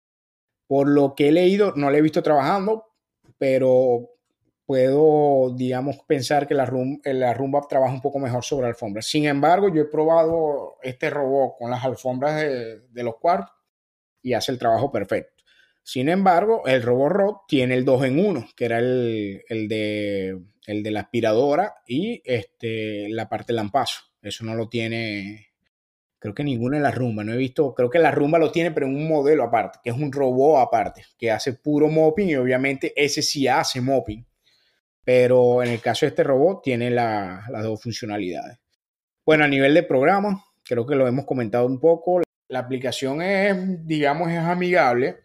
Por 0.68 0.88
lo 0.90 1.16
que 1.16 1.30
he 1.30 1.32
leído, 1.32 1.74
no 1.76 1.90
lo 1.90 1.98
he 1.98 2.02
visto 2.02 2.24
trabajando, 2.24 2.86
pero 3.38 4.10
puedo, 4.66 5.54
digamos, 5.56 5.98
pensar 6.08 6.48
que 6.48 6.54
la, 6.54 6.72
la 7.04 7.34
rumba 7.34 7.62
trabaja 7.68 7.94
un 7.94 8.02
poco 8.02 8.20
mejor 8.20 8.44
sobre 8.44 8.68
alfombras. 8.68 9.08
Sin 9.08 9.26
embargo, 9.26 9.74
yo 9.74 9.82
he 9.82 9.86
probado 9.86 10.78
este 10.82 11.10
robot 11.10 11.56
con 11.60 11.72
las 11.72 11.84
alfombras 11.84 12.42
de, 12.42 12.80
de 12.90 13.04
los 13.04 13.18
cuartos 13.18 13.56
y 14.22 14.34
hace 14.34 14.52
el 14.52 14.60
trabajo 14.60 14.92
perfecto. 14.92 15.44
Sin 15.84 16.08
embargo, 16.08 16.64
el 16.66 16.82
robot 16.82 17.42
tiene 17.48 17.76
el 17.76 17.84
2 17.84 18.06
en 18.06 18.26
1, 18.26 18.48
que 18.56 18.66
era 18.66 18.80
el, 18.80 19.44
el 19.50 19.68
de 19.68 20.42
el 20.66 20.84
de 20.84 20.92
la 20.92 21.02
aspiradora 21.02 21.76
y 21.88 22.22
este, 22.26 23.10
la 23.10 23.28
parte 23.30 23.54
lampazo. 23.54 24.02
Eso 24.22 24.46
no 24.46 24.56
lo 24.56 24.70
tiene, 24.70 25.48
creo 26.20 26.34
que 26.34 26.44
ninguna 26.44 26.78
en 26.78 26.84
la 26.84 26.92
rumba. 26.92 27.24
No 27.24 27.34
he 27.34 27.38
visto, 27.38 27.74
creo 27.74 27.90
que 27.90 28.00
la 28.00 28.12
rumba 28.12 28.40
lo 28.40 28.52
tiene, 28.52 28.72
pero 28.72 28.88
en 28.88 28.96
un 28.96 29.08
modelo 29.08 29.44
aparte, 29.44 29.80
que 29.84 29.90
es 29.90 29.96
un 29.96 30.12
robot 30.12 30.66
aparte, 30.66 31.04
que 31.18 31.32
hace 31.32 31.54
puro 31.54 31.90
mopping 31.90 32.30
y 32.30 32.36
obviamente 32.36 32.94
ese 32.96 33.22
sí 33.22 33.48
hace 33.48 33.82
mopping. 33.82 34.26
Pero 35.04 35.62
en 35.62 35.70
el 35.70 35.82
caso 35.82 36.06
de 36.06 36.12
este 36.12 36.24
robot 36.24 36.64
tiene 36.64 36.90
las 36.90 37.46
dos 37.62 37.82
funcionalidades. 37.82 38.58
Bueno, 39.26 39.44
a 39.44 39.48
nivel 39.48 39.74
de 39.74 39.84
programa, 39.84 40.44
creo 40.64 40.86
que 40.86 40.96
lo 40.96 41.08
hemos 41.08 41.26
comentado 41.26 41.66
un 41.66 41.80
poco. 41.80 42.22
La 42.48 42.60
aplicación 42.60 43.22
es, 43.22 43.86
digamos, 43.86 44.32
es 44.32 44.40
amigable 44.40 45.24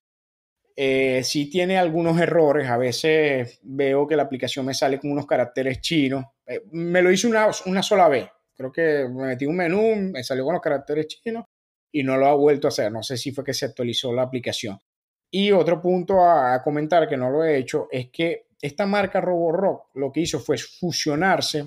eh, 0.80 1.24
sí 1.24 1.50
tiene 1.50 1.76
algunos 1.76 2.20
errores. 2.20 2.68
A 2.68 2.76
veces 2.76 3.58
veo 3.64 4.06
que 4.06 4.14
la 4.14 4.22
aplicación 4.22 4.64
me 4.64 4.74
sale 4.74 5.00
con 5.00 5.10
unos 5.10 5.26
caracteres 5.26 5.80
chinos. 5.80 6.24
Eh, 6.46 6.62
me 6.70 7.02
lo 7.02 7.10
hice 7.10 7.26
una, 7.26 7.48
una, 7.66 7.82
sola 7.82 8.06
vez. 8.06 8.28
Creo 8.56 8.70
que 8.70 9.08
me 9.08 9.26
metí 9.26 9.44
un 9.44 9.56
menú, 9.56 9.96
me 9.96 10.22
salió 10.22 10.44
con 10.44 10.52
los 10.52 10.62
caracteres 10.62 11.08
chinos 11.08 11.46
y 11.90 12.04
no 12.04 12.16
lo 12.16 12.28
ha 12.28 12.34
vuelto 12.36 12.68
a 12.68 12.70
hacer. 12.70 12.92
No 12.92 13.02
sé 13.02 13.16
si 13.16 13.32
fue 13.32 13.42
que 13.42 13.54
se 13.54 13.64
actualizó 13.64 14.12
la 14.12 14.22
aplicación. 14.22 14.78
Y 15.32 15.50
otro 15.50 15.82
punto 15.82 16.24
a, 16.24 16.62
comentar 16.62 17.08
que 17.08 17.16
no 17.16 17.28
lo 17.28 17.42
he 17.42 17.58
hecho 17.58 17.88
es 17.90 18.10
que 18.12 18.46
esta 18.62 18.86
marca 18.86 19.20
Roborock 19.20 19.88
lo 19.94 20.12
que 20.12 20.20
hizo 20.20 20.38
fue 20.38 20.58
fusionarse, 20.58 21.66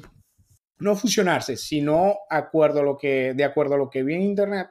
no 0.80 0.96
fusionarse, 0.96 1.58
sino 1.58 2.20
acuerdo 2.30 2.80
a 2.80 2.84
lo 2.84 2.98
que, 2.98 3.34
de 3.34 3.44
acuerdo 3.44 3.76
a 3.76 3.78
lo 3.78 3.90
que 3.90 4.04
vi 4.04 4.14
en 4.14 4.22
internet, 4.22 4.70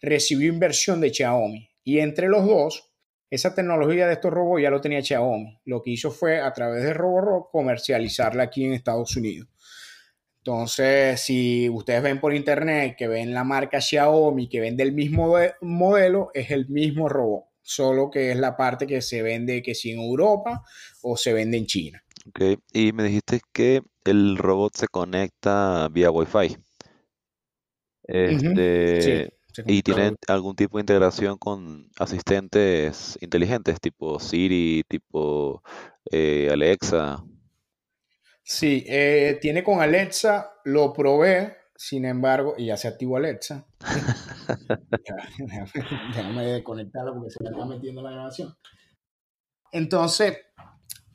recibió 0.00 0.50
inversión 0.50 1.02
de 1.02 1.12
Xiaomi. 1.12 1.68
Y 1.84 1.98
entre 1.98 2.28
los 2.28 2.46
dos 2.46 2.93
Esa 3.30 3.54
tecnología 3.54 4.06
de 4.06 4.12
estos 4.12 4.32
robots 4.32 4.62
ya 4.62 4.70
lo 4.70 4.80
tenía 4.80 5.02
Xiaomi. 5.02 5.58
Lo 5.64 5.82
que 5.82 5.90
hizo 5.90 6.10
fue 6.10 6.40
a 6.40 6.52
través 6.52 6.84
de 6.84 6.94
Roborock 6.94 7.50
comercializarla 7.50 8.44
aquí 8.44 8.64
en 8.64 8.74
Estados 8.74 9.16
Unidos. 9.16 9.48
Entonces, 10.38 11.20
si 11.20 11.70
ustedes 11.70 12.02
ven 12.02 12.20
por 12.20 12.34
internet 12.34 12.96
que 12.98 13.08
ven 13.08 13.32
la 13.32 13.44
marca 13.44 13.80
Xiaomi, 13.80 14.46
que 14.48 14.60
vende 14.60 14.82
el 14.82 14.92
mismo 14.92 15.34
modelo, 15.62 16.30
es 16.34 16.50
el 16.50 16.68
mismo 16.68 17.08
robot, 17.08 17.44
solo 17.62 18.10
que 18.10 18.30
es 18.30 18.36
la 18.36 18.54
parte 18.54 18.86
que 18.86 19.00
se 19.00 19.22
vende 19.22 19.62
que 19.62 19.74
si 19.74 19.92
en 19.92 20.00
Europa 20.00 20.62
o 21.00 21.16
se 21.16 21.32
vende 21.32 21.56
en 21.56 21.66
China. 21.66 22.04
Ok, 22.28 22.60
y 22.74 22.92
me 22.92 23.04
dijiste 23.04 23.40
que 23.52 23.80
el 24.04 24.36
robot 24.36 24.76
se 24.76 24.86
conecta 24.86 25.88
vía 25.88 26.10
Wi-Fi. 26.10 26.56
Este, 28.06 29.32
¿y 29.66 29.82
tienen 29.82 30.16
algún 30.28 30.56
tipo 30.56 30.78
de 30.78 30.82
integración 30.82 31.38
con 31.38 31.90
asistentes 31.98 33.18
inteligentes, 33.20 33.80
tipo 33.80 34.18
Siri, 34.18 34.84
tipo 34.88 35.62
eh, 36.10 36.48
Alexa? 36.52 37.22
Sí, 38.42 38.84
eh, 38.88 39.38
tiene 39.40 39.64
con 39.64 39.80
Alexa, 39.80 40.52
lo 40.64 40.92
probé, 40.92 41.56
sin 41.76 42.04
embargo, 42.04 42.54
y 42.58 42.66
ya 42.66 42.76
se 42.76 42.88
activó 42.88 43.16
Alexa. 43.16 43.66
Déjame 46.14 46.46
desconectarlo 46.46 47.14
porque 47.14 47.30
se 47.30 47.42
me 47.42 47.50
está 47.50 47.64
metiendo 47.64 48.02
la 48.02 48.10
grabación. 48.10 48.54
Entonces, 49.72 50.38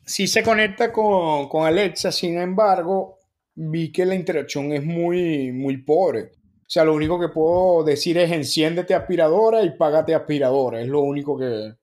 sí 0.04 0.26
se 0.26 0.42
conecta 0.42 0.92
con, 0.92 1.48
con, 1.48 1.66
Alexa, 1.66 2.12
sin 2.12 2.38
embargo, 2.38 3.18
vi 3.54 3.92
que 3.92 4.04
la 4.04 4.14
interacción 4.14 4.72
es 4.72 4.84
muy, 4.84 5.52
muy 5.52 5.78
pobre. 5.78 6.32
O 6.70 6.72
sea, 6.72 6.84
lo 6.84 6.94
único 6.94 7.18
que 7.18 7.26
puedo 7.26 7.82
decir 7.82 8.16
es 8.16 8.30
enciéndete 8.30 8.94
aspiradora 8.94 9.64
y 9.64 9.76
págate 9.76 10.14
aspiradora. 10.14 10.80
Es 10.80 10.86
lo 10.86 11.00
único 11.00 11.36
que, 11.36 11.74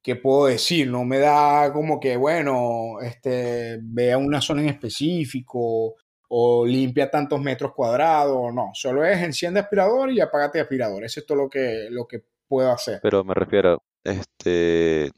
que 0.00 0.14
puedo 0.14 0.46
decir, 0.46 0.88
no 0.88 1.04
me 1.04 1.18
da 1.18 1.72
como 1.72 1.98
que, 1.98 2.16
bueno, 2.16 3.00
este, 3.02 3.80
vea 3.82 4.16
una 4.16 4.40
zona 4.40 4.62
en 4.62 4.68
específico 4.68 5.96
o 6.28 6.64
limpia 6.64 7.10
tantos 7.10 7.40
metros 7.40 7.72
cuadrados, 7.74 8.54
no, 8.54 8.70
solo 8.72 9.04
es 9.04 9.20
enciende 9.20 9.58
aspirador 9.58 10.12
y 10.12 10.20
apágate 10.20 10.60
aspirador, 10.60 11.02
eso 11.02 11.18
es 11.18 11.26
todo 11.26 11.38
lo 11.38 11.50
que, 11.50 11.88
lo 11.90 12.06
que 12.06 12.22
puedo 12.46 12.70
hacer. 12.70 13.00
Pero 13.02 13.24
me 13.24 13.34
refiero, 13.34 13.82
este, 14.04 15.10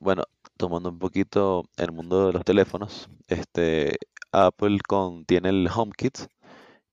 bueno, 0.00 0.22
tomando 0.56 0.88
un 0.88 0.98
poquito 0.98 1.64
el 1.76 1.92
mundo 1.92 2.28
de 2.28 2.32
los 2.32 2.44
teléfonos, 2.46 3.10
este, 3.28 3.98
Apple 4.32 4.78
con, 4.86 5.26
tiene 5.26 5.50
el 5.50 5.68
HomeKit, 5.68 6.18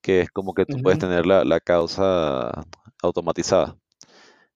que 0.04 0.22
es 0.22 0.30
como 0.30 0.54
que 0.54 0.66
tú 0.66 0.78
puedes 0.84 1.00
tener 1.00 1.26
la, 1.26 1.44
la 1.46 1.60
causa 1.60 2.52
automatizada. 3.02 3.78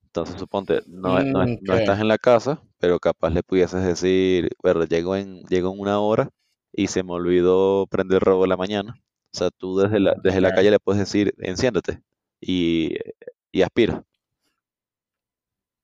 Entonces, 0.04 0.40
suponte, 0.40 0.82
no, 0.88 1.20
no, 1.24 1.46
no, 1.62 1.76
estás 1.76 2.00
en 2.00 2.08
la 2.08 2.18
casa, 2.18 2.62
pero 2.80 3.00
capaz 3.00 3.30
le 3.32 3.44
pudieses 3.44 3.84
decir, 3.84 4.50
bueno, 4.62 4.84
llego 4.84 5.16
en, 5.16 5.42
llego 5.44 5.74
en 5.74 5.80
una 5.80 6.00
hora 6.00 6.30
y 6.74 6.88
se 6.88 7.04
me 7.04 7.14
olvidó 7.14 7.88
prender 7.88 8.18
el 8.18 8.22
robo 8.22 8.44
en 8.46 8.50
la 8.50 8.58
mañana. 8.58 8.96
O 9.34 9.38
sea, 9.38 9.50
tú 9.52 9.78
desde 9.78 10.00
la, 10.00 10.16
desde 10.22 10.42
la 10.42 10.54
calle 10.54 10.72
le 10.72 10.80
puedes 10.80 11.00
decir, 11.00 11.34
enciéndete 11.40 12.02
y, 12.42 12.96
y 13.52 13.62
aspira. 13.62 14.04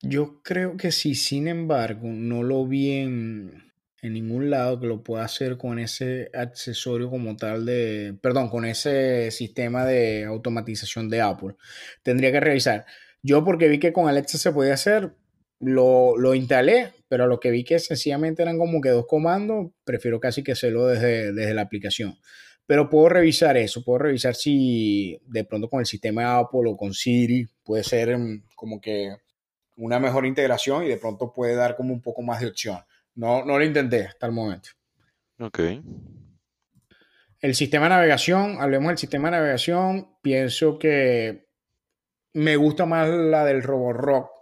Yo 0.02 0.42
creo 0.42 0.76
que 0.76 0.92
sí, 0.92 1.16
sin 1.16 1.48
embargo, 1.48 2.10
no 2.10 2.44
lo 2.44 2.66
vi 2.66 2.92
en, 2.92 3.73
en 4.04 4.14
ningún 4.14 4.50
lado 4.50 4.82
que 4.82 4.86
lo 4.86 5.02
pueda 5.02 5.24
hacer 5.24 5.58
con 5.58 5.80
ese 5.80 6.30
accesorio 6.34 7.10
como 7.10 7.38
tal 7.38 7.66
de, 7.66 8.14
perdón, 8.22 8.50
con 8.50 8.66
ese 8.66 9.32
sistema 9.32 9.86
de 9.86 10.26
automatización 10.26 11.08
de 11.08 11.22
Apple. 11.22 11.56
Tendría 12.04 12.34
que 12.34 12.42
revisar. 12.42 12.86
Yo 13.22 13.46
porque 13.46 13.70
vi 13.70 13.80
que 13.80 13.94
con 13.94 14.10
Alexa 14.10 14.38
se 14.38 14.52
podía 14.52 14.74
hacer, 14.74 15.14
lo, 15.62 16.18
lo 16.18 16.36
instalé, 16.36 16.92
pero 17.08 17.28
lo 17.28 17.40
que 17.40 17.50
vi 17.50 17.64
que 17.64 17.80
sencillamente 17.80 18.42
eran 18.42 18.58
como 18.58 18.82
que 18.82 18.90
dos 18.90 19.08
comandos, 19.08 19.72
prefiero 19.86 20.20
casi 20.20 20.44
que 20.44 20.52
hacerlo 20.52 20.86
desde, 20.88 21.32
desde 21.32 21.54
la 21.54 21.62
aplicación. 21.62 22.18
Pero 22.66 22.90
puedo 22.90 23.08
revisar 23.08 23.56
eso, 23.56 23.86
puedo 23.86 24.00
revisar 24.00 24.36
si 24.36 25.18
de 25.28 25.46
pronto 25.46 25.70
con 25.70 25.80
el 25.80 25.86
sistema 25.86 26.40
Apple 26.40 26.64
o 26.66 26.76
con 26.76 26.94
Siri 26.94 27.48
puede 27.64 27.86
ser 27.86 28.18
mm, 28.18 28.44
como 28.54 28.82
que 28.82 29.16
una 29.78 29.98
mejor 29.98 30.26
integración 30.26 30.84
y 30.84 30.90
de 30.90 30.98
pronto 30.98 31.32
puede 31.32 31.56
dar 31.56 31.78
como 31.78 31.94
un 31.94 32.02
poco 32.02 32.22
más 32.22 32.42
de 32.42 32.48
opción. 32.48 32.80
No, 33.16 33.46
no 33.46 33.58
lo 33.58 33.64
intenté 33.64 34.06
hasta 34.08 34.28
el 34.28 34.32
momento. 34.32 34.70
Ok. 35.40 35.60
El 37.40 37.56
sistema 37.56 37.86
de 37.86 37.90
navegación, 37.90 38.58
hablemos 38.62 38.90
del 38.90 38.98
sistema 38.98 39.30
de 39.30 39.38
navegación, 39.38 40.18
pienso 40.22 40.80
que 40.80 41.48
me 42.34 42.56
gusta 42.56 42.86
más 42.86 43.10
la 43.10 43.44
del 43.46 43.62
Roborock 43.62 44.34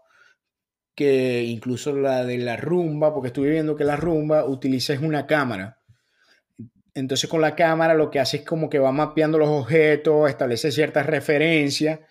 que 0.96 1.44
incluso 1.44 1.94
la 1.94 2.26
de 2.26 2.38
la 2.38 2.58
rumba, 2.58 3.14
porque 3.14 3.28
estuve 3.28 3.50
viendo 3.50 3.76
que 3.76 3.84
la 3.84 3.96
rumba 3.96 4.46
utiliza 4.46 4.94
una 5.00 5.26
cámara. 5.26 5.80
Entonces 6.94 7.30
con 7.30 7.42
la 7.42 7.56
cámara 7.56 7.94
lo 7.94 8.10
que 8.12 8.20
hace 8.20 8.38
es 8.38 8.46
como 8.46 8.70
que 8.70 8.80
va 8.80 8.92
mapeando 8.92 9.38
los 9.38 9.50
objetos, 9.50 10.30
establece 10.30 10.72
ciertas 10.72 11.06
referencias, 11.06 12.02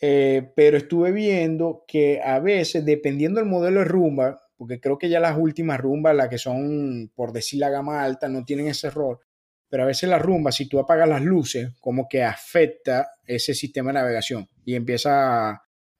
eh, 0.00 0.50
pero 0.56 0.78
estuve 0.78 1.12
viendo 1.12 1.84
que 1.86 2.20
a 2.24 2.38
veces, 2.40 2.84
dependiendo 2.84 3.40
del 3.40 3.48
modelo 3.48 3.80
de 3.80 3.86
rumba, 3.86 4.45
porque 4.56 4.80
creo 4.80 4.98
que 4.98 5.08
ya 5.08 5.20
las 5.20 5.36
últimas 5.36 5.78
rumbas, 5.78 6.14
las 6.14 6.28
que 6.28 6.38
son, 6.38 7.10
por 7.14 7.32
decir 7.32 7.60
la 7.60 7.70
gama 7.70 8.02
alta, 8.02 8.28
no 8.28 8.44
tienen 8.44 8.68
ese 8.68 8.88
error, 8.88 9.20
pero 9.68 9.82
a 9.82 9.86
veces 9.86 10.08
la 10.08 10.18
rumba, 10.18 10.52
si 10.52 10.68
tú 10.68 10.78
apagas 10.78 11.08
las 11.08 11.22
luces, 11.22 11.70
como 11.80 12.08
que 12.08 12.22
afecta 12.22 13.10
ese 13.24 13.54
sistema 13.54 13.90
de 13.90 13.94
navegación 13.94 14.48
y 14.64 14.74
empieza 14.74 15.50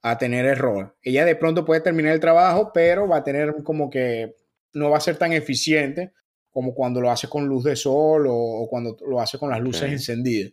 a, 0.03 0.19
tener 0.21 0.47
error. 0.47 0.97
Ella 1.03 1.25
de 1.25 1.35
pronto 1.35 1.65
puede 1.65 1.81
terminar 1.81 2.13
el 2.13 2.21
trabajo, 2.21 2.71
pero 2.73 3.09
va 3.09 3.17
a 3.17 3.25
tener 3.25 3.65
como 3.65 3.91
que 3.91 4.37
no 4.73 4.91
va 4.91 4.99
a 4.99 5.01
ser 5.01 5.17
tan 5.17 5.33
eficiente 5.33 6.13
como 6.49 6.75
cuando 6.75 7.01
lo 7.01 7.11
hace 7.11 7.29
con 7.29 7.45
luz 7.45 7.65
de 7.65 7.75
sol 7.75 8.27
o, 8.29 8.69
cuando 8.71 8.97
lo 9.05 9.21
hace 9.21 9.37
con 9.37 9.51
las 9.51 9.61
luces 9.61 9.91
encendidas. 9.91 10.53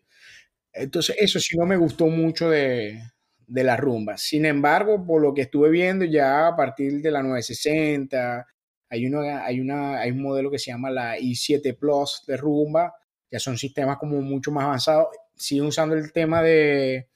Entonces, 0.73 1.17
eso 1.19 1.39
sí 1.39 1.55
no 1.55 1.67
me 1.67 1.77
gustó 1.77 2.07
mucho 2.07 2.49
de, 2.49 2.99
de 3.47 3.63
la 3.63 3.77
rumba. 3.77 4.17
Sin 4.17 4.45
embargo, 4.45 5.05
por 5.05 5.21
lo 5.21 5.33
que 5.33 5.41
estuve 5.41 5.69
viendo 5.69 6.05
ya 6.05 6.47
a 6.47 6.55
partir 6.55 7.01
de 7.01 7.11
la 7.11 7.21
960, 7.21 8.47
hay, 8.89 9.05
una, 9.05 9.45
hay, 9.45 9.59
una, 9.59 9.99
hay 9.99 10.11
un 10.11 10.21
modelo 10.21 10.51
que 10.51 10.59
se 10.59 10.71
llama 10.71 10.89
la 10.89 11.17
i7 11.17 11.77
Plus 11.77 12.23
de 12.27 12.37
rumba, 12.37 12.93
ya 13.31 13.39
son 13.39 13.57
sistemas 13.57 13.97
como 13.97 14.21
mucho 14.21 14.51
más 14.51 14.65
avanzados, 14.65 15.07
siguen 15.35 15.65
usando 15.65 15.95
el 15.95 16.11
tema 16.11 16.41
de, 16.41 17.09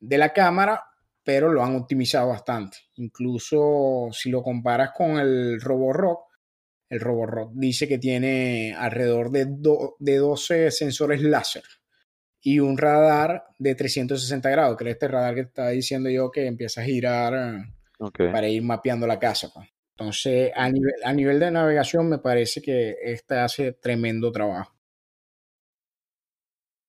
de 0.00 0.18
la 0.18 0.32
cámara, 0.32 0.82
pero 1.22 1.52
lo 1.52 1.62
han 1.62 1.76
optimizado 1.76 2.28
bastante. 2.28 2.78
Incluso 2.96 4.08
si 4.12 4.30
lo 4.30 4.42
comparas 4.42 4.90
con 4.92 5.18
el 5.18 5.60
Roborock, 5.60 6.26
el 6.88 7.00
Roborock 7.00 7.52
dice 7.54 7.88
que 7.88 7.98
tiene 7.98 8.74
alrededor 8.76 9.30
de, 9.30 9.46
de 9.98 10.16
12 10.16 10.70
sensores 10.70 11.20
láser 11.22 11.64
y 12.46 12.60
un 12.60 12.78
radar 12.78 13.48
de 13.58 13.74
360 13.74 14.48
grados, 14.50 14.76
que 14.76 14.84
es 14.84 14.90
este 14.90 15.08
radar 15.08 15.34
que 15.34 15.40
está 15.40 15.70
diciendo 15.70 16.08
yo 16.08 16.30
que 16.30 16.46
empieza 16.46 16.80
a 16.80 16.84
girar 16.84 17.66
para 18.16 18.46
ir 18.46 18.62
mapeando 18.62 19.04
la 19.04 19.18
casa. 19.18 19.50
Pues. 19.52 19.66
Entonces, 19.96 20.52
a 20.54 20.70
nivel, 20.70 20.94
a 21.02 21.12
nivel 21.12 21.40
de 21.40 21.50
navegación, 21.50 22.08
me 22.08 22.18
parece 22.18 22.62
que 22.62 22.98
este 23.02 23.34
hace 23.34 23.72
tremendo 23.72 24.30
trabajo. 24.30 24.72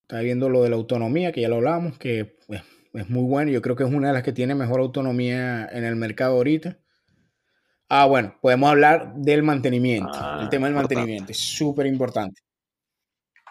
Está 0.02 0.20
viendo 0.20 0.48
lo 0.48 0.62
de 0.62 0.70
la 0.70 0.76
autonomía, 0.76 1.32
que 1.32 1.40
ya 1.40 1.48
lo 1.48 1.56
hablamos, 1.56 1.98
que 1.98 2.36
pues, 2.46 2.62
es 2.94 3.10
muy 3.10 3.24
bueno. 3.24 3.50
Yo 3.50 3.60
creo 3.60 3.74
que 3.74 3.82
es 3.82 3.90
una 3.90 4.06
de 4.06 4.14
las 4.14 4.22
que 4.22 4.32
tiene 4.32 4.54
mejor 4.54 4.78
autonomía 4.78 5.68
en 5.72 5.82
el 5.82 5.96
mercado 5.96 6.36
ahorita. 6.36 6.78
Ah, 7.88 8.06
bueno, 8.06 8.38
podemos 8.40 8.70
hablar 8.70 9.12
del 9.16 9.42
mantenimiento. 9.42 10.12
el 10.14 10.20
ah, 10.22 10.48
tema 10.48 10.68
del 10.68 10.76
mantenimiento 10.76 11.32
es 11.32 11.38
súper 11.38 11.86
importante. 11.86 12.42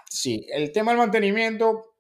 Sí, 0.10 0.48
el 0.54 0.72
tema 0.72 0.92
del 0.92 1.00
mantenimiento, 1.00 1.97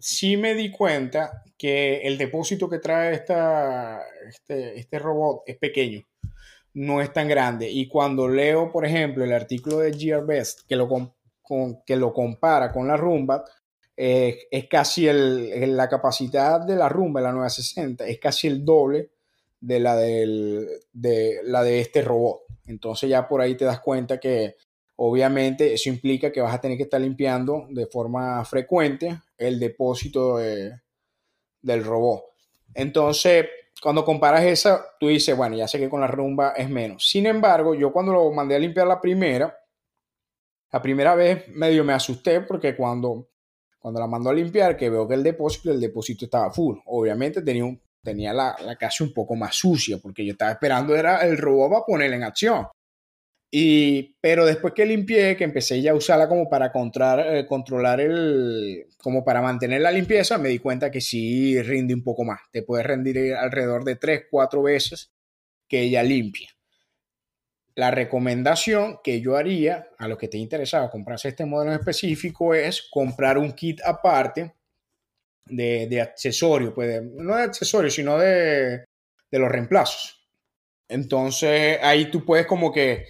sí 0.00 0.36
me 0.36 0.54
di 0.54 0.70
cuenta 0.70 1.42
que 1.56 1.98
el 2.02 2.18
depósito 2.18 2.68
que 2.68 2.78
trae 2.78 3.14
esta, 3.14 4.02
este, 4.28 4.78
este 4.78 4.98
robot 4.98 5.42
es 5.46 5.58
pequeño, 5.58 6.02
no 6.74 7.00
es 7.00 7.12
tan 7.12 7.28
grande. 7.28 7.70
Y 7.70 7.86
cuando 7.86 8.28
leo, 8.28 8.72
por 8.72 8.86
ejemplo, 8.86 9.24
el 9.24 9.32
artículo 9.32 9.78
de 9.78 9.92
GearBest 9.92 10.66
que 10.66 10.76
lo, 10.76 11.14
que 11.86 11.96
lo 11.96 12.12
compara 12.12 12.72
con 12.72 12.88
la 12.88 12.96
Rumba, 12.96 13.44
es 14.02 14.66
casi 14.70 15.06
el, 15.06 15.76
la 15.76 15.86
capacidad 15.86 16.58
de 16.60 16.74
la 16.74 16.88
rumba, 16.88 17.20
la 17.20 17.32
960, 17.32 18.06
es 18.06 18.18
casi 18.18 18.46
el 18.46 18.64
doble 18.64 19.10
de 19.60 19.78
la, 19.78 19.94
de 19.94 21.40
la 21.44 21.62
de 21.62 21.80
este 21.80 22.00
robot. 22.00 22.40
Entonces 22.66 23.10
ya 23.10 23.28
por 23.28 23.42
ahí 23.42 23.56
te 23.56 23.66
das 23.66 23.80
cuenta 23.80 24.18
que 24.18 24.56
obviamente 24.96 25.74
eso 25.74 25.90
implica 25.90 26.32
que 26.32 26.40
vas 26.40 26.54
a 26.54 26.60
tener 26.60 26.78
que 26.78 26.84
estar 26.84 27.00
limpiando 27.00 27.66
de 27.68 27.86
forma 27.86 28.42
frecuente 28.46 29.18
el 29.40 29.58
depósito 29.58 30.36
del 30.36 31.84
robot. 31.84 32.24
Entonces, 32.74 33.46
cuando 33.82 34.04
comparas 34.04 34.44
esa, 34.44 34.84
tú 34.98 35.08
dices, 35.08 35.36
bueno, 35.36 35.56
ya 35.56 35.66
sé 35.66 35.78
que 35.78 35.88
con 35.88 36.00
la 36.00 36.06
rumba 36.06 36.52
es 36.56 36.68
menos. 36.68 37.08
Sin 37.08 37.26
embargo, 37.26 37.74
yo 37.74 37.92
cuando 37.92 38.12
lo 38.12 38.30
mandé 38.30 38.54
a 38.54 38.58
limpiar 38.58 38.86
la 38.86 39.00
primera, 39.00 39.56
la 40.72 40.82
primera 40.82 41.14
vez 41.14 41.48
medio 41.48 41.82
me 41.84 41.92
asusté 41.92 42.42
porque 42.42 42.76
cuando 42.76 43.30
cuando 43.80 43.98
la 43.98 44.06
mando 44.06 44.28
a 44.28 44.34
limpiar, 44.34 44.76
que 44.76 44.90
veo 44.90 45.08
que 45.08 45.14
el 45.14 45.22
depósito, 45.22 45.70
el 45.72 45.80
depósito 45.80 46.26
estaba 46.26 46.50
full. 46.52 46.76
Obviamente 46.84 47.40
tenía 47.40 47.64
un, 47.64 47.80
tenía 48.02 48.32
la, 48.34 48.54
la, 48.62 48.76
casa 48.76 49.04
un 49.04 49.12
poco 49.14 49.34
más 49.34 49.56
sucia, 49.56 49.96
porque 49.96 50.24
yo 50.24 50.32
estaba 50.32 50.52
esperando 50.52 50.94
era 50.94 51.26
el 51.26 51.38
robot 51.38 51.70
para 51.70 51.84
ponerla 51.86 52.16
en 52.16 52.24
acción. 52.24 52.66
Y, 53.52 54.16
pero 54.20 54.46
después 54.46 54.74
que 54.74 54.86
limpié, 54.86 55.36
que 55.36 55.42
empecé 55.42 55.82
ya 55.82 55.90
a 55.90 55.94
usarla 55.94 56.28
como 56.28 56.48
para 56.48 56.70
controlar, 56.70 57.34
eh, 57.34 57.46
controlar 57.46 58.00
el, 58.00 58.86
como 58.98 59.24
para 59.24 59.42
mantener 59.42 59.80
la 59.80 59.90
limpieza, 59.90 60.38
me 60.38 60.50
di 60.50 60.60
cuenta 60.60 60.90
que 60.90 61.00
sí 61.00 61.60
rinde 61.62 61.94
un 61.94 62.04
poco 62.04 62.22
más. 62.22 62.40
Te 62.52 62.62
puede 62.62 62.84
rendir 62.84 63.34
alrededor 63.34 63.84
de 63.84 63.96
3, 63.96 64.26
4 64.30 64.62
veces 64.62 65.12
que 65.68 65.80
ella 65.80 66.02
limpia. 66.04 66.48
La 67.74 67.90
recomendación 67.90 69.00
que 69.02 69.20
yo 69.20 69.36
haría 69.36 69.88
a 69.98 70.06
los 70.06 70.18
que 70.18 70.28
te 70.28 70.38
interesaba 70.38 70.90
comprarse 70.90 71.28
este 71.28 71.44
modelo 71.44 71.72
en 71.72 71.78
específico 71.78 72.54
es 72.54 72.88
comprar 72.90 73.36
un 73.38 73.52
kit 73.52 73.80
aparte 73.84 74.54
de, 75.46 75.88
de 75.88 76.00
accesorio, 76.00 76.72
pues 76.72 77.02
no 77.02 77.36
de 77.36 77.42
accesorio, 77.44 77.90
sino 77.90 78.18
de, 78.18 78.84
de 79.30 79.38
los 79.38 79.50
reemplazos. 79.50 80.28
Entonces 80.88 81.78
ahí 81.82 82.10
tú 82.10 82.24
puedes 82.24 82.46
como 82.46 82.72
que 82.72 83.06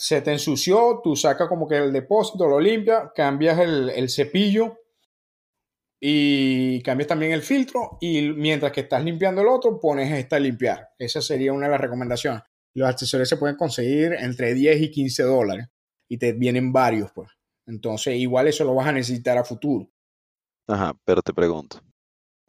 se 0.00 0.22
te 0.22 0.32
ensució, 0.32 1.02
tú 1.04 1.14
sacas 1.14 1.46
como 1.46 1.68
que 1.68 1.76
el 1.76 1.92
depósito, 1.92 2.48
lo 2.48 2.58
limpias, 2.58 3.10
cambias 3.14 3.58
el, 3.58 4.08
cepillo 4.08 4.78
y 6.00 6.82
cambias 6.82 7.08
también 7.08 7.32
el 7.32 7.42
filtro 7.42 7.98
y 8.00 8.22
mientras 8.30 8.72
que 8.72 8.80
estás 8.80 9.04
limpiando 9.04 9.42
el 9.42 9.48
otro, 9.48 9.78
pones 9.78 10.10
esta 10.10 10.36
a 10.36 10.40
limpiar. 10.40 10.88
Esa 10.98 11.20
sería 11.20 11.52
una 11.52 11.66
de 11.66 11.72
las 11.72 11.82
recomendaciones. 11.82 12.42
Los 12.72 12.88
accesorios 12.88 13.28
se 13.28 13.36
pueden 13.36 13.56
conseguir 13.56 14.14
entre 14.14 14.54
10 14.54 14.80
y 14.80 14.90
15 14.90 15.22
dólares 15.24 15.66
y 16.08 16.16
te 16.16 16.32
vienen 16.32 16.72
varios, 16.72 17.12
pues. 17.12 17.28
Entonces, 17.66 18.16
igual 18.16 18.48
eso 18.48 18.64
lo 18.64 18.74
vas 18.74 18.86
a 18.86 18.92
necesitar 18.92 19.36
a 19.36 19.44
futuro. 19.44 19.90
Ajá, 20.66 20.94
pero 21.04 21.20
te 21.20 21.34
pregunto, 21.34 21.78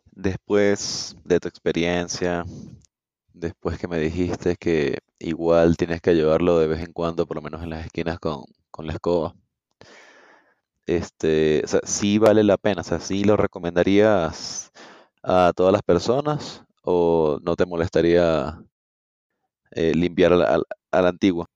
después 0.10 1.18
de 1.26 1.38
tu 1.42 1.50
experiencia, 1.50 2.46
después 3.34 3.78
que 3.78 3.90
me 3.90 4.00
dijiste 4.00 4.56
que 4.58 5.00
igual 5.22 5.78
tienes 5.78 6.02
que 6.02 6.16
llevarlo 6.16 6.60
de 6.60 6.68
vez 6.68 6.82
en 6.82 6.94
cuando, 6.94 7.28
por 7.28 7.38
lo 7.38 7.42
menos 7.42 7.64
en 7.64 7.70
las 7.72 7.86
esquinas 7.86 8.20
con, 8.20 8.44
con 8.72 8.88
la 8.88 8.94
escoba. 8.94 9.36
Este, 10.86 11.62
o 11.64 11.68
sea, 11.68 11.82
sí 11.86 12.18
vale 12.20 12.44
la 12.44 12.58
pena, 12.58 12.82
o 12.82 12.84
sea, 12.84 13.00
sí 13.00 13.24
lo 13.24 13.38
recomendarías 13.38 14.72
a 15.24 15.54
todas 15.56 15.74
las 15.74 15.84
personas 15.84 16.64
o 16.84 17.40
no 17.44 17.56
te 17.56 17.66
molestaría 17.66 18.60
eh, 19.72 19.94
limpiar 19.96 20.34
a 20.34 20.38
la, 20.38 20.64
a 20.92 21.02
la 21.02 21.10
antigua. 21.10 21.48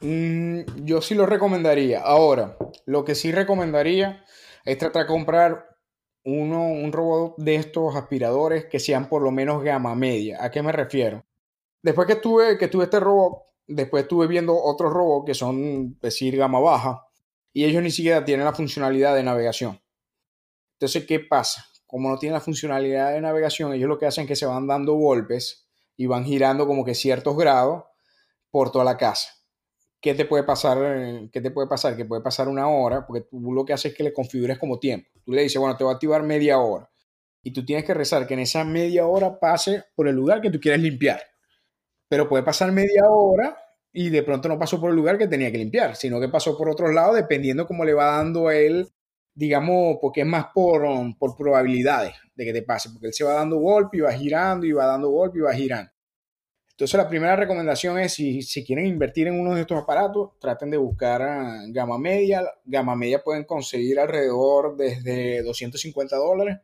Mm, 0.00 0.62
yo 0.86 1.02
sí 1.02 1.14
lo 1.14 1.26
recomendaría. 1.26 2.00
Ahora, 2.02 2.56
lo 2.86 3.04
que 3.04 3.14
sí 3.14 3.32
recomendaría 3.32 4.24
es 4.64 4.78
tratar 4.78 5.02
de 5.04 5.08
comprar 5.08 5.76
uno, 6.24 6.64
un 6.68 6.92
robot 6.92 7.36
de 7.38 7.56
estos 7.56 7.96
aspiradores 7.96 8.66
que 8.66 8.80
sean 8.80 9.08
por 9.10 9.22
lo 9.22 9.32
menos 9.32 9.62
gama 9.64 9.94
media. 9.96 10.44
¿A 10.44 10.52
qué 10.52 10.62
me 10.62 10.72
refiero? 10.72 11.25
Después 11.86 12.08
que 12.08 12.16
tuve, 12.16 12.58
que 12.58 12.66
tuve 12.66 12.82
este 12.82 12.98
robot, 12.98 13.44
después 13.68 14.02
estuve 14.02 14.26
viendo 14.26 14.60
otros 14.60 14.92
robots 14.92 15.24
que 15.24 15.34
son, 15.34 15.96
decir, 16.00 16.36
gama 16.36 16.58
baja, 16.58 17.06
y 17.52 17.64
ellos 17.64 17.80
ni 17.80 17.92
siquiera 17.92 18.24
tienen 18.24 18.44
la 18.44 18.52
funcionalidad 18.52 19.14
de 19.14 19.22
navegación. 19.22 19.80
Entonces, 20.72 21.06
¿qué 21.06 21.20
pasa? 21.20 21.64
Como 21.86 22.10
no 22.10 22.18
tienen 22.18 22.34
la 22.34 22.40
funcionalidad 22.40 23.12
de 23.12 23.20
navegación, 23.20 23.72
ellos 23.72 23.88
lo 23.88 24.00
que 24.00 24.06
hacen 24.06 24.22
es 24.24 24.28
que 24.28 24.34
se 24.34 24.46
van 24.46 24.66
dando 24.66 24.94
golpes 24.94 25.68
y 25.96 26.06
van 26.06 26.24
girando 26.24 26.66
como 26.66 26.84
que 26.84 26.96
ciertos 26.96 27.36
grados 27.36 27.84
por 28.50 28.72
toda 28.72 28.84
la 28.84 28.96
casa. 28.96 29.28
¿Qué 30.00 30.12
te 30.14 30.24
puede 30.24 30.42
pasar? 30.42 31.30
¿Qué 31.30 31.40
te 31.40 31.52
puede 31.52 31.68
pasar? 31.68 31.96
Que 31.96 32.04
puede 32.04 32.20
pasar 32.20 32.48
una 32.48 32.68
hora, 32.68 33.06
porque 33.06 33.28
tú 33.30 33.52
lo 33.52 33.64
que 33.64 33.74
haces 33.74 33.92
es 33.92 33.96
que 33.96 34.02
le 34.02 34.12
configures 34.12 34.58
como 34.58 34.80
tiempo. 34.80 35.08
Tú 35.24 35.30
le 35.30 35.42
dices, 35.42 35.60
bueno, 35.60 35.76
te 35.76 35.84
va 35.84 35.92
a 35.92 35.94
activar 35.94 36.24
media 36.24 36.58
hora. 36.58 36.90
Y 37.44 37.52
tú 37.52 37.64
tienes 37.64 37.84
que 37.84 37.94
rezar 37.94 38.26
que 38.26 38.34
en 38.34 38.40
esa 38.40 38.64
media 38.64 39.06
hora 39.06 39.38
pase 39.38 39.84
por 39.94 40.08
el 40.08 40.16
lugar 40.16 40.40
que 40.40 40.50
tú 40.50 40.58
quieres 40.58 40.80
limpiar 40.80 41.22
pero 42.08 42.28
puede 42.28 42.42
pasar 42.42 42.72
media 42.72 43.04
hora 43.08 43.56
y 43.92 44.10
de 44.10 44.22
pronto 44.22 44.48
no 44.48 44.58
pasó 44.58 44.80
por 44.80 44.90
el 44.90 44.96
lugar 44.96 45.18
que 45.18 45.26
tenía 45.26 45.50
que 45.50 45.58
limpiar, 45.58 45.96
sino 45.96 46.20
que 46.20 46.28
pasó 46.28 46.56
por 46.56 46.68
otro 46.68 46.92
lado, 46.92 47.14
dependiendo 47.14 47.66
cómo 47.66 47.84
le 47.84 47.94
va 47.94 48.16
dando 48.16 48.50
él, 48.50 48.88
digamos, 49.34 49.98
porque 50.00 50.20
es 50.20 50.26
más 50.26 50.46
por, 50.54 50.86
por 51.18 51.36
probabilidades 51.36 52.14
de 52.34 52.44
que 52.44 52.52
te 52.52 52.62
pase, 52.62 52.90
porque 52.90 53.08
él 53.08 53.14
se 53.14 53.24
va 53.24 53.32
dando 53.32 53.56
golpe 53.56 53.96
y 53.96 54.00
va 54.00 54.12
girando 54.12 54.66
y 54.66 54.72
va 54.72 54.86
dando 54.86 55.10
golpe 55.10 55.38
y 55.38 55.42
va 55.42 55.54
girando. 55.54 55.90
Entonces 56.70 56.98
la 56.98 57.08
primera 57.08 57.36
recomendación 57.36 57.98
es 57.98 58.12
si, 58.12 58.42
si 58.42 58.62
quieren 58.62 58.86
invertir 58.86 59.28
en 59.28 59.40
uno 59.40 59.54
de 59.54 59.62
estos 59.62 59.82
aparatos, 59.82 60.38
traten 60.38 60.70
de 60.70 60.76
buscar 60.76 61.22
ah, 61.22 61.62
gama 61.68 61.98
media. 61.98 62.42
Gama 62.66 62.94
media 62.94 63.22
pueden 63.24 63.44
conseguir 63.44 63.98
alrededor 63.98 64.76
desde 64.76 65.42
250 65.42 66.16
dólares 66.16 66.58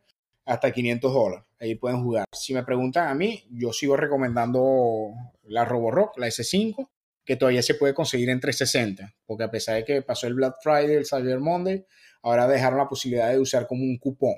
hasta 0.45 0.71
500 0.71 1.13
dólares. 1.13 1.45
Ahí 1.59 1.75
pueden 1.75 2.03
jugar. 2.03 2.25
Si 2.31 2.53
me 2.53 2.63
preguntan 2.63 3.07
a 3.07 3.13
mí, 3.13 3.45
yo 3.51 3.71
sigo 3.71 3.95
recomendando 3.95 5.11
la 5.43 5.65
Roborock, 5.65 6.17
la 6.17 6.27
S5, 6.27 6.89
que 7.25 7.35
todavía 7.35 7.61
se 7.61 7.75
puede 7.75 7.93
conseguir 7.93 8.29
en 8.29 8.39
360, 8.39 9.15
porque 9.25 9.45
a 9.45 9.51
pesar 9.51 9.75
de 9.75 9.85
que 9.85 10.01
pasó 10.01 10.27
el 10.27 10.33
Black 10.33 10.55
Friday, 10.61 10.95
el 10.95 11.05
Cyber 11.05 11.39
Monday, 11.39 11.85
ahora 12.21 12.47
dejaron 12.47 12.79
la 12.79 12.89
posibilidad 12.89 13.29
de 13.29 13.39
usar 13.39 13.65
como 13.67 13.83
un 13.83 13.97
cupón. 13.97 14.35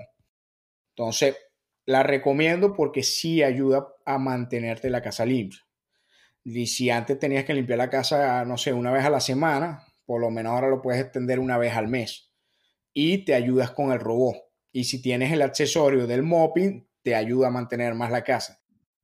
Entonces, 0.90 1.36
la 1.86 2.04
recomiendo 2.04 2.74
porque 2.74 3.04
sí 3.04 3.44
ayuda 3.44 3.88
a 4.06 4.18
mantenerte 4.18 4.90
la 4.90 5.02
casa 5.02 5.26
limpia. 5.26 5.60
Y 6.44 6.68
si 6.68 6.92
antes 6.92 7.18
tenías 7.18 7.44
que 7.44 7.56
limpiar 7.56 7.80
la 7.80 7.90
casa, 7.90 8.46
no 8.46 8.58
sé, 8.58 8.72
una 8.72 8.92
vez 8.92 9.04
a 9.04 9.10
la 9.10 9.20
semana, 9.20 9.84
por 10.06 10.22
lo 10.22 10.30
menos 10.30 10.54
ahora 10.54 10.70
lo 10.70 10.82
puedes 10.82 11.02
extender 11.02 11.40
una 11.40 11.58
vez 11.58 11.74
al 11.74 11.88
mes. 11.88 12.32
Y 12.94 13.26
te 13.26 13.34
ayudas 13.34 13.72
con 13.72 13.92
el 13.92 14.00
robot 14.00 14.45
y 14.76 14.84
si 14.84 15.02
tienes 15.02 15.32
el 15.32 15.42
accesorio 15.42 16.06
del 16.06 16.22
mopping, 16.22 16.86
te 17.02 17.16
ayuda 17.16 17.48
a 17.48 17.50
mantener 17.50 17.96
más 17.96 18.12
la 18.12 18.26
casa. 18.26 18.62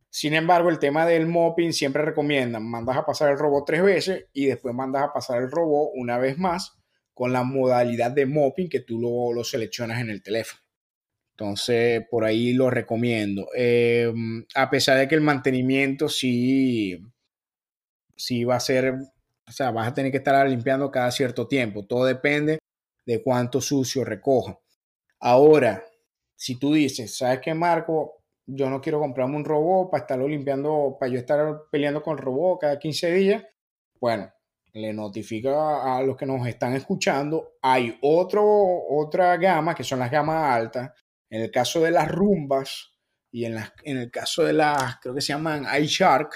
Sin 0.09 0.33
embargo, 0.33 0.69
el 0.69 0.79
tema 0.79 1.05
del 1.05 1.27
mopping 1.27 1.71
siempre 1.71 2.03
recomiendan, 2.03 2.69
mandas 2.69 2.97
a 2.97 3.05
pasar 3.05 3.31
el 3.31 3.37
robot 3.37 3.63
tres 3.67 3.81
veces 3.81 4.25
y 4.33 4.47
después 4.47 4.75
mandas 4.75 5.03
a 5.03 5.13
pasar 5.13 5.41
el 5.41 5.49
robot 5.49 5.91
una 5.95 6.17
vez 6.17 6.37
más 6.37 6.77
con 7.13 7.31
la 7.31 7.43
modalidad 7.43 8.11
de 8.11 8.25
mopping 8.25 8.67
que 8.67 8.81
tú 8.81 8.99
lo, 8.99 9.31
lo 9.31 9.45
seleccionas 9.45 10.01
en 10.01 10.09
el 10.09 10.21
teléfono. 10.21 10.61
Entonces, 11.37 12.05
por 12.11 12.25
ahí 12.25 12.51
lo 12.51 12.69
recomiendo. 12.69 13.47
Em, 13.55 14.45
a 14.53 14.69
pesar 14.69 14.97
de 14.97 15.07
que 15.07 15.15
el 15.15 15.21
mantenimiento 15.21 16.09
sí, 16.09 17.01
sí 18.17 18.43
va 18.43 18.57
a 18.57 18.59
ser, 18.59 18.93
o 19.47 19.51
sea, 19.53 19.71
vas 19.71 19.87
a 19.87 19.93
tener 19.93 20.11
que 20.11 20.17
estar 20.17 20.49
limpiando 20.49 20.91
cada 20.91 21.11
cierto 21.11 21.47
tiempo. 21.47 21.85
Todo 21.85 22.03
depende 22.03 22.59
de 23.05 23.23
cuánto 23.23 23.61
sucio 23.61 24.03
recoja. 24.03 24.59
Ahora, 25.21 25.85
si 26.35 26.57
tú 26.57 26.73
dices, 26.73 27.15
¿sabes 27.15 27.39
qué, 27.41 27.53
Marco? 27.53 28.23
Yo 28.47 28.69
no 28.71 28.81
quiero 28.81 28.99
comprarme 28.99 29.35
un 29.35 29.45
robot 29.45 29.91
para 29.91 30.01
estarlo 30.01 30.27
limpiando, 30.27 30.97
para 30.99 31.11
yo 31.11 31.19
estar 31.19 31.63
peleando 31.71 32.01
con 32.01 32.17
el 32.17 32.23
robot 32.23 32.61
cada 32.61 32.79
15 32.79 33.11
días. 33.13 33.43
Bueno, 33.99 34.33
le 34.73 34.91
notifica 34.93 35.97
a 35.97 36.01
los 36.01 36.17
que 36.17 36.25
nos 36.25 36.45
están 36.47 36.73
escuchando, 36.73 37.53
hay 37.61 37.99
otro, 38.01 38.43
otra 38.89 39.37
gama, 39.37 39.75
que 39.75 39.83
son 39.83 39.99
las 39.99 40.09
gamas 40.09 40.55
altas. 40.55 40.91
En 41.29 41.41
el 41.41 41.51
caso 41.51 41.81
de 41.81 41.91
las 41.91 42.09
rumbas 42.09 42.91
y 43.31 43.45
en, 43.45 43.55
las, 43.55 43.71
en 43.83 43.97
el 43.97 44.09
caso 44.09 44.43
de 44.43 44.53
las, 44.53 44.97
creo 45.01 45.13
que 45.13 45.21
se 45.21 45.33
llaman 45.33 45.67
iShark, 45.81 46.33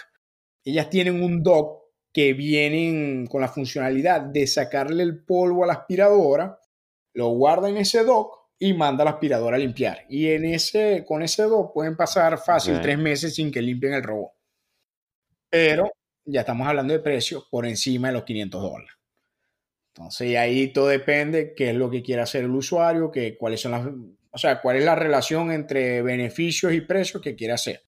ellas 0.64 0.92
tienen 0.92 1.24
un 1.24 1.42
dock 1.42 1.86
que 2.14 2.34
vienen 2.34 3.26
con 3.26 3.42
la 3.42 3.48
funcionalidad 3.48 4.22
de 4.22 4.46
sacarle 4.46 5.02
el 5.02 5.26
polvo 5.26 5.64
a 5.64 5.68
la 5.68 5.74
aspiradora, 5.74 6.60
lo 7.14 7.30
guarda 7.30 7.68
en 7.68 7.78
ese 7.78 8.04
dock 8.04 8.45
y 8.58 8.74
manda 8.74 9.04
la 9.04 9.12
aspiradora 9.12 9.58
a 9.58 9.60
limpiar. 9.60 10.06
Y 10.10 10.30
en 10.30 10.46
ese, 10.46 11.04
con 11.06 11.22
ese 11.22 11.44
dos 11.44 11.72
pueden 11.74 11.96
pasar 11.96 12.38
fácil 12.38 12.80
tres 12.82 12.98
meses 12.98 13.36
sin 13.36 13.52
que 13.52 13.62
limpien 13.62 13.94
el 13.94 14.04
robot. 14.04 14.32
Pero 15.50 15.92
ya 16.26 16.42
estamos 16.42 16.68
hablando 16.68 16.94
de 16.94 17.00
precios 17.00 17.48
por 17.50 17.66
encima 17.66 18.08
de 18.08 18.14
los 18.16 18.24
500 18.24 18.62
dólares. 18.62 18.92
Entonces 19.94 20.36
ahí 20.38 20.74
todo 20.74 20.88
depende 20.88 21.54
qué 21.56 21.70
es 21.70 21.76
lo 21.76 21.90
que 21.90 22.04
quiere 22.04 22.22
hacer 22.22 22.44
el 22.44 22.52
usuario, 22.52 23.12
que, 23.12 23.38
cuáles 23.38 23.62
son 23.62 23.72
las, 23.72 23.88
o 24.32 24.38
sea, 24.38 24.62
cuál 24.62 24.78
es 24.78 24.84
la 24.84 24.96
relación 24.96 25.52
entre 25.52 26.02
beneficios 26.02 26.74
y 26.74 26.82
precios 26.82 27.22
que 27.22 27.36
quiere 27.36 27.54
hacer. 27.54 27.84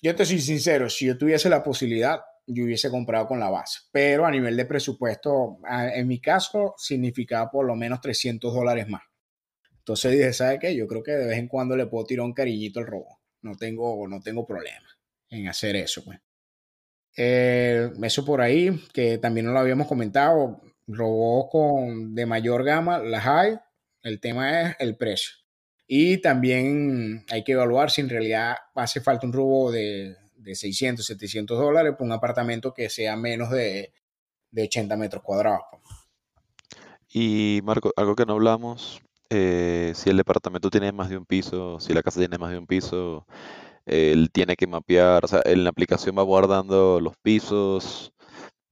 Yo 0.00 0.14
te 0.14 0.24
soy 0.24 0.38
sincero, 0.38 0.88
si 0.88 1.06
yo 1.06 1.18
tuviese 1.18 1.50
la 1.50 1.62
posibilidad, 1.62 2.20
yo 2.46 2.64
hubiese 2.64 2.88
comprado 2.88 3.26
con 3.26 3.40
la 3.40 3.50
base, 3.50 3.80
pero 3.92 4.24
a 4.24 4.30
nivel 4.30 4.56
de 4.56 4.64
presupuesto, 4.64 5.58
en 5.68 6.08
mi 6.08 6.20
caso, 6.20 6.74
significaba 6.78 7.50
por 7.50 7.66
lo 7.66 7.74
menos 7.76 8.00
300 8.00 8.54
dólares 8.54 8.88
más. 8.88 9.02
Entonces 9.88 10.12
dije, 10.12 10.34
¿sabe 10.34 10.58
qué? 10.58 10.76
Yo 10.76 10.86
creo 10.86 11.02
que 11.02 11.12
de 11.12 11.24
vez 11.24 11.38
en 11.38 11.48
cuando 11.48 11.74
le 11.74 11.86
puedo 11.86 12.04
tirar 12.04 12.26
un 12.26 12.34
cariñito 12.34 12.78
al 12.78 12.86
robot. 12.86 13.16
No 13.40 13.56
tengo, 13.56 14.06
no 14.06 14.20
tengo 14.20 14.44
problema 14.44 14.86
en 15.30 15.48
hacer 15.48 15.76
eso, 15.76 16.04
pues. 16.04 16.18
Eh, 17.16 17.90
eso 18.02 18.22
por 18.22 18.42
ahí, 18.42 18.84
que 18.92 19.16
también 19.16 19.46
no 19.46 19.52
lo 19.52 19.60
habíamos 19.60 19.86
comentado, 19.86 20.60
robots 20.86 21.48
con, 21.50 22.14
de 22.14 22.26
mayor 22.26 22.64
gama, 22.64 22.98
las 22.98 23.26
hay, 23.26 23.58
el 24.02 24.20
tema 24.20 24.60
es 24.60 24.76
el 24.78 24.98
precio. 24.98 25.36
Y 25.86 26.18
también 26.18 27.24
hay 27.30 27.42
que 27.42 27.52
evaluar 27.52 27.90
si 27.90 28.02
en 28.02 28.10
realidad 28.10 28.56
hace 28.74 29.00
falta 29.00 29.26
un 29.26 29.32
robot 29.32 29.72
de, 29.72 30.16
de 30.36 30.54
600, 30.54 31.06
700 31.06 31.58
dólares 31.58 31.94
por 31.96 32.04
un 32.04 32.12
apartamento 32.12 32.74
que 32.74 32.90
sea 32.90 33.16
menos 33.16 33.48
de, 33.50 33.94
de 34.50 34.62
80 34.64 34.98
metros 34.98 35.22
cuadrados. 35.22 35.62
Pues. 35.70 35.82
Y 37.08 37.62
Marco, 37.64 37.90
algo 37.96 38.14
que 38.14 38.26
no 38.26 38.34
hablamos 38.34 39.00
eh, 39.30 39.92
si 39.94 40.10
el 40.10 40.16
departamento 40.16 40.70
tiene 40.70 40.92
más 40.92 41.08
de 41.08 41.16
un 41.16 41.26
piso, 41.26 41.80
si 41.80 41.92
la 41.92 42.02
casa 42.02 42.20
tiene 42.20 42.38
más 42.38 42.50
de 42.50 42.58
un 42.58 42.66
piso, 42.66 43.26
él 43.86 44.30
tiene 44.32 44.56
que 44.56 44.66
mapear, 44.66 45.24
o 45.24 45.28
sea, 45.28 45.42
en 45.44 45.64
la 45.64 45.70
aplicación 45.70 46.16
va 46.16 46.22
guardando 46.22 47.00
los 47.00 47.16
pisos, 47.22 48.12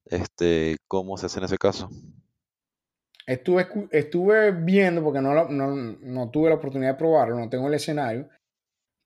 este, 0.07 0.77
¿cómo 0.89 1.17
se 1.17 1.27
hace 1.27 1.39
en 1.39 1.45
ese 1.45 1.59
caso? 1.59 1.91
Estuve, 3.27 4.53
viendo, 4.53 5.03
porque 5.03 5.21
no, 5.21 5.47
no 5.47 6.31
tuve 6.31 6.51
la 6.51 6.57
oportunidad 6.57 6.93
de 6.93 6.99
probarlo, 6.99 7.37
no 7.37 7.49
tengo 7.49 7.67
el 7.67 7.75
escenario, 7.75 8.29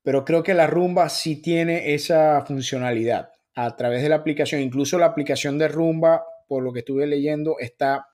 pero 0.03 0.25
creo 0.25 0.43
que 0.43 0.53
la 0.53 0.67
rumba 0.67 1.09
sí 1.09 1.41
tiene 1.41 1.93
esa 1.93 2.43
funcionalidad 2.45 3.31
a 3.55 3.75
través 3.75 4.01
de 4.01 4.09
la 4.09 4.17
aplicación. 4.17 4.61
Incluso 4.61 4.97
la 4.97 5.07
aplicación 5.07 5.57
de 5.57 5.67
rumba, 5.67 6.23
por 6.47 6.63
lo 6.63 6.73
que 6.73 6.79
estuve 6.79 7.07
leyendo, 7.07 7.55
está 7.59 8.07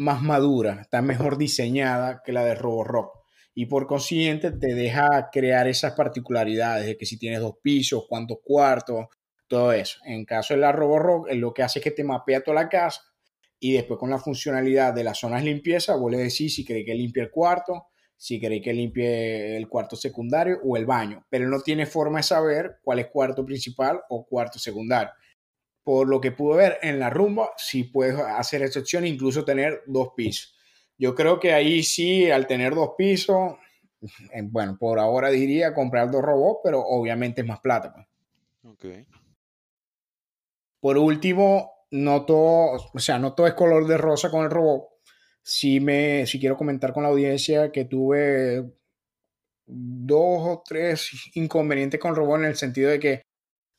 más 0.00 0.22
madura, 0.22 0.78
está 0.80 1.02
mejor 1.02 1.36
diseñada 1.36 2.22
que 2.24 2.32
la 2.32 2.42
de 2.42 2.54
Roborock. 2.54 3.20
Y 3.54 3.66
por 3.66 3.86
consiguiente 3.86 4.50
te 4.50 4.74
deja 4.74 5.28
crear 5.30 5.68
esas 5.68 5.92
particularidades 5.92 6.86
de 6.86 6.96
que 6.96 7.04
si 7.04 7.18
tienes 7.18 7.40
dos 7.40 7.56
pisos, 7.62 8.06
cuántos 8.08 8.38
cuartos, 8.42 9.08
todo 9.46 9.72
eso. 9.72 9.98
En 10.06 10.24
caso 10.24 10.54
de 10.54 10.60
la 10.60 10.72
Roborock, 10.72 11.30
lo 11.34 11.52
que 11.52 11.62
hace 11.62 11.80
es 11.80 11.84
que 11.84 11.90
te 11.90 12.02
mapea 12.02 12.42
toda 12.42 12.62
la 12.62 12.68
casa 12.70 13.02
y 13.58 13.74
después 13.74 14.00
con 14.00 14.08
la 14.08 14.18
funcionalidad 14.18 14.94
de 14.94 15.04
las 15.04 15.18
zonas 15.18 15.44
limpieza, 15.44 15.96
vos 15.96 16.10
le 16.10 16.16
decís 16.16 16.54
si 16.54 16.64
queréis 16.64 16.86
que 16.86 16.94
limpie 16.94 17.22
el 17.22 17.30
cuarto, 17.30 17.88
si 18.16 18.40
queréis 18.40 18.62
que 18.64 18.72
limpie 18.72 19.54
el 19.54 19.68
cuarto 19.68 19.96
secundario 19.96 20.60
o 20.64 20.78
el 20.78 20.86
baño, 20.86 21.26
pero 21.28 21.46
no 21.46 21.60
tiene 21.60 21.84
forma 21.84 22.20
de 22.20 22.22
saber 22.22 22.78
cuál 22.82 23.00
es 23.00 23.08
cuarto 23.08 23.44
principal 23.44 24.00
o 24.08 24.24
cuarto 24.24 24.58
secundario. 24.58 25.10
Por 25.90 26.06
lo 26.06 26.20
que 26.20 26.30
pude 26.30 26.56
ver 26.56 26.78
en 26.82 27.00
la 27.00 27.10
rumba, 27.10 27.50
sí 27.56 27.82
puedes 27.82 28.14
hacer 28.16 28.62
excepción, 28.62 29.04
incluso 29.04 29.44
tener 29.44 29.82
dos 29.86 30.10
pisos. 30.14 30.54
Yo 30.96 31.16
creo 31.16 31.40
que 31.40 31.52
ahí 31.52 31.82
sí, 31.82 32.30
al 32.30 32.46
tener 32.46 32.76
dos 32.76 32.90
pisos, 32.96 33.56
bueno, 34.44 34.76
por 34.78 35.00
ahora 35.00 35.30
diría 35.30 35.74
comprar 35.74 36.08
dos 36.12 36.22
robots, 36.22 36.60
pero 36.62 36.80
obviamente 36.80 37.40
es 37.40 37.46
más 37.48 37.58
plata. 37.58 38.06
Pues. 38.78 39.04
Por 40.78 40.96
último, 40.96 41.72
no 41.90 42.24
todo, 42.24 42.90
o 42.94 42.98
sea, 43.00 43.18
no 43.18 43.34
todo 43.34 43.48
es 43.48 43.54
color 43.54 43.88
de 43.88 43.98
rosa 43.98 44.30
con 44.30 44.44
el 44.44 44.50
robot 44.50 44.90
sí 45.42 45.80
me, 45.80 46.26
si 46.26 46.38
quiero 46.38 46.56
comentar 46.56 46.92
con 46.92 47.02
la 47.02 47.08
audiencia 47.08 47.72
que 47.72 47.86
tuve 47.86 48.70
dos 49.66 50.40
o 50.42 50.62
tres 50.64 51.10
inconvenientes 51.34 51.98
con 51.98 52.14
robot 52.14 52.40
en 52.40 52.44
el 52.44 52.56
sentido 52.56 52.90
de 52.90 53.00
que, 53.00 53.22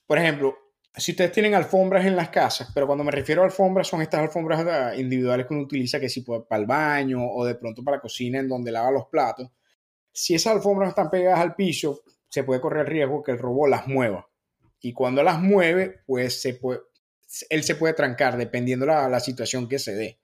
por 0.07 0.17
ejemplo, 0.17 0.57
si 0.95 1.11
ustedes 1.11 1.31
tienen 1.31 1.55
alfombras 1.55 2.05
en 2.05 2.15
las 2.15 2.29
casas, 2.29 2.69
pero 2.73 2.85
cuando 2.85 3.03
me 3.03 3.11
refiero 3.11 3.41
a 3.41 3.45
alfombras 3.45 3.87
son 3.87 4.01
estas 4.01 4.21
alfombras 4.21 4.65
ah, 4.67 4.95
individuales 4.95 5.47
que 5.47 5.53
uno 5.53 5.63
utiliza 5.63 5.99
que 5.99 6.09
si 6.09 6.21
para 6.21 6.61
el 6.61 6.65
baño 6.65 7.25
o 7.25 7.45
de 7.45 7.55
pronto 7.55 7.83
para 7.83 7.97
la 7.97 8.01
cocina 8.01 8.39
en 8.39 8.49
donde 8.49 8.71
lava 8.71 8.91
los 8.91 9.05
platos, 9.07 9.49
si 10.11 10.35
esas 10.35 10.55
alfombras 10.55 10.89
están 10.89 11.09
pegadas 11.09 11.39
al 11.39 11.55
piso, 11.55 12.01
se 12.27 12.43
puede 12.43 12.59
correr 12.59 12.87
riesgo 12.87 13.23
que 13.23 13.31
el 13.31 13.39
robot 13.39 13.69
las 13.69 13.87
mueva. 13.87 14.27
Y 14.81 14.93
cuando 14.93 15.23
las 15.23 15.39
mueve, 15.39 16.01
pues 16.05 16.45
él 17.49 17.63
se 17.63 17.75
puede 17.75 17.93
trancar 17.93 18.37
dependiendo 18.37 18.85
la, 18.85 19.07
la 19.07 19.19
situación 19.19 19.69
que 19.69 19.79
se 19.79 19.95
dé. 19.95 20.19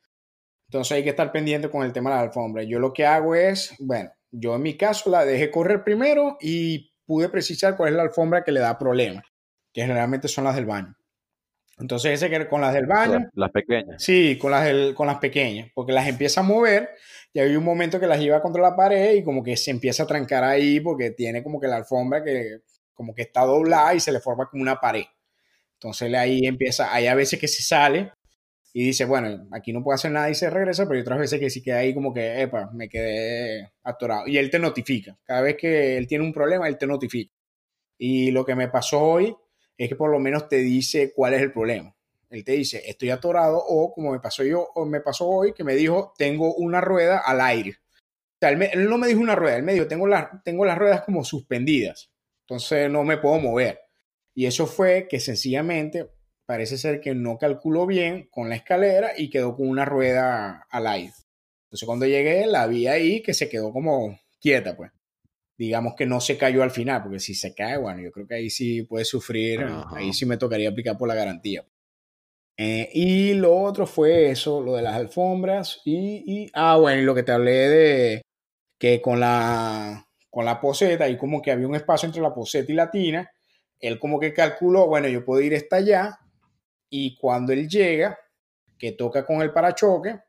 Entonces 0.68 0.98
hay 0.98 1.04
que 1.04 1.12
estar 1.12 1.32
pendiente 1.32 1.70
con 1.70 1.86
el 1.86 1.94
tema 1.94 2.10
de 2.10 2.16
la 2.18 2.22
alfombra. 2.24 2.64
Yo 2.64 2.80
lo 2.80 2.92
que 2.92 3.06
hago 3.06 3.36
es, 3.36 3.74
bueno, 3.80 4.12
yo 4.32 4.56
en 4.56 4.62
mi 4.62 4.76
caso 4.76 5.10
la 5.10 5.24
dejé 5.24 5.50
correr 5.50 5.84
primero 5.84 6.38
y 6.42 6.92
pude 7.06 7.30
precisar 7.30 7.78
cuál 7.78 7.90
es 7.90 7.96
la 7.96 8.04
alfombra 8.04 8.44
que 8.44 8.52
le 8.52 8.60
da 8.60 8.78
problemas, 8.78 9.26
que 9.78 9.84
generalmente 9.84 10.28
son 10.28 10.46
las 10.46 10.56
del 10.56 10.66
baño. 10.66 10.98
Entonces 11.78 12.14
ese 12.14 12.32
que 12.32 12.48
con 12.48 12.62
las 12.62 12.74
del 12.74 12.88
baño. 12.88 13.30
Las 13.36 13.52
pequeñas. 13.52 14.02
Sí, 14.02 14.36
con 14.36 14.50
las, 14.50 14.68
con 14.96 15.06
las 15.06 15.20
pequeñas, 15.20 15.70
porque 15.76 15.92
las 15.92 16.08
empieza 16.08 16.40
a 16.40 16.44
mover 16.44 16.90
y 17.32 17.40
hay 17.40 17.56
un 17.56 17.64
momento 17.64 18.00
que 18.00 18.08
las 18.08 18.20
lleva 18.20 18.42
contra 18.42 18.60
la 18.60 18.76
pared 18.76 19.14
y 19.14 19.24
como 19.24 19.44
que 19.44 19.56
se 19.56 19.70
empieza 19.70 20.02
a 20.02 20.08
trancar 20.08 20.44
ahí 20.44 20.80
porque 20.80 21.12
tiene 21.12 21.44
como 21.44 21.62
que 21.62 21.68
la 21.68 21.76
alfombra 21.76 22.24
que 22.24 22.62
como 22.96 23.14
que 23.14 23.22
está 23.22 23.42
doblada 23.42 23.94
y 23.94 24.00
se 24.00 24.12
le 24.12 24.20
forma 24.20 24.50
como 24.50 24.64
una 24.64 24.80
pared. 24.80 25.04
Entonces 25.74 26.12
ahí 26.16 26.48
empieza, 26.48 26.92
hay 26.92 27.06
a 27.06 27.14
veces 27.14 27.40
que 27.40 27.48
se 27.48 27.62
sale 27.62 28.12
y 28.74 28.84
dice, 28.84 29.06
bueno, 29.06 29.48
aquí 29.52 29.74
no 29.74 29.84
puedo 29.84 29.94
hacer 29.94 30.10
nada 30.10 30.28
y 30.32 30.34
se 30.34 30.50
regresa, 30.50 30.86
pero 30.86 30.96
hay 30.96 31.02
otras 31.02 31.20
veces 31.20 31.40
que 31.40 31.52
sí 31.52 31.62
queda 31.62 31.78
ahí 31.78 31.94
como 31.94 32.16
que, 32.16 32.42
epa, 32.42 32.72
me 32.74 32.90
quedé 32.90 33.74
atorado. 33.84 34.26
Y 34.26 34.40
él 34.40 34.50
te 34.50 34.58
notifica. 34.58 35.20
Cada 35.24 35.42
vez 35.42 35.56
que 35.56 35.98
él 35.98 36.08
tiene 36.08 36.26
un 36.26 36.34
problema, 36.34 36.68
él 36.68 36.80
te 36.80 36.88
notifica. 36.88 37.32
Y 38.00 38.32
lo 38.32 38.44
que 38.44 38.56
me 38.56 38.70
pasó 38.70 39.04
hoy 39.04 39.36
es 39.78 39.90
que 39.90 39.96
por 39.96 40.10
lo 40.10 40.20
menos 40.20 40.50
te 40.50 40.58
dice 40.58 41.14
cuál 41.14 41.34
es 41.34 41.42
el 41.42 41.52
problema. 41.52 41.96
Él 42.30 42.44
te 42.44 42.54
dice, 42.54 42.84
estoy 42.86 43.10
atorado, 43.10 43.58
o 43.58 43.94
como 43.94 44.12
me 44.12 44.20
pasó 44.20 44.44
yo, 44.44 44.70
o 44.76 44.86
me 44.86 45.00
pasó 45.00 45.28
hoy, 45.28 45.54
que 45.54 45.64
me 45.64 45.76
dijo, 45.76 46.14
tengo 46.18 46.54
una 46.56 46.82
rueda 46.82 47.20
al 47.20 47.40
aire. 47.42 47.78
O 47.80 48.40
sea, 48.40 48.50
él, 48.50 48.90
no 48.90 48.98
me 48.98 49.08
dijo 49.08 49.22
una 49.22 49.36
rueda, 49.36 49.58
él 49.58 49.64
me 49.64 49.74
dijo, 49.74 49.88
tengo, 49.88 50.08
tengo 50.44 50.66
las 50.66 50.78
ruedas 50.78 51.02
como 51.04 51.24
suspendidas. 51.24 52.12
Entonces 52.42 52.90
no 52.90 53.04
me 53.04 53.18
puedo 53.18 53.40
mover. 53.40 53.80
Y 54.34 54.46
eso 54.46 54.68
fue 54.68 55.08
que 55.10 55.20
sencillamente 55.20 56.10
parece 56.46 56.78
ser 56.78 57.02
que 57.02 57.16
no 57.16 57.38
calculó 57.38 57.86
bien 57.86 58.28
con 58.32 58.50
la 58.50 58.56
escalera 58.56 59.12
y 59.18 59.30
quedó 59.30 59.56
con 59.56 59.68
una 59.68 59.86
rueda 59.86 60.66
al 60.70 60.88
aire. 60.88 61.14
Entonces 61.66 61.86
cuando 61.86 62.06
llegué 62.06 62.46
la 62.46 62.68
vi 62.68 62.88
ahí 62.88 63.22
que 63.22 63.34
se 63.34 63.50
quedó 63.50 63.74
como 63.74 64.20
quieta, 64.40 64.76
pues. 64.78 64.92
Digamos 65.58 65.96
que 65.96 66.06
no 66.06 66.22
se 66.22 66.38
cayó 66.38 66.62
al 66.64 66.72
final, 66.72 67.04
porque 67.04 67.20
si 67.20 67.34
se 67.34 67.56
cae, 67.56 67.78
bueno, 67.78 68.02
yo 68.02 68.12
creo 68.12 68.28
que 68.28 68.36
ahí 68.36 68.50
sí 68.50 68.84
puede 68.84 69.06
sufrir, 69.06 69.66
ahí 69.96 70.14
sí 70.14 70.26
me 70.26 70.38
tocaría 70.38 70.70
aplicar 70.70 70.98
por 70.98 71.08
la 71.08 71.16
garantía. 71.16 71.66
Eh, 72.58 72.90
y 72.94 73.34
lo 73.34 73.56
otro 73.56 73.86
fue 73.86 74.32
eso, 74.32 74.62
lo 74.62 74.76
de 74.76 74.82
las 74.82 74.96
alfombras 74.96 75.82
y, 75.86 76.24
y, 76.26 76.52
ah, 76.54 76.78
bueno, 76.78 77.02
y 77.02 77.06
lo 77.06 77.14
que 77.14 77.24
te 77.24 77.32
hablé 77.32 77.70
de 77.70 78.22
que 78.80 79.02
con 79.02 79.20
la, 79.20 80.08
con 80.30 80.46
la 80.46 80.60
poseta, 80.60 81.06
ahí 81.06 81.18
como 81.18 81.42
que 81.42 81.52
había 81.52 81.68
un 81.68 81.76
espacio 81.76 82.08
entre 82.08 82.22
la 82.22 82.34
poseta 82.34 82.72
y 82.72 82.76
la 82.76 82.92
tina, 82.92 83.32
él 83.80 84.00
como 84.00 84.20
que 84.20 84.34
calculó, 84.34 84.88
bueno, 84.88 85.08
yo 85.08 85.24
puedo 85.24 85.42
ir 85.42 85.56
hasta 85.56 85.78
allá, 85.78 86.20
y 86.90 87.16
cuando 87.18 87.54
él 87.54 87.68
llega, 87.68 88.18
que 88.78 88.92
toca 88.92 89.26
con 89.26 89.42
el 89.42 89.52
parachoque, 89.52 90.20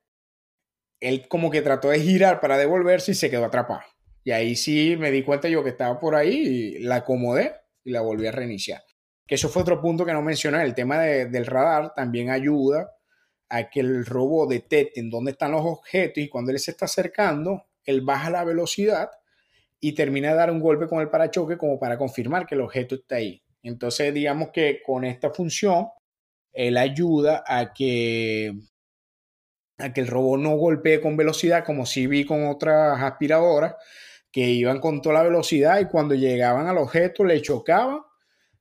él 1.01 1.29
como 1.29 1.51
que 1.51 1.63
trató 1.63 1.91
de 1.91 2.01
girar 2.01 2.41
para 2.41 2.57
devolverse 2.57 3.13
y 3.13 3.15
se 3.15 3.31
quedó 3.31 3.45
atrapado. 3.45 3.83
Y 4.25 4.31
ahí 4.31 4.57
sí 4.57 4.97
me 4.99 5.11
di 5.11 5.23
cuenta 5.23 5.49
yo 5.49 5.63
que 5.63 5.71
estaba 5.71 5.99
por 5.99 6.15
ahí 6.15 6.35
y 6.35 6.79
la 6.81 6.97
acomodé 6.97 7.55
y 7.85 7.91
la 7.91 8.01
volví 8.01 8.27
a 8.27 8.33
reiniciar. 8.33 8.83
Que 9.27 9.37
eso 9.37 9.49
fue 9.49 9.63
otro 9.63 9.81
punto 9.81 10.05
que 10.05 10.13
no 10.13 10.23
mencioné. 10.23 10.63
El 10.63 10.75
tema 10.75 11.01
del 11.01 11.47
radar 11.47 11.95
también 11.95 12.31
ayuda 12.31 12.91
a 13.49 13.71
que 13.71 13.81
el 13.81 14.05
robot 14.05 14.51
detecte 14.51 15.01
en 15.01 15.11
dónde 15.11 15.33
están 15.33 15.53
los 15.53 15.65
objetos 15.65 16.23
y 16.23 16.29
cuando 16.29 16.51
él 16.51 16.59
se 16.59 16.73
está 16.73 16.85
acercando, 16.85 17.65
él 17.85 18.03
baja 18.03 18.31
la 18.31 18.45
velocidad 18.45 19.11
y 19.81 19.93
termina 19.93 20.31
de 20.31 20.37
dar 20.37 20.51
un 20.51 20.61
golpe 20.61 20.87
con 20.87 21.01
el 21.01 21.09
parachoque 21.09 21.57
como 21.57 21.79
para 21.79 21.97
confirmar 21.97 22.47
que 22.47 22.55
el 22.55 22.61
objeto 22.61 22.95
está 22.95 23.17
ahí. 23.17 23.43
Entonces, 23.63 24.13
digamos 24.13 24.51
que 24.53 24.83
con 24.85 25.05
esta 25.05 25.31
función, 25.31 25.89
él 26.53 26.77
ayuda 26.77 27.45
a 27.47 27.73
que, 27.73 28.53
a 29.79 29.93
que 29.93 30.01
el 30.01 30.07
robot 30.09 30.41
no 30.41 30.57
golpee 30.57 31.01
con 31.01 31.17
velocidad, 31.17 31.65
como 31.65 31.87
si 31.87 32.07
vi 32.07 32.25
con 32.25 32.49
otras 32.49 33.01
aspiradoras 33.01 33.75
que 34.31 34.51
iban 34.51 34.81
con 34.81 35.01
toda 35.01 35.17
la 35.17 35.23
velocidad 35.23 35.81
y 35.81 35.87
cuando 35.87 36.15
llegaban 36.15 36.67
al 36.67 36.79
objeto 36.79 37.25
le 37.25 37.41
chocaban 37.41 38.01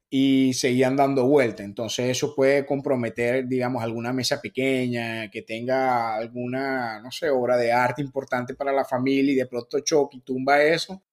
y 0.09 0.53
seguían 0.53 0.95
dando 0.95 1.28
vuelta. 1.28 1.63
Entonces 1.63 2.09
eso 2.09 2.34
puede 2.34 2.65
comprometer, 2.65 3.47
digamos, 3.47 3.84
alguna 3.84 4.13
mesa 4.13 4.39
pequeña, 4.41 5.30
que 5.30 5.41
tenga 5.41 6.15
alguna, 6.15 7.01
no 7.01 7.11
sé, 7.11 7.30
obra 7.30 7.57
de 7.57 7.72
arte 7.72 8.01
importante 8.01 8.53
para 8.55 8.72
la 8.72 8.86
familia 8.86 9.34
y 9.34 9.36
de 9.36 9.45
pronto 9.47 9.80
choque 9.82 10.18
y 10.18 10.22
tumba 10.22 10.61
eso. 10.63 11.03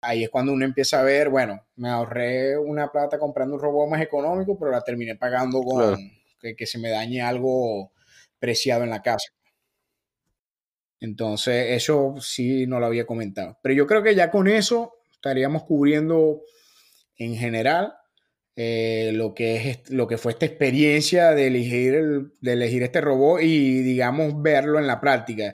Ahí 0.00 0.24
es 0.24 0.30
cuando 0.30 0.52
uno 0.52 0.64
empieza 0.64 1.00
a 1.00 1.02
ver, 1.02 1.28
bueno, 1.28 1.66
me 1.76 1.90
ahorré 1.90 2.56
una 2.56 2.90
plata 2.90 3.18
comprando 3.18 3.56
un 3.56 3.60
robot 3.60 3.90
más 3.90 4.00
económico, 4.00 4.56
pero 4.58 4.70
la 4.70 4.82
terminé 4.82 5.16
pagando 5.16 5.60
con, 5.60 5.98
que, 6.40 6.66
se 6.66 6.78
me 6.78 6.88
dañe 6.90 7.20
algo 7.20 7.92
preciado 8.38 8.84
en 8.84 8.90
la 8.90 9.02
casa. 9.02 9.32
Entonces, 11.00 11.66
eso 11.70 12.14
sí 12.20 12.66
no 12.66 12.80
lo 12.80 12.86
había 12.86 13.06
comentado. 13.06 13.58
Pero 13.62 13.74
yo 13.74 13.86
creo 13.86 14.02
que 14.02 14.14
ya 14.14 14.30
con 14.30 14.48
eso 14.48 14.94
estaríamos 15.12 15.64
cubriendo 15.64 16.42
en 17.16 17.36
general 17.36 17.94
eh, 18.56 19.12
lo, 19.14 19.34
que 19.34 19.70
es, 19.70 19.90
lo 19.90 20.08
que 20.08 20.18
fue 20.18 20.32
esta 20.32 20.46
experiencia 20.46 21.30
de 21.30 21.46
elegir, 21.46 22.32
de 22.40 22.52
elegir 22.52 22.82
este 22.82 23.00
robot 23.00 23.40
y, 23.42 23.82
digamos, 23.82 24.42
verlo 24.42 24.78
en 24.78 24.86
la 24.86 25.00
práctica. 25.00 25.52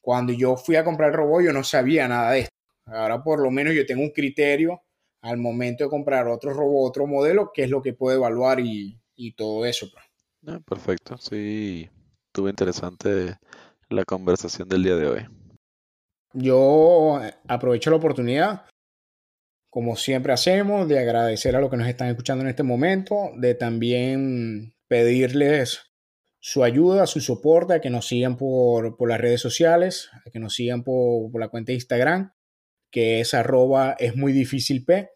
Cuando 0.00 0.32
yo 0.32 0.56
fui 0.56 0.76
a 0.76 0.84
comprar 0.84 1.10
el 1.10 1.16
robot, 1.16 1.42
yo 1.44 1.52
no 1.52 1.64
sabía 1.64 2.06
nada 2.06 2.32
de 2.32 2.40
esto. 2.40 2.54
Ahora, 2.86 3.22
por 3.22 3.40
lo 3.40 3.50
menos, 3.50 3.74
yo 3.74 3.86
tengo 3.86 4.02
un 4.02 4.10
criterio 4.10 4.82
al 5.22 5.38
momento 5.38 5.84
de 5.84 5.90
comprar 5.90 6.28
otro 6.28 6.52
robot, 6.52 6.90
otro 6.90 7.06
modelo, 7.06 7.50
que 7.52 7.64
es 7.64 7.70
lo 7.70 7.82
que 7.82 7.94
puedo 7.94 8.18
evaluar 8.18 8.60
y, 8.60 9.00
y 9.16 9.32
todo 9.34 9.64
eso. 9.64 9.88
Pues. 9.90 10.04
Ah, 10.46 10.60
perfecto, 10.64 11.16
sí, 11.16 11.88
tuve 12.30 12.50
interesante 12.50 13.38
la 13.94 14.04
conversación 14.04 14.68
del 14.68 14.82
día 14.82 14.96
de 14.96 15.06
hoy. 15.06 15.26
Yo 16.32 17.20
eh, 17.22 17.34
aprovecho 17.46 17.90
la 17.90 17.96
oportunidad, 17.96 18.66
como 19.70 19.96
siempre 19.96 20.32
hacemos, 20.32 20.88
de 20.88 20.98
agradecer 20.98 21.56
a 21.56 21.60
los 21.60 21.70
que 21.70 21.76
nos 21.76 21.88
están 21.88 22.08
escuchando 22.08 22.42
en 22.42 22.50
este 22.50 22.62
momento, 22.62 23.30
de 23.36 23.54
también 23.54 24.74
pedirles 24.88 25.82
su 26.40 26.62
ayuda, 26.62 27.06
su 27.06 27.20
soporte, 27.20 27.74
a 27.74 27.80
que 27.80 27.90
nos 27.90 28.06
sigan 28.06 28.36
por, 28.36 28.96
las 29.08 29.20
redes 29.20 29.40
sociales, 29.40 30.10
a 30.26 30.30
que 30.30 30.40
nos 30.40 30.54
sigan 30.54 30.82
por, 30.82 31.30
por, 31.30 31.40
la 31.40 31.48
cuenta 31.48 31.70
de 31.70 31.74
Instagram, 31.74 32.34
que 32.90 33.20
es 33.20 33.32
arroba 33.32 33.96
es 33.98 34.14
muy 34.16 34.32
difícil 34.32 34.84
P. 34.84 35.10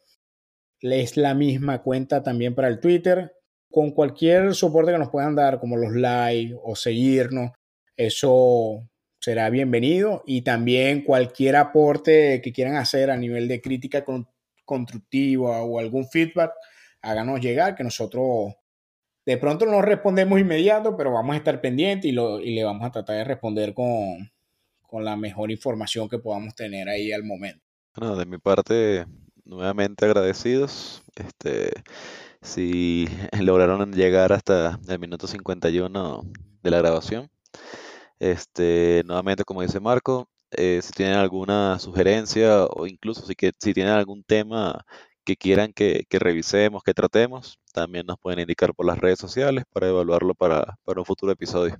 Es 0.80 1.16
la 1.16 1.34
misma 1.34 1.82
cuenta 1.82 2.22
también 2.22 2.54
para 2.54 2.68
el 2.68 2.80
Twitter. 2.80 3.32
Con 3.70 3.90
cualquier 3.90 4.54
soporte 4.54 4.92
que 4.92 4.98
nos 4.98 5.10
puedan 5.10 5.34
dar, 5.34 5.60
como 5.60 5.76
los 5.76 5.92
likes 5.92 6.56
o 6.62 6.74
seguirnos, 6.74 7.50
eso 7.98 8.88
será 9.20 9.50
bienvenido. 9.50 10.22
Y 10.26 10.42
también 10.42 11.02
cualquier 11.02 11.56
aporte 11.56 12.40
que 12.42 12.52
quieran 12.52 12.76
hacer 12.76 13.10
a 13.10 13.16
nivel 13.16 13.48
de 13.48 13.60
crítica 13.60 14.04
constructiva 14.64 15.62
o 15.62 15.78
algún 15.78 16.08
feedback, 16.08 16.52
háganos 17.02 17.40
llegar, 17.40 17.74
que 17.74 17.84
nosotros 17.84 18.54
de 19.26 19.36
pronto 19.36 19.66
no 19.66 19.82
respondemos 19.82 20.40
inmediato, 20.40 20.96
pero 20.96 21.12
vamos 21.12 21.34
a 21.34 21.38
estar 21.38 21.60
pendientes 21.60 22.10
y, 22.10 22.14
le 22.14 22.64
vamos 22.64 22.86
a 22.86 22.92
tratar 22.92 23.16
de 23.16 23.24
responder 23.24 23.74
con, 23.74 24.30
la 25.04 25.16
mejor 25.16 25.50
información 25.50 26.08
que 26.08 26.18
podamos 26.18 26.54
tener 26.54 26.88
ahí 26.88 27.12
al 27.12 27.24
momento. 27.24 27.62
De 28.16 28.24
mi 28.24 28.38
parte, 28.38 29.04
nuevamente 29.44 30.06
agradecidos. 30.06 31.02
Este, 31.16 31.72
si 32.40 33.06
lograron 33.40 33.92
llegar 33.92 34.32
hasta 34.32 34.78
el 34.88 34.98
minuto 34.98 35.26
51 35.26 36.22
de 36.62 36.70
la 36.70 36.78
grabación. 36.78 37.28
Este, 38.20 39.02
nuevamente, 39.06 39.44
como 39.44 39.62
dice 39.62 39.80
Marco, 39.80 40.28
eh, 40.50 40.80
si 40.82 40.92
tienen 40.92 41.16
alguna 41.16 41.78
sugerencia 41.78 42.64
o 42.64 42.86
incluso 42.86 43.26
si, 43.26 43.34
que, 43.34 43.52
si 43.58 43.74
tienen 43.74 43.92
algún 43.92 44.24
tema 44.24 44.84
que 45.24 45.36
quieran 45.36 45.72
que, 45.74 46.06
revisemos, 46.10 46.82
que 46.82 46.94
tratemos, 46.94 47.58
también 47.74 48.06
nos 48.06 48.18
pueden 48.18 48.40
indicar 48.40 48.74
por 48.74 48.86
las 48.86 48.98
redes 48.98 49.18
sociales 49.18 49.64
para 49.70 49.88
evaluarlo 49.88 50.34
para, 50.34 50.78
un 50.86 51.04
futuro 51.04 51.32
episodio. 51.32 51.76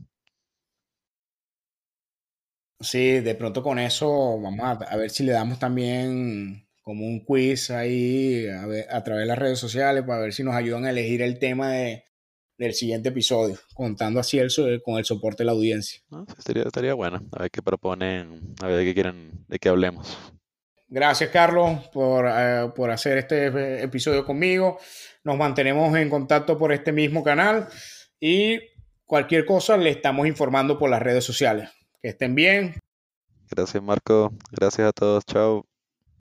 Sí, 2.80 3.20
de 3.20 3.34
pronto 3.34 3.62
con 3.62 3.78
eso 3.78 4.38
vamos 4.40 4.60
a, 4.86 4.96
ver 4.96 5.10
si 5.10 5.24
le 5.24 5.32
damos 5.32 5.58
también 5.58 6.68
como 6.82 7.06
un 7.06 7.24
quiz 7.24 7.70
ahí 7.70 8.46
a, 8.48 9.02
través 9.02 9.22
de 9.22 9.26
las 9.26 9.38
redes 9.38 9.58
sociales 9.58 10.04
para 10.06 10.20
ver 10.20 10.32
si 10.34 10.44
nos 10.44 10.54
ayudan 10.54 10.84
a 10.84 10.90
elegir 10.90 11.22
el 11.22 11.38
tema 11.38 11.70
del 12.58 12.74
siguiente 12.74 13.08
episodio, 13.08 13.56
contando 13.72 14.20
así 14.20 14.38
el, 14.38 14.50
con 14.82 14.98
el 14.98 15.04
soporte 15.04 15.42
de 15.42 15.46
la 15.46 15.52
audiencia. 15.52 16.00
Ah, 16.10 16.24
estaría, 16.36 16.64
estaría 16.64 16.94
bueno, 16.94 17.22
a 17.32 17.42
ver 17.42 17.50
qué 17.50 17.62
proponen, 17.62 18.54
a 18.60 18.66
ver 18.66 18.78
de 18.78 18.84
qué 18.84 18.94
quieren, 18.94 19.30
de 19.46 19.58
qué 19.58 19.68
hablemos. 19.68 20.18
Gracias, 20.88 21.30
Carlos, 21.30 21.78
eh, 21.94 22.70
por, 22.74 22.90
hacer 22.90 23.18
este 23.18 23.82
episodio 23.82 24.24
conmigo. 24.24 24.78
Nos 25.22 25.36
mantenemos 25.36 25.94
en 25.96 26.08
contacto 26.08 26.56
por 26.56 26.72
este 26.72 26.92
mismo 26.92 27.22
canal 27.22 27.68
y 28.18 28.58
cualquier 29.04 29.44
cosa 29.44 29.76
le 29.76 29.90
estamos 29.90 30.26
informando 30.26 30.78
por 30.78 30.88
las 30.88 31.02
redes 31.02 31.24
sociales. 31.24 31.68
Que 32.00 32.08
estén 32.08 32.34
bien. 32.34 32.74
Gracias, 33.50 33.82
Marco. 33.82 34.32
Gracias 34.50 34.88
a 34.88 34.92
todos. 34.92 35.24
Chao. 35.26 35.77